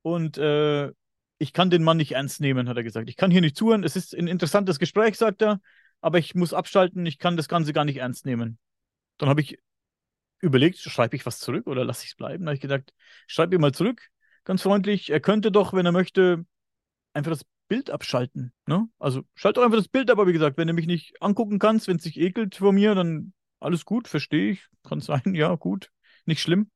[0.00, 0.90] Und äh,
[1.36, 3.10] ich kann den Mann nicht ernst nehmen, hat er gesagt.
[3.10, 3.84] Ich kann hier nicht zuhören.
[3.84, 5.60] Es ist ein interessantes Gespräch, sagt er
[6.00, 8.58] aber ich muss abschalten, ich kann das Ganze gar nicht ernst nehmen.
[9.18, 9.58] Dann habe ich
[10.40, 12.44] überlegt, schreibe ich was zurück oder lasse ich es bleiben?
[12.44, 12.94] Da habe ich gedacht,
[13.26, 14.08] schreibe ihm mal zurück,
[14.44, 15.10] ganz freundlich.
[15.10, 16.44] Er könnte doch, wenn er möchte,
[17.12, 18.52] einfach das Bild abschalten.
[18.66, 18.88] Ne?
[18.98, 21.58] Also schalt doch einfach das Bild ab, aber wie gesagt, wenn du mich nicht angucken
[21.58, 24.66] kannst, wenn es sich ekelt vor mir, dann alles gut, verstehe ich.
[24.84, 25.90] Kann sein, ja, gut,
[26.24, 26.70] nicht schlimm.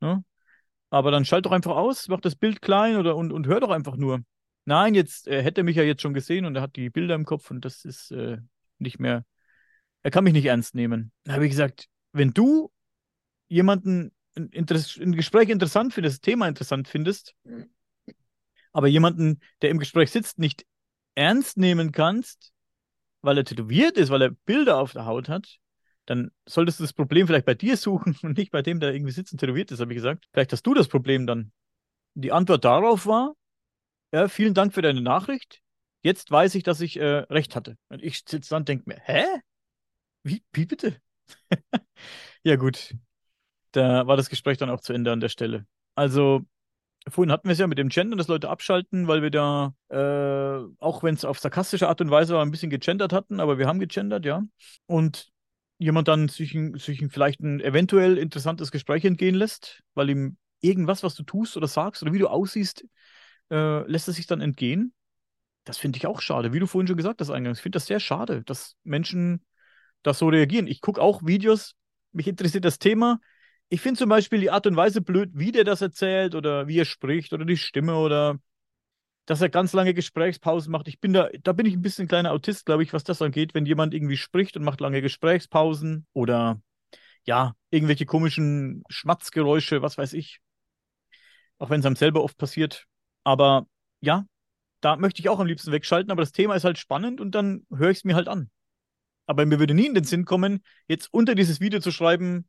[0.00, 0.24] Ne?
[0.90, 3.70] Aber dann schalt doch einfach aus, mach das Bild klein oder und, und hör doch
[3.70, 4.22] einfach nur.
[4.68, 7.24] Nein, jetzt äh, hätte mich ja jetzt schon gesehen und er hat die Bilder im
[7.24, 8.36] Kopf und das ist äh,
[8.78, 9.24] nicht mehr.
[10.02, 11.10] Er kann mich nicht ernst nehmen.
[11.24, 12.70] Da habe ich gesagt, wenn du
[13.48, 17.34] jemanden ein, ein Gespräch interessant findest, das Thema interessant findest,
[18.74, 20.66] aber jemanden, der im Gespräch sitzt, nicht
[21.14, 22.52] ernst nehmen kannst,
[23.22, 25.60] weil er tätowiert ist, weil er Bilder auf der Haut hat,
[26.04, 29.12] dann solltest du das Problem vielleicht bei dir suchen und nicht bei dem, der irgendwie
[29.12, 30.28] sitzt und tätowiert ist, habe ich gesagt.
[30.34, 31.52] Vielleicht hast du das Problem dann.
[32.12, 33.34] Die Antwort darauf war,
[34.12, 35.60] ja, vielen Dank für deine Nachricht.
[36.02, 37.76] Jetzt weiß ich, dass ich äh, recht hatte.
[37.88, 39.24] Und ich sitze dann und denke mir, hä?
[40.22, 40.96] Wie, wie bitte?
[42.42, 42.94] ja, gut.
[43.72, 45.66] Da war das Gespräch dann auch zu Ende an der Stelle.
[45.94, 46.42] Also,
[47.08, 50.64] vorhin hatten wir es ja mit dem Gendern, dass Leute abschalten, weil wir da, äh,
[50.78, 53.66] auch wenn es auf sarkastische Art und Weise war, ein bisschen gegendert hatten, aber wir
[53.66, 54.42] haben gegendert, ja.
[54.86, 55.30] Und
[55.78, 61.14] jemand dann sich, sich vielleicht ein eventuell interessantes Gespräch entgehen lässt, weil ihm irgendwas, was
[61.14, 62.84] du tust oder sagst oder wie du aussiehst,
[63.50, 64.92] äh, lässt es sich dann entgehen.
[65.64, 67.58] Das finde ich auch schade, wie du vorhin schon gesagt hast eingangs.
[67.58, 69.44] Ich finde das sehr schade, dass Menschen
[70.02, 70.66] das so reagieren.
[70.66, 71.74] Ich gucke auch Videos,
[72.12, 73.20] mich interessiert das Thema.
[73.68, 76.78] Ich finde zum Beispiel die Art und Weise blöd, wie der das erzählt oder wie
[76.78, 78.38] er spricht oder die Stimme oder
[79.26, 80.88] dass er ganz lange Gesprächspausen macht.
[80.88, 83.52] Ich bin da, da bin ich ein bisschen kleiner Autist, glaube ich, was das angeht,
[83.52, 86.62] wenn jemand irgendwie spricht und macht lange Gesprächspausen oder
[87.24, 90.40] ja, irgendwelche komischen Schmatzgeräusche, was weiß ich.
[91.58, 92.87] Auch wenn es einem selber oft passiert.
[93.28, 93.66] Aber
[94.00, 94.24] ja,
[94.80, 97.66] da möchte ich auch am liebsten wegschalten, aber das Thema ist halt spannend und dann
[97.70, 98.48] höre ich es mir halt an.
[99.26, 102.48] Aber mir würde nie in den Sinn kommen, jetzt unter dieses Video zu schreiben,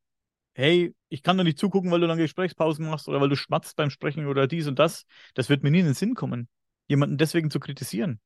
[0.53, 3.75] hey, ich kann doch nicht zugucken, weil du lange Gesprächspausen machst oder weil du schmatzt
[3.75, 5.05] beim Sprechen oder dies und das.
[5.33, 6.47] Das wird mir nie in den Sinn kommen
[6.87, 8.19] jemanden deswegen zu kritisieren,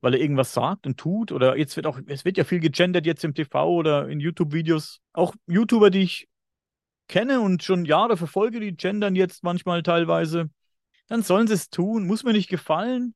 [0.00, 1.30] weil er irgendwas sagt und tut.
[1.30, 5.00] Oder jetzt wird auch, es wird ja viel gegendert jetzt im TV oder in YouTube-Videos.
[5.12, 6.28] Auch YouTuber, die ich
[7.08, 10.48] kenne und schon Jahre verfolge, die gendern jetzt manchmal teilweise.
[11.08, 13.14] Dann sollen sie es tun, muss mir nicht gefallen.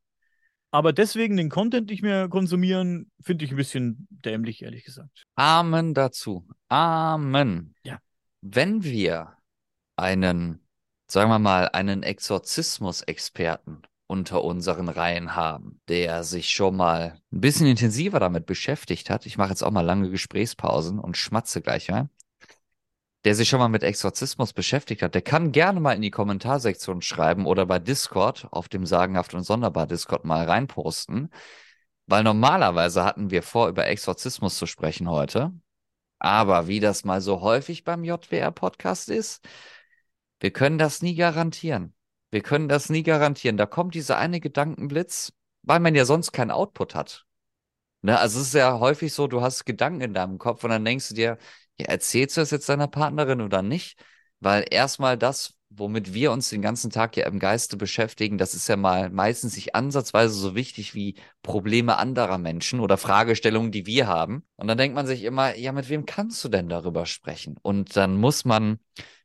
[0.71, 5.25] Aber deswegen den Content nicht mehr konsumieren, finde ich ein bisschen dämlich, ehrlich gesagt.
[5.37, 6.49] Amen dazu.
[6.69, 7.75] Amen.
[7.85, 7.99] Ja.
[8.41, 9.37] Wenn wir
[9.97, 10.67] einen,
[11.07, 17.67] sagen wir mal, einen Exorzismus-Experten unter unseren Reihen haben, der sich schon mal ein bisschen
[17.67, 19.25] intensiver damit beschäftigt hat.
[19.27, 22.09] Ich mache jetzt auch mal lange Gesprächspausen und schmatze gleich mal.
[23.25, 27.03] Der sich schon mal mit Exorzismus beschäftigt hat, der kann gerne mal in die Kommentarsektion
[27.03, 31.31] schreiben oder bei Discord auf dem Sagenhaft und Sonderbar Discord mal reinposten.
[32.07, 35.53] Weil normalerweise hatten wir vor, über Exorzismus zu sprechen heute.
[36.19, 39.45] Aber wie das mal so häufig beim JWR-Podcast ist,
[40.41, 41.95] wir können das nie garantieren.
[42.31, 43.57] Wir können das nie garantieren.
[43.57, 47.27] Da kommt dieser eine Gedankenblitz, weil man ja sonst keinen Output hat.
[48.03, 48.19] Ne?
[48.19, 51.09] Also es ist ja häufig so, du hast Gedanken in deinem Kopf und dann denkst
[51.09, 51.39] du dir,
[51.81, 53.99] ja, erzählst du das jetzt deiner Partnerin oder nicht?
[54.41, 58.69] Weil erstmal das, womit wir uns den ganzen Tag ja im Geiste beschäftigen, das ist
[58.69, 64.07] ja mal meistens nicht ansatzweise so wichtig wie Probleme anderer Menschen oder Fragestellungen, die wir
[64.09, 64.45] haben.
[64.57, 67.57] Und dann denkt man sich immer, ja, mit wem kannst du denn darüber sprechen?
[67.63, 68.81] Und dann muss man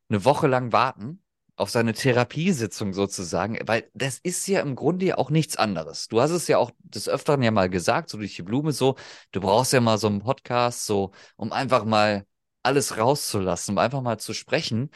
[0.09, 1.21] eine Woche lang warten
[1.57, 6.07] auf seine Therapiesitzung sozusagen, weil das ist ja im Grunde ja auch nichts anderes.
[6.07, 8.95] Du hast es ja auch des Öfteren ja mal gesagt, so durch die Blume so,
[9.31, 12.25] du brauchst ja mal so einen Podcast, so, um einfach mal
[12.67, 14.91] alles rauszulassen, um einfach mal zu sprechen.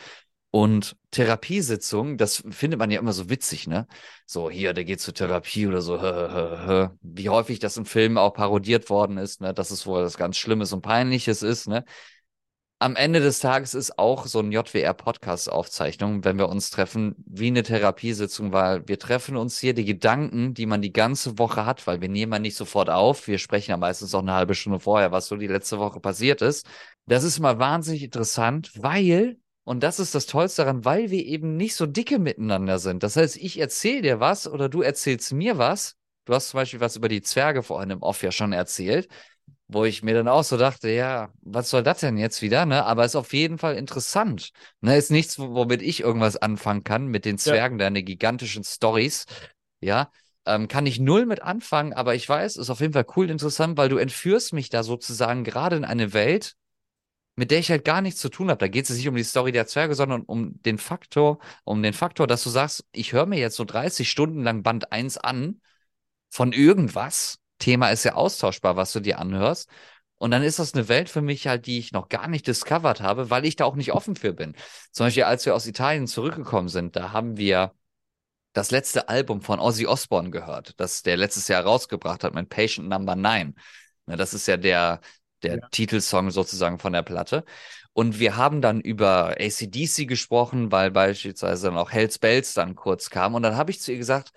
[0.53, 3.87] Und Therapiesitzung, das findet man ja immer so witzig, ne?
[4.25, 6.89] So, hier, der geht zur Therapie oder so, hö, hö, hö.
[7.01, 9.53] wie häufig das im Film auch parodiert worden ist, ne?
[9.53, 11.85] Dass es wohl das ganz Schlimmes und Peinliches ist, ne?
[12.81, 17.61] am Ende des Tages ist auch so ein JWR-Podcast-Aufzeichnung, wenn wir uns treffen, wie eine
[17.61, 22.01] Therapiesitzung, weil wir treffen uns hier die Gedanken, die man die ganze Woche hat, weil
[22.01, 23.27] wir nehmen ja nicht sofort auf.
[23.27, 26.41] Wir sprechen ja meistens auch eine halbe Stunde vorher, was so die letzte Woche passiert
[26.41, 26.65] ist.
[27.11, 31.57] Das ist mal wahnsinnig interessant, weil, und das ist das Tollste daran, weil wir eben
[31.57, 33.03] nicht so dicke miteinander sind.
[33.03, 35.97] Das heißt, ich erzähle dir was oder du erzählst mir was.
[36.23, 39.09] Du hast zum Beispiel was über die Zwerge vorhin im Off ja schon erzählt
[39.73, 42.83] wo ich mir dann auch so dachte, ja, was soll das denn jetzt wieder, ne?
[42.83, 44.51] Aber ist auf jeden Fall interessant.
[44.81, 47.85] Ne, ist nichts, womit ich irgendwas anfangen kann mit den Zwergen, ja.
[47.85, 49.27] deine gigantischen Stories,
[49.79, 50.11] ja.
[50.45, 53.77] Ähm, kann ich null mit anfangen, aber ich weiß, ist auf jeden Fall cool interessant,
[53.77, 56.55] weil du entführst mich da sozusagen gerade in eine Welt,
[57.35, 58.59] mit der ich halt gar nichts zu tun habe.
[58.59, 61.93] Da geht es nicht um die Story der Zwerge, sondern um den Faktor, um den
[61.93, 65.61] Faktor, dass du sagst, ich höre mir jetzt so 30 Stunden lang Band 1 an
[66.29, 69.69] von irgendwas Thema ist ja austauschbar, was du dir anhörst.
[70.17, 73.01] Und dann ist das eine Welt für mich halt, die ich noch gar nicht discovered
[73.01, 74.55] habe, weil ich da auch nicht offen für bin.
[74.91, 77.73] Zum Beispiel, als wir aus Italien zurückgekommen sind, da haben wir
[78.53, 82.89] das letzte Album von Ozzy Osbourne gehört, das der letztes Jahr rausgebracht hat mit Patient
[82.89, 83.55] Number 9.
[84.05, 85.01] Das ist ja der,
[85.43, 85.67] der ja.
[85.71, 87.43] Titelsong sozusagen von der Platte.
[87.93, 93.09] Und wir haben dann über ACDC gesprochen, weil beispielsweise dann auch Hells Bells dann kurz
[93.09, 93.35] kam.
[93.35, 94.31] Und dann habe ich zu ihr gesagt,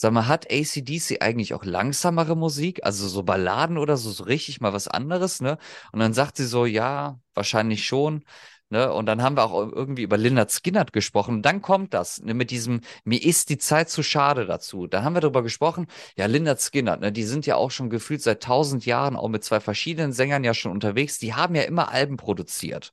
[0.00, 2.80] Sag mal, hat ACDC eigentlich auch langsamere Musik?
[2.86, 5.58] Also so Balladen oder so, so richtig mal was anderes, ne?
[5.92, 8.24] Und dann sagt sie so, ja, wahrscheinlich schon.
[8.70, 8.92] Ne?
[8.92, 11.36] Und dann haben wir auch irgendwie über Lynyrd Skynyrd gesprochen.
[11.36, 14.86] Und dann kommt das ne, mit diesem, mir ist die Zeit zu schade dazu.
[14.86, 15.86] Dann haben wir darüber gesprochen,
[16.16, 19.44] ja, Lynyrd Skynyrd, ne, die sind ja auch schon gefühlt seit tausend Jahren auch mit
[19.44, 21.18] zwei verschiedenen Sängern ja schon unterwegs.
[21.18, 22.92] Die haben ja immer Alben produziert.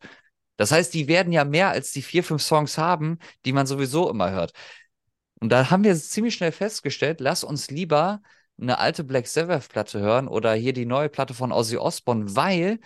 [0.58, 4.10] Das heißt, die werden ja mehr als die vier, fünf Songs haben, die man sowieso
[4.10, 4.54] immer hört.
[5.40, 8.22] Und da haben wir ziemlich schnell festgestellt, lass uns lieber
[8.60, 12.80] eine alte Black Sabbath-Platte hören oder hier die neue Platte von Ozzy Osbourne, weil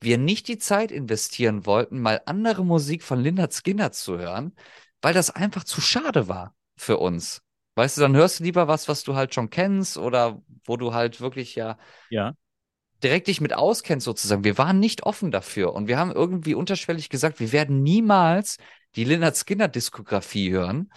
[0.00, 4.54] wir nicht die Zeit investieren wollten, mal andere Musik von Lynyrd Skinner zu hören,
[5.02, 7.42] weil das einfach zu schade war für uns.
[7.74, 10.94] Weißt du, dann hörst du lieber was, was du halt schon kennst oder wo du
[10.94, 11.78] halt wirklich ja,
[12.10, 12.32] ja.
[13.02, 14.44] direkt dich mit auskennst sozusagen.
[14.44, 18.56] Wir waren nicht offen dafür und wir haben irgendwie unterschwellig gesagt, wir werden niemals
[18.96, 20.90] die Lynyrd Skinner Diskografie hören,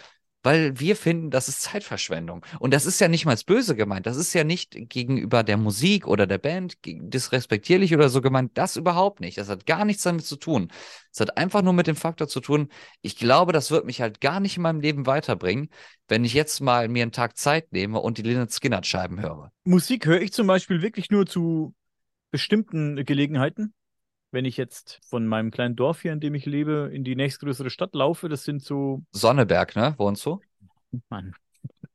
[0.44, 2.46] weil wir finden, das ist Zeitverschwendung.
[2.60, 4.06] Und das ist ja nicht mal böse gemeint.
[4.06, 8.52] Das ist ja nicht gegenüber der Musik oder der Band disrespektierlich oder so gemeint.
[8.56, 9.38] Das überhaupt nicht.
[9.38, 10.72] Das hat gar nichts damit zu tun.
[11.12, 12.70] Es hat einfach nur mit dem Faktor zu tun,
[13.02, 15.70] ich glaube, das wird mich halt gar nicht in meinem Leben weiterbringen,
[16.08, 19.52] wenn ich jetzt mal mir einen Tag Zeit nehme und die Lynyrd Skinner Scheiben höre.
[19.64, 21.74] Musik höre ich zum Beispiel wirklich nur zu
[22.32, 23.74] bestimmten Gelegenheiten.
[24.32, 27.70] Wenn ich jetzt von meinem kleinen Dorf hier, in dem ich lebe, in die nächstgrößere
[27.70, 29.04] Stadt laufe, das sind so.
[29.12, 29.94] Sonneberg, ne?
[29.98, 30.40] Wohnst du?
[31.10, 31.34] Mann.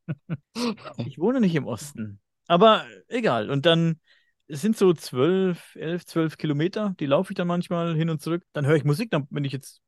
[0.98, 2.20] ich wohne nicht im Osten.
[2.46, 3.50] Aber egal.
[3.50, 4.00] Und dann
[4.48, 8.44] es sind so zwölf, elf, zwölf Kilometer, die laufe ich dann manchmal hin und zurück.
[8.52, 9.10] Dann höre ich Musik.
[9.10, 9.82] Dann, wenn ich jetzt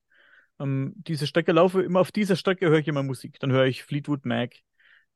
[0.59, 3.39] ähm, diese Strecke laufe, immer auf dieser Strecke höre ich immer Musik.
[3.41, 4.57] Dann höre ich Fleetwood Mac.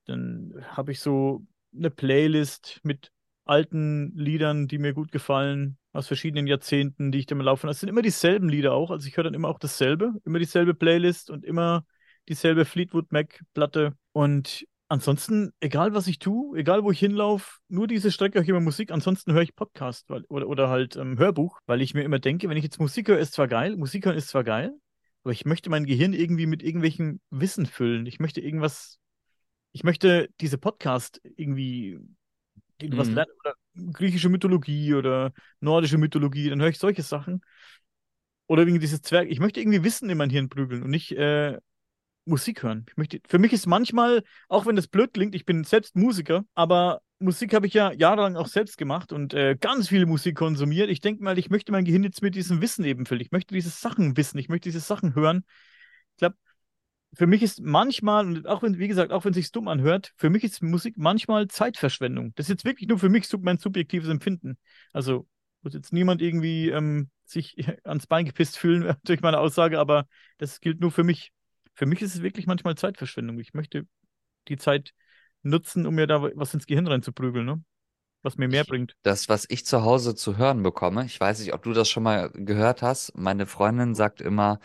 [0.05, 1.45] Dann habe ich so
[1.77, 3.11] eine Playlist mit
[3.45, 7.69] alten Liedern, die mir gut gefallen, aus verschiedenen Jahrzehnten, die ich dann mal laufen.
[7.69, 10.75] Es sind immer dieselben Lieder auch, also ich höre dann immer auch dasselbe, immer dieselbe
[10.75, 11.85] Playlist und immer
[12.29, 13.95] dieselbe Fleetwood Mac-Platte.
[14.13, 18.49] Und ansonsten, egal was ich tue, egal wo ich hinlaufe, nur diese Strecke höre ich
[18.49, 22.03] immer Musik, ansonsten höre ich Podcast weil, oder, oder halt ähm, Hörbuch, weil ich mir
[22.03, 24.75] immer denke, wenn ich jetzt Musik höre, ist zwar geil, Musik hören ist zwar geil,
[25.25, 28.07] aber ich möchte mein Gehirn irgendwie mit irgendwelchen Wissen füllen.
[28.07, 28.99] Ich möchte irgendwas,
[29.73, 31.99] ich möchte diese Podcast irgendwie
[32.83, 33.15] irgendwas mhm.
[33.15, 33.55] lernen oder
[33.93, 37.43] griechische Mythologie oder nordische Mythologie, dann höre ich solche Sachen.
[38.47, 39.31] Oder wegen dieses Zwerg.
[39.31, 41.59] Ich möchte irgendwie Wissen in mein Hirn prügeln und nicht äh,
[42.25, 42.87] Musik hören.
[42.89, 46.45] Ich möchte, für mich ist manchmal, auch wenn das blöd klingt, ich bin selbst Musiker,
[46.55, 50.91] aber Musik habe ich ja jahrelang auch selbst gemacht und äh, ganz viel Musik konsumiert.
[50.91, 53.23] Ich denke mal, ich möchte mein Gehirn jetzt mit diesem Wissen eben füllen.
[53.23, 55.45] Ich möchte diese Sachen wissen, ich möchte diese Sachen hören.
[57.15, 60.13] Für mich ist manchmal, und auch wenn, wie gesagt, auch wenn es sich dumm anhört,
[60.17, 62.33] für mich ist Musik manchmal Zeitverschwendung.
[62.37, 64.57] Das ist jetzt wirklich nur für mich mein subjektives Empfinden.
[64.93, 65.27] Also
[65.63, 70.07] muss jetzt niemand irgendwie ähm, sich ans Bein gepisst fühlen durch meine Aussage, aber
[70.39, 71.33] das gilt nur für mich.
[71.75, 73.39] Für mich ist es wirklich manchmal Zeitverschwendung.
[73.39, 73.87] Ich möchte
[74.49, 74.93] die Zeit
[75.43, 77.65] nutzen, um mir da was ins Gehirn reinzuprügeln, ne?
[78.25, 78.95] Was mir mehr bringt.
[79.03, 82.05] Das, was ich zu Hause zu hören bekomme, ich weiß nicht, ob du das schon
[82.05, 83.17] mal gehört hast.
[83.17, 84.61] Meine Freundin sagt immer,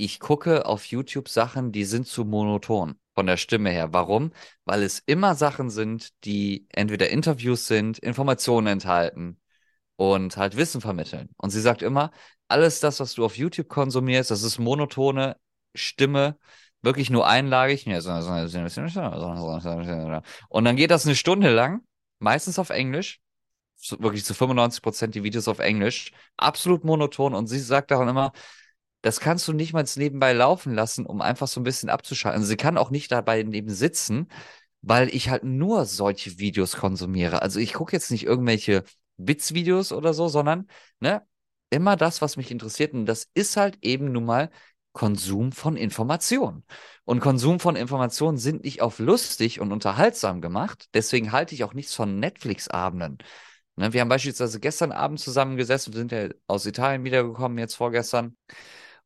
[0.00, 3.92] ich gucke auf YouTube Sachen, die sind zu monoton von der Stimme her.
[3.92, 4.32] Warum?
[4.64, 9.38] Weil es immer Sachen sind, die entweder Interviews sind, Informationen enthalten
[9.96, 11.28] und halt Wissen vermitteln.
[11.36, 12.12] Und sie sagt immer,
[12.48, 15.36] alles das, was du auf YouTube konsumierst, das ist monotone
[15.74, 16.38] Stimme,
[16.80, 17.86] wirklich nur einlagig.
[17.86, 17.92] Und
[20.64, 21.82] dann geht das eine Stunde lang,
[22.20, 23.20] meistens auf Englisch.
[23.98, 26.12] Wirklich zu 95 Prozent die Videos auf Englisch.
[26.36, 27.34] Absolut monoton.
[27.34, 28.32] Und sie sagt dann immer,
[29.02, 32.40] das kannst du nicht mal nebenbei laufen lassen, um einfach so ein bisschen abzuschalten.
[32.40, 34.28] Also sie kann auch nicht dabei neben sitzen,
[34.82, 37.42] weil ich halt nur solche Videos konsumiere.
[37.42, 38.84] Also ich gucke jetzt nicht irgendwelche
[39.16, 40.68] Witzvideos oder so, sondern
[41.00, 41.22] ne,
[41.70, 42.92] immer das, was mich interessiert.
[42.94, 44.50] Und das ist halt eben nun mal
[44.92, 46.64] Konsum von Informationen.
[47.04, 50.88] Und Konsum von Informationen sind nicht auf lustig und unterhaltsam gemacht.
[50.94, 53.18] Deswegen halte ich auch nichts von Netflix-Abenden.
[53.76, 58.36] Ne, wir haben beispielsweise gestern Abend zusammengesessen, wir sind ja aus Italien wiedergekommen, jetzt vorgestern.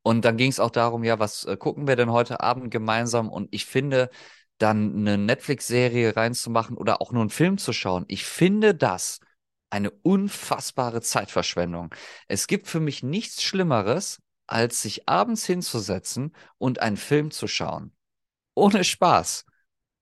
[0.07, 3.31] Und dann ging es auch darum, ja, was äh, gucken wir denn heute Abend gemeinsam?
[3.31, 4.11] Und ich finde,
[4.59, 9.21] dann eine Netflix-Serie reinzumachen oder auch nur einen Film zu schauen, ich finde das
[9.71, 11.93] eine unfassbare Zeitverschwendung.
[12.29, 17.93] Es gibt für mich nichts Schlimmeres, als sich abends hinzusetzen und einen Film zu schauen.
[18.55, 19.47] Ohne Spaß.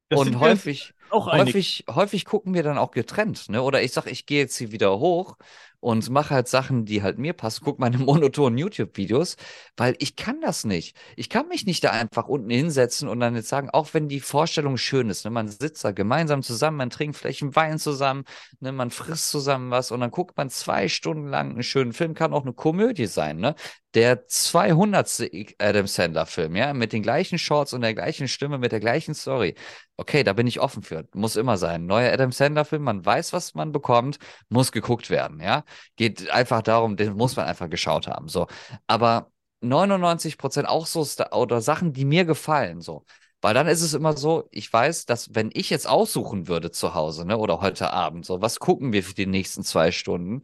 [0.09, 3.63] Das und häufig, häufig, häufig gucken wir dann auch getrennt, ne?
[3.63, 5.37] Oder ich sag, ich gehe jetzt hier wieder hoch
[5.83, 9.37] und mache halt Sachen, die halt mir passen, guck meine monotonen YouTube-Videos,
[9.77, 10.97] weil ich kann das nicht.
[11.17, 14.21] Ich kann mich nicht da einfach unten hinsetzen und dann jetzt sagen, auch wenn die
[14.21, 18.25] Vorstellung schön ist, ne, man sitzt da gemeinsam zusammen, man trinkt einen Wein zusammen,
[18.61, 22.15] ne, man frisst zusammen was und dann guckt man zwei Stunden lang einen schönen Film,
[22.15, 23.57] kann auch eine Komödie sein, ne?
[23.95, 25.31] Der 200.
[25.59, 29.15] Adam Sandler Film, ja, mit den gleichen Shorts und der gleichen Stimme, mit der gleichen
[29.15, 29.55] Story.
[29.97, 31.02] Okay, da bin ich offen für.
[31.15, 31.87] Muss immer sein.
[31.87, 34.19] Neuer Adam Sandler Film, man weiß, was man bekommt,
[34.49, 35.65] muss geguckt werden, ja.
[35.97, 38.29] Geht einfach darum, den muss man einfach geschaut haben.
[38.29, 38.47] So.
[38.87, 39.31] Aber
[39.61, 43.05] 99 Prozent auch so oder Sachen, die mir gefallen, so.
[43.41, 46.95] Weil dann ist es immer so, ich weiß, dass wenn ich jetzt aussuchen würde zu
[46.95, 50.43] Hause, ne, oder heute Abend, so, was gucken wir für die nächsten zwei Stunden?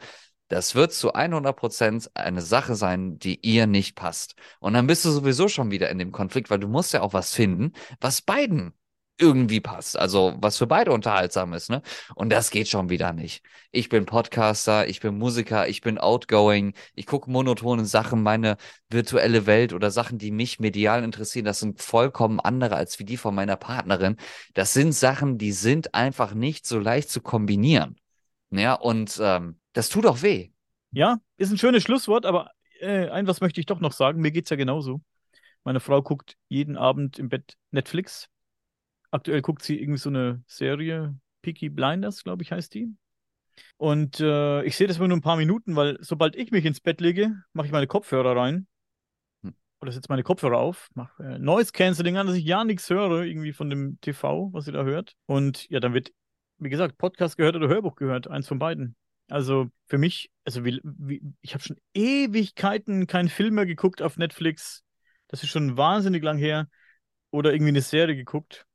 [0.49, 4.35] Das wird zu 100 Prozent eine Sache sein, die ihr nicht passt.
[4.61, 7.13] Und dann bist du sowieso schon wieder in dem Konflikt, weil du musst ja auch
[7.13, 8.73] was finden, was beiden
[9.19, 9.99] irgendwie passt.
[9.99, 11.83] Also was für beide unterhaltsam ist, ne?
[12.15, 13.45] Und das geht schon wieder nicht.
[13.73, 18.57] Ich bin Podcaster, ich bin Musiker, ich bin outgoing, ich gucke monotone Sachen, meine
[18.91, 23.17] virtuelle Welt oder Sachen, die mich medial interessieren, das sind vollkommen andere als wie die
[23.17, 24.17] von meiner Partnerin.
[24.55, 27.97] Das sind Sachen, die sind einfach nicht so leicht zu kombinieren.
[28.51, 30.51] Ja, und ähm, Das tut auch weh.
[30.91, 32.51] Ja, ist ein schönes Schlusswort, aber
[32.81, 34.21] äh, ein was möchte ich doch noch sagen.
[34.21, 35.03] Mir geht es ja genauso.
[35.65, 38.29] Meine Frau guckt jeden Abend im Bett Netflix.
[39.11, 42.95] Aktuell guckt sie irgendwie so eine Serie, Peaky Blinders, glaube ich, heißt die.
[43.77, 46.81] Und äh, ich sehe das immer nur ein paar Minuten, weil sobald ich mich ins
[46.81, 48.67] Bett lege, mache ich meine Kopfhörer rein.
[49.43, 49.55] Hm.
[49.81, 53.25] Oder setze meine Kopfhörer auf, mache äh, Noise Cancelling an, dass ich ja nichts höre,
[53.25, 55.17] irgendwie von dem TV, was ihr da hört.
[55.27, 56.13] Und ja, dann wird,
[56.59, 58.97] wie gesagt, Podcast gehört oder Hörbuch gehört, eins von beiden.
[59.29, 64.17] Also für mich, also wie, wie, ich habe schon Ewigkeiten keinen Film mehr geguckt auf
[64.17, 64.85] Netflix.
[65.29, 66.69] Das ist schon wahnsinnig lang her.
[67.31, 68.67] Oder irgendwie eine Serie geguckt,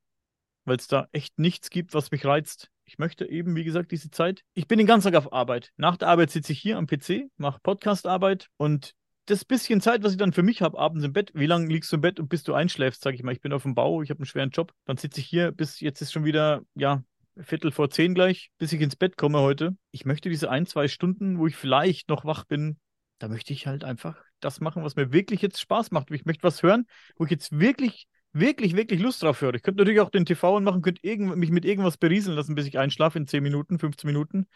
[0.65, 2.69] weil es da echt nichts gibt, was mich reizt.
[2.85, 4.43] Ich möchte eben, wie gesagt, diese Zeit.
[4.53, 5.71] Ich bin den ganzen Tag auf Arbeit.
[5.77, 8.93] Nach der Arbeit sitze ich hier am PC, mache Podcast-Arbeit und
[9.25, 11.91] das bisschen Zeit, was ich dann für mich habe, abends im Bett, wie lange liegst
[11.91, 13.31] du im Bett und bis du einschläfst, sage ich mal.
[13.31, 14.73] Ich bin auf dem Bau, ich habe einen schweren Job.
[14.85, 17.03] Dann sitze ich hier, bis jetzt ist schon wieder, ja,
[17.37, 19.75] Viertel vor zehn gleich, bis ich ins Bett komme heute.
[19.91, 22.77] Ich möchte diese ein, zwei Stunden, wo ich vielleicht noch wach bin,
[23.17, 26.11] da möchte ich halt einfach das machen, was mir wirklich jetzt Spaß macht.
[26.11, 26.85] Ich möchte was hören,
[27.15, 29.53] wo ich jetzt wirklich wirklich, wirklich Lust drauf höre.
[29.53, 32.65] Ich könnte natürlich auch den TV anmachen, könnte irgend, mich mit irgendwas berieseln lassen, bis
[32.65, 34.47] ich einschlafe in 10 Minuten, 15 Minuten.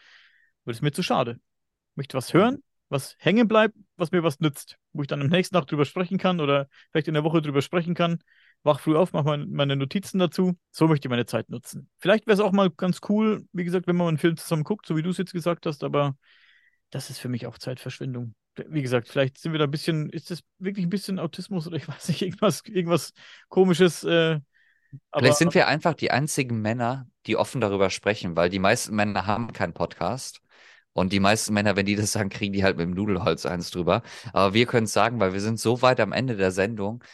[0.64, 1.40] Aber das ist mir zu schade.
[1.92, 5.28] Ich möchte was hören, was hängen bleibt, was mir was nützt, wo ich dann am
[5.28, 8.18] nächsten Tag drüber sprechen kann oder vielleicht in der Woche drüber sprechen kann.
[8.64, 10.58] Wach früh auf, mache meine Notizen dazu.
[10.70, 11.88] So möchte ich meine Zeit nutzen.
[11.98, 14.86] Vielleicht wäre es auch mal ganz cool, wie gesagt, wenn man einen Film zusammen guckt,
[14.86, 16.16] so wie du es jetzt gesagt hast, aber
[16.90, 18.34] das ist für mich auch Zeitverschwendung
[18.68, 21.76] wie gesagt, vielleicht sind wir da ein bisschen, ist das wirklich ein bisschen Autismus oder
[21.76, 23.12] ich weiß nicht, irgendwas, irgendwas
[23.48, 24.04] komisches.
[24.04, 24.40] Äh,
[25.12, 29.26] Vielleicht sind wir einfach die einzigen Männer, die offen darüber sprechen, weil die meisten Männer
[29.26, 30.40] haben keinen Podcast.
[30.94, 33.70] Und die meisten Männer, wenn die das sagen, kriegen die halt mit dem Nudelholz eins
[33.70, 34.02] drüber.
[34.32, 37.04] Aber wir können es sagen, weil wir sind so weit am Ende der Sendung,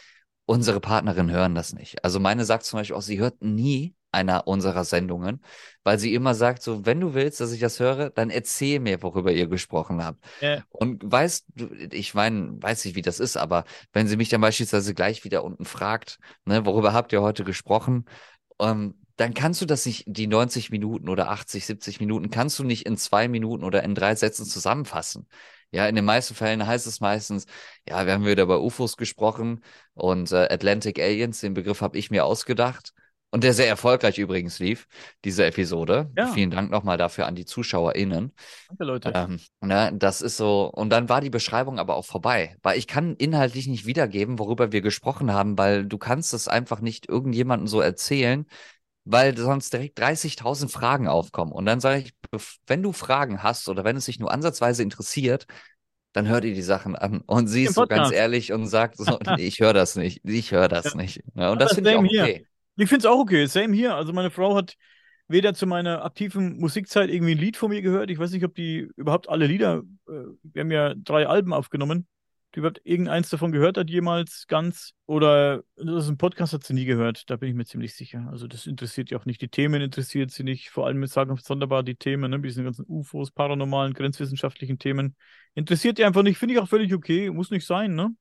[0.45, 2.03] unsere Partnerinnen hören das nicht.
[2.03, 5.43] Also meine sagt zum Beispiel auch, sie hört nie einer unserer Sendungen,
[5.83, 9.03] weil sie immer sagt, so, wenn du willst, dass ich das höre, dann erzähl mir,
[9.03, 10.23] worüber ihr gesprochen habt.
[10.41, 10.63] Ja.
[10.69, 14.41] Und weißt du, ich meine, weiß nicht, wie das ist, aber wenn sie mich dann
[14.41, 18.05] beispielsweise gleich wieder unten fragt, ne, worüber habt ihr heute gesprochen,
[18.59, 22.63] ähm, dann kannst du das nicht, die 90 Minuten oder 80, 70 Minuten, kannst du
[22.63, 25.27] nicht in zwei Minuten oder in drei Sätzen zusammenfassen.
[25.71, 27.45] Ja, in den meisten Fällen heißt es meistens,
[27.87, 29.63] ja, wir haben wieder über UFOs gesprochen
[29.93, 32.93] und äh, Atlantic Aliens, den Begriff habe ich mir ausgedacht
[33.35, 34.87] und der sehr erfolgreich übrigens lief,
[35.25, 36.09] diese Episode.
[36.15, 36.27] Ja.
[36.27, 38.31] Vielen Dank nochmal dafür an die ZuschauerInnen.
[38.69, 39.11] Danke, Leute.
[39.13, 42.87] Ähm, ne, das ist so, und dann war die Beschreibung aber auch vorbei, weil ich
[42.87, 47.67] kann inhaltlich nicht wiedergeben, worüber wir gesprochen haben, weil du kannst es einfach nicht irgendjemandem
[47.67, 48.45] so erzählen,
[49.03, 51.51] weil sonst direkt 30.000 Fragen aufkommen.
[51.51, 52.13] Und dann sage ich,
[52.67, 55.45] wenn du Fragen hast oder wenn es sich nur ansatzweise interessiert,
[56.13, 57.19] dann hört ihr die Sachen an.
[57.25, 60.69] Und sie ist so ganz ehrlich und sagt so, ich höre das nicht, ich höre
[60.69, 61.21] das nicht.
[61.35, 62.33] Ja, und das, das finde ich auch okay.
[62.37, 62.54] Hier.
[62.77, 63.45] Ich finde es auch okay.
[63.45, 63.95] Same hier.
[63.95, 64.75] Also meine Frau hat
[65.27, 68.11] weder zu meiner aktiven Musikzeit irgendwie ein Lied von mir gehört.
[68.11, 70.11] Ich weiß nicht, ob die überhaupt alle Lieder, äh,
[70.43, 72.07] wir haben ja drei Alben aufgenommen,
[72.53, 74.93] die überhaupt irgendeins davon gehört hat jemals ganz.
[75.07, 78.27] Oder das ist ein Podcast hat sie nie gehört, da bin ich mir ziemlich sicher.
[78.31, 79.41] Also das interessiert sie auch nicht.
[79.41, 80.69] Die Themen interessiert sie nicht.
[80.69, 85.15] Vor allem mit sagen sonderbar die Themen, ne, diesen ganzen UFOs, paranormalen, grenzwissenschaftlichen Themen.
[85.53, 87.29] Interessiert die einfach nicht, finde ich auch völlig okay.
[87.29, 88.15] Muss nicht sein, ne?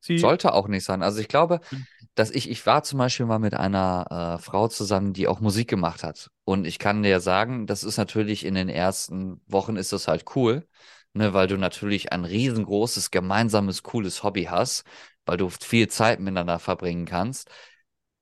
[0.00, 1.02] Sie Sollte auch nicht sein.
[1.02, 1.86] Also ich glaube, hm.
[2.14, 5.68] dass ich, ich war zum Beispiel mal mit einer äh, Frau zusammen, die auch Musik
[5.68, 6.30] gemacht hat.
[6.44, 10.24] Und ich kann dir sagen, das ist natürlich in den ersten Wochen ist das halt
[10.36, 10.66] cool,
[11.12, 14.84] ne, weil du natürlich ein riesengroßes, gemeinsames, cooles Hobby hast,
[15.24, 17.50] weil du viel Zeit miteinander verbringen kannst.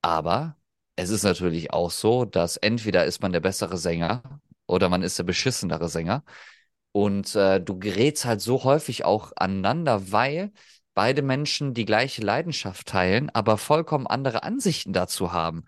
[0.03, 0.57] Aber
[0.97, 4.23] es ist natürlich auch so, dass entweder ist man der bessere Sänger
[4.67, 6.25] oder man ist der beschissenere Sänger.
[6.93, 10.53] Und äh, du gerätst halt so häufig auch aneinander, weil
[10.95, 15.65] beide Menschen die gleiche Leidenschaft teilen, aber vollkommen andere Ansichten dazu haben.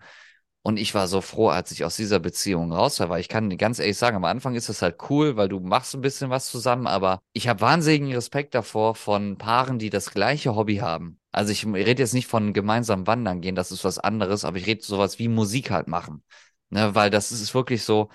[0.63, 3.55] Und ich war so froh, als ich aus dieser Beziehung raus war, weil ich kann
[3.57, 6.47] ganz ehrlich sagen, am Anfang ist das halt cool, weil du machst ein bisschen was
[6.47, 11.19] zusammen, aber ich habe wahnsinnigen Respekt davor von Paaren, die das gleiche Hobby haben.
[11.31, 14.67] Also ich rede jetzt nicht von gemeinsam wandern gehen, das ist was anderes, aber ich
[14.67, 16.23] rede sowas wie Musik halt machen.
[16.69, 18.09] Ne, weil das ist wirklich so,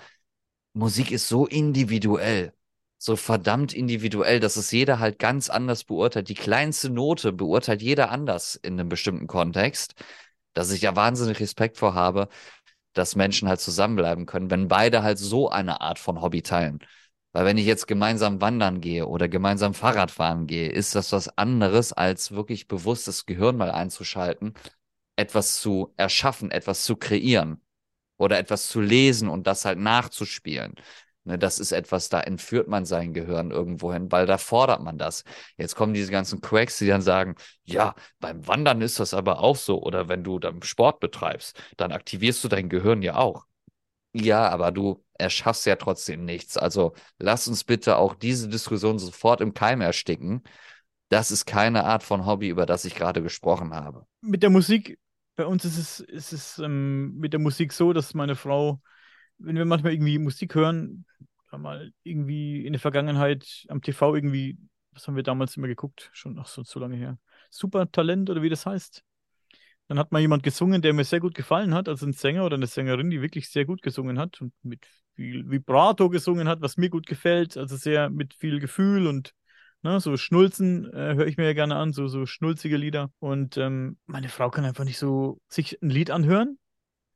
[0.73, 2.53] Musik ist so individuell
[3.03, 6.29] so verdammt individuell, dass es jeder halt ganz anders beurteilt.
[6.29, 9.95] Die kleinste Note beurteilt jeder anders in einem bestimmten Kontext,
[10.53, 12.29] dass ich ja wahnsinnig Respekt vor habe,
[12.93, 16.79] dass Menschen halt zusammenbleiben können, wenn beide halt so eine Art von Hobby teilen.
[17.33, 21.37] Weil wenn ich jetzt gemeinsam wandern gehe oder gemeinsam Fahrrad fahren gehe, ist das was
[21.37, 24.53] anderes, als wirklich bewusst das Gehirn mal einzuschalten,
[25.17, 27.61] etwas zu erschaffen, etwas zu kreieren
[28.17, 30.75] oder etwas zu lesen und das halt nachzuspielen.
[31.25, 34.97] Ne, das ist etwas, da entführt man sein Gehirn irgendwo hin, weil da fordert man
[34.97, 35.23] das.
[35.57, 39.55] Jetzt kommen diese ganzen Quacks, die dann sagen, ja, beim Wandern ist das aber auch
[39.55, 39.81] so.
[39.81, 43.45] Oder wenn du dann Sport betreibst, dann aktivierst du dein Gehirn ja auch.
[44.13, 46.57] Ja, aber du erschaffst ja trotzdem nichts.
[46.57, 50.43] Also lass uns bitte auch diese Diskussion sofort im Keim ersticken.
[51.07, 54.05] Das ist keine Art von Hobby, über das ich gerade gesprochen habe.
[54.21, 54.99] Mit der Musik,
[55.35, 58.81] bei uns ist es, ist es ähm, mit der Musik so, dass meine Frau,
[59.37, 61.05] wenn wir manchmal irgendwie Musik hören,
[61.57, 64.57] mal irgendwie in der Vergangenheit am TV irgendwie,
[64.91, 66.09] was haben wir damals immer geguckt?
[66.13, 67.17] Schon ach so, so lange her.
[67.49, 69.03] Super Talent oder wie das heißt.
[69.87, 72.55] Dann hat mal jemand gesungen, der mir sehr gut gefallen hat, also ein Sänger oder
[72.55, 74.85] eine Sängerin, die wirklich sehr gut gesungen hat und mit
[75.15, 79.33] viel Vibrato gesungen hat, was mir gut gefällt, also sehr mit viel Gefühl und
[79.81, 83.11] ne, so Schnulzen äh, höre ich mir ja gerne an, so, so schnulzige Lieder.
[83.19, 86.57] Und ähm, meine Frau kann einfach nicht so sich ein Lied anhören,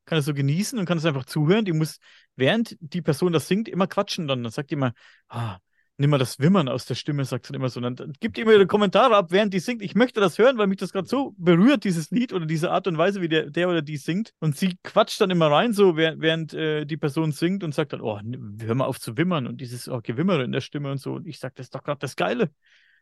[0.08, 1.66] kann es so genießen und kann es einfach zuhören.
[1.66, 2.00] Die muss,
[2.36, 4.42] während die Person das singt, immer quatschen dann.
[4.42, 4.94] Dann sagt die immer,
[5.28, 5.58] ah,
[5.98, 7.82] nimm mal das Wimmern aus der Stimme, sagt sie immer so.
[7.82, 9.82] Und dann gibt immer ihre Kommentare ab, während die singt.
[9.82, 12.88] Ich möchte das hören, weil mich das gerade so berührt, dieses Lied oder diese Art
[12.88, 14.34] und Weise, wie der, der oder die singt.
[14.40, 17.94] Und sie quatscht dann immer rein, so während, während äh, die Person singt und sagt
[17.94, 18.20] dann, oh,
[18.62, 21.14] hör mal auf zu wimmern und dieses oh, Gewimmere in der Stimme und so.
[21.16, 22.50] Und ich sage, das ist doch gerade das Geile.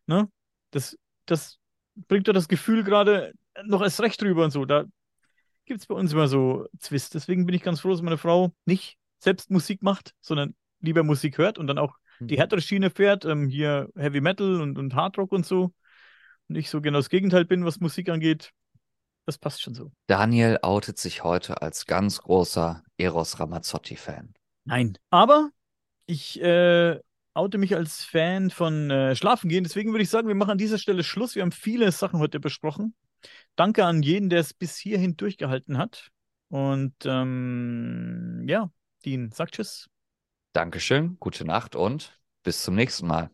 [0.07, 0.29] Ne?
[0.71, 1.59] Das, das
[2.07, 3.33] bringt doch das Gefühl gerade
[3.63, 4.65] noch erst recht drüber und so.
[4.65, 4.85] Da
[5.65, 7.13] gibt es bei uns immer so Zwist.
[7.13, 11.37] Deswegen bin ich ganz froh, dass meine Frau nicht selbst Musik macht, sondern lieber Musik
[11.37, 12.39] hört und dann auch die mhm.
[12.39, 15.73] härtere Schiene fährt, ähm, hier Heavy Metal und, und Hard Rock und so.
[16.47, 18.51] Und ich so genau das Gegenteil bin, was Musik angeht.
[19.25, 19.91] Das passt schon so.
[20.07, 24.33] Daniel outet sich heute als ganz großer Eros Ramazzotti-Fan.
[24.65, 25.49] Nein, aber
[26.05, 26.99] ich äh,
[27.33, 29.63] oute mich als Fan von äh, Schlafen gehen.
[29.63, 31.35] Deswegen würde ich sagen, wir machen an dieser Stelle Schluss.
[31.35, 32.93] Wir haben viele Sachen heute besprochen.
[33.55, 36.11] Danke an jeden, der es bis hierhin durchgehalten hat.
[36.49, 38.71] Und ähm, ja,
[39.05, 39.89] Dean, sag Tschüss.
[40.53, 43.29] Dankeschön, gute Nacht und bis zum nächsten Mal.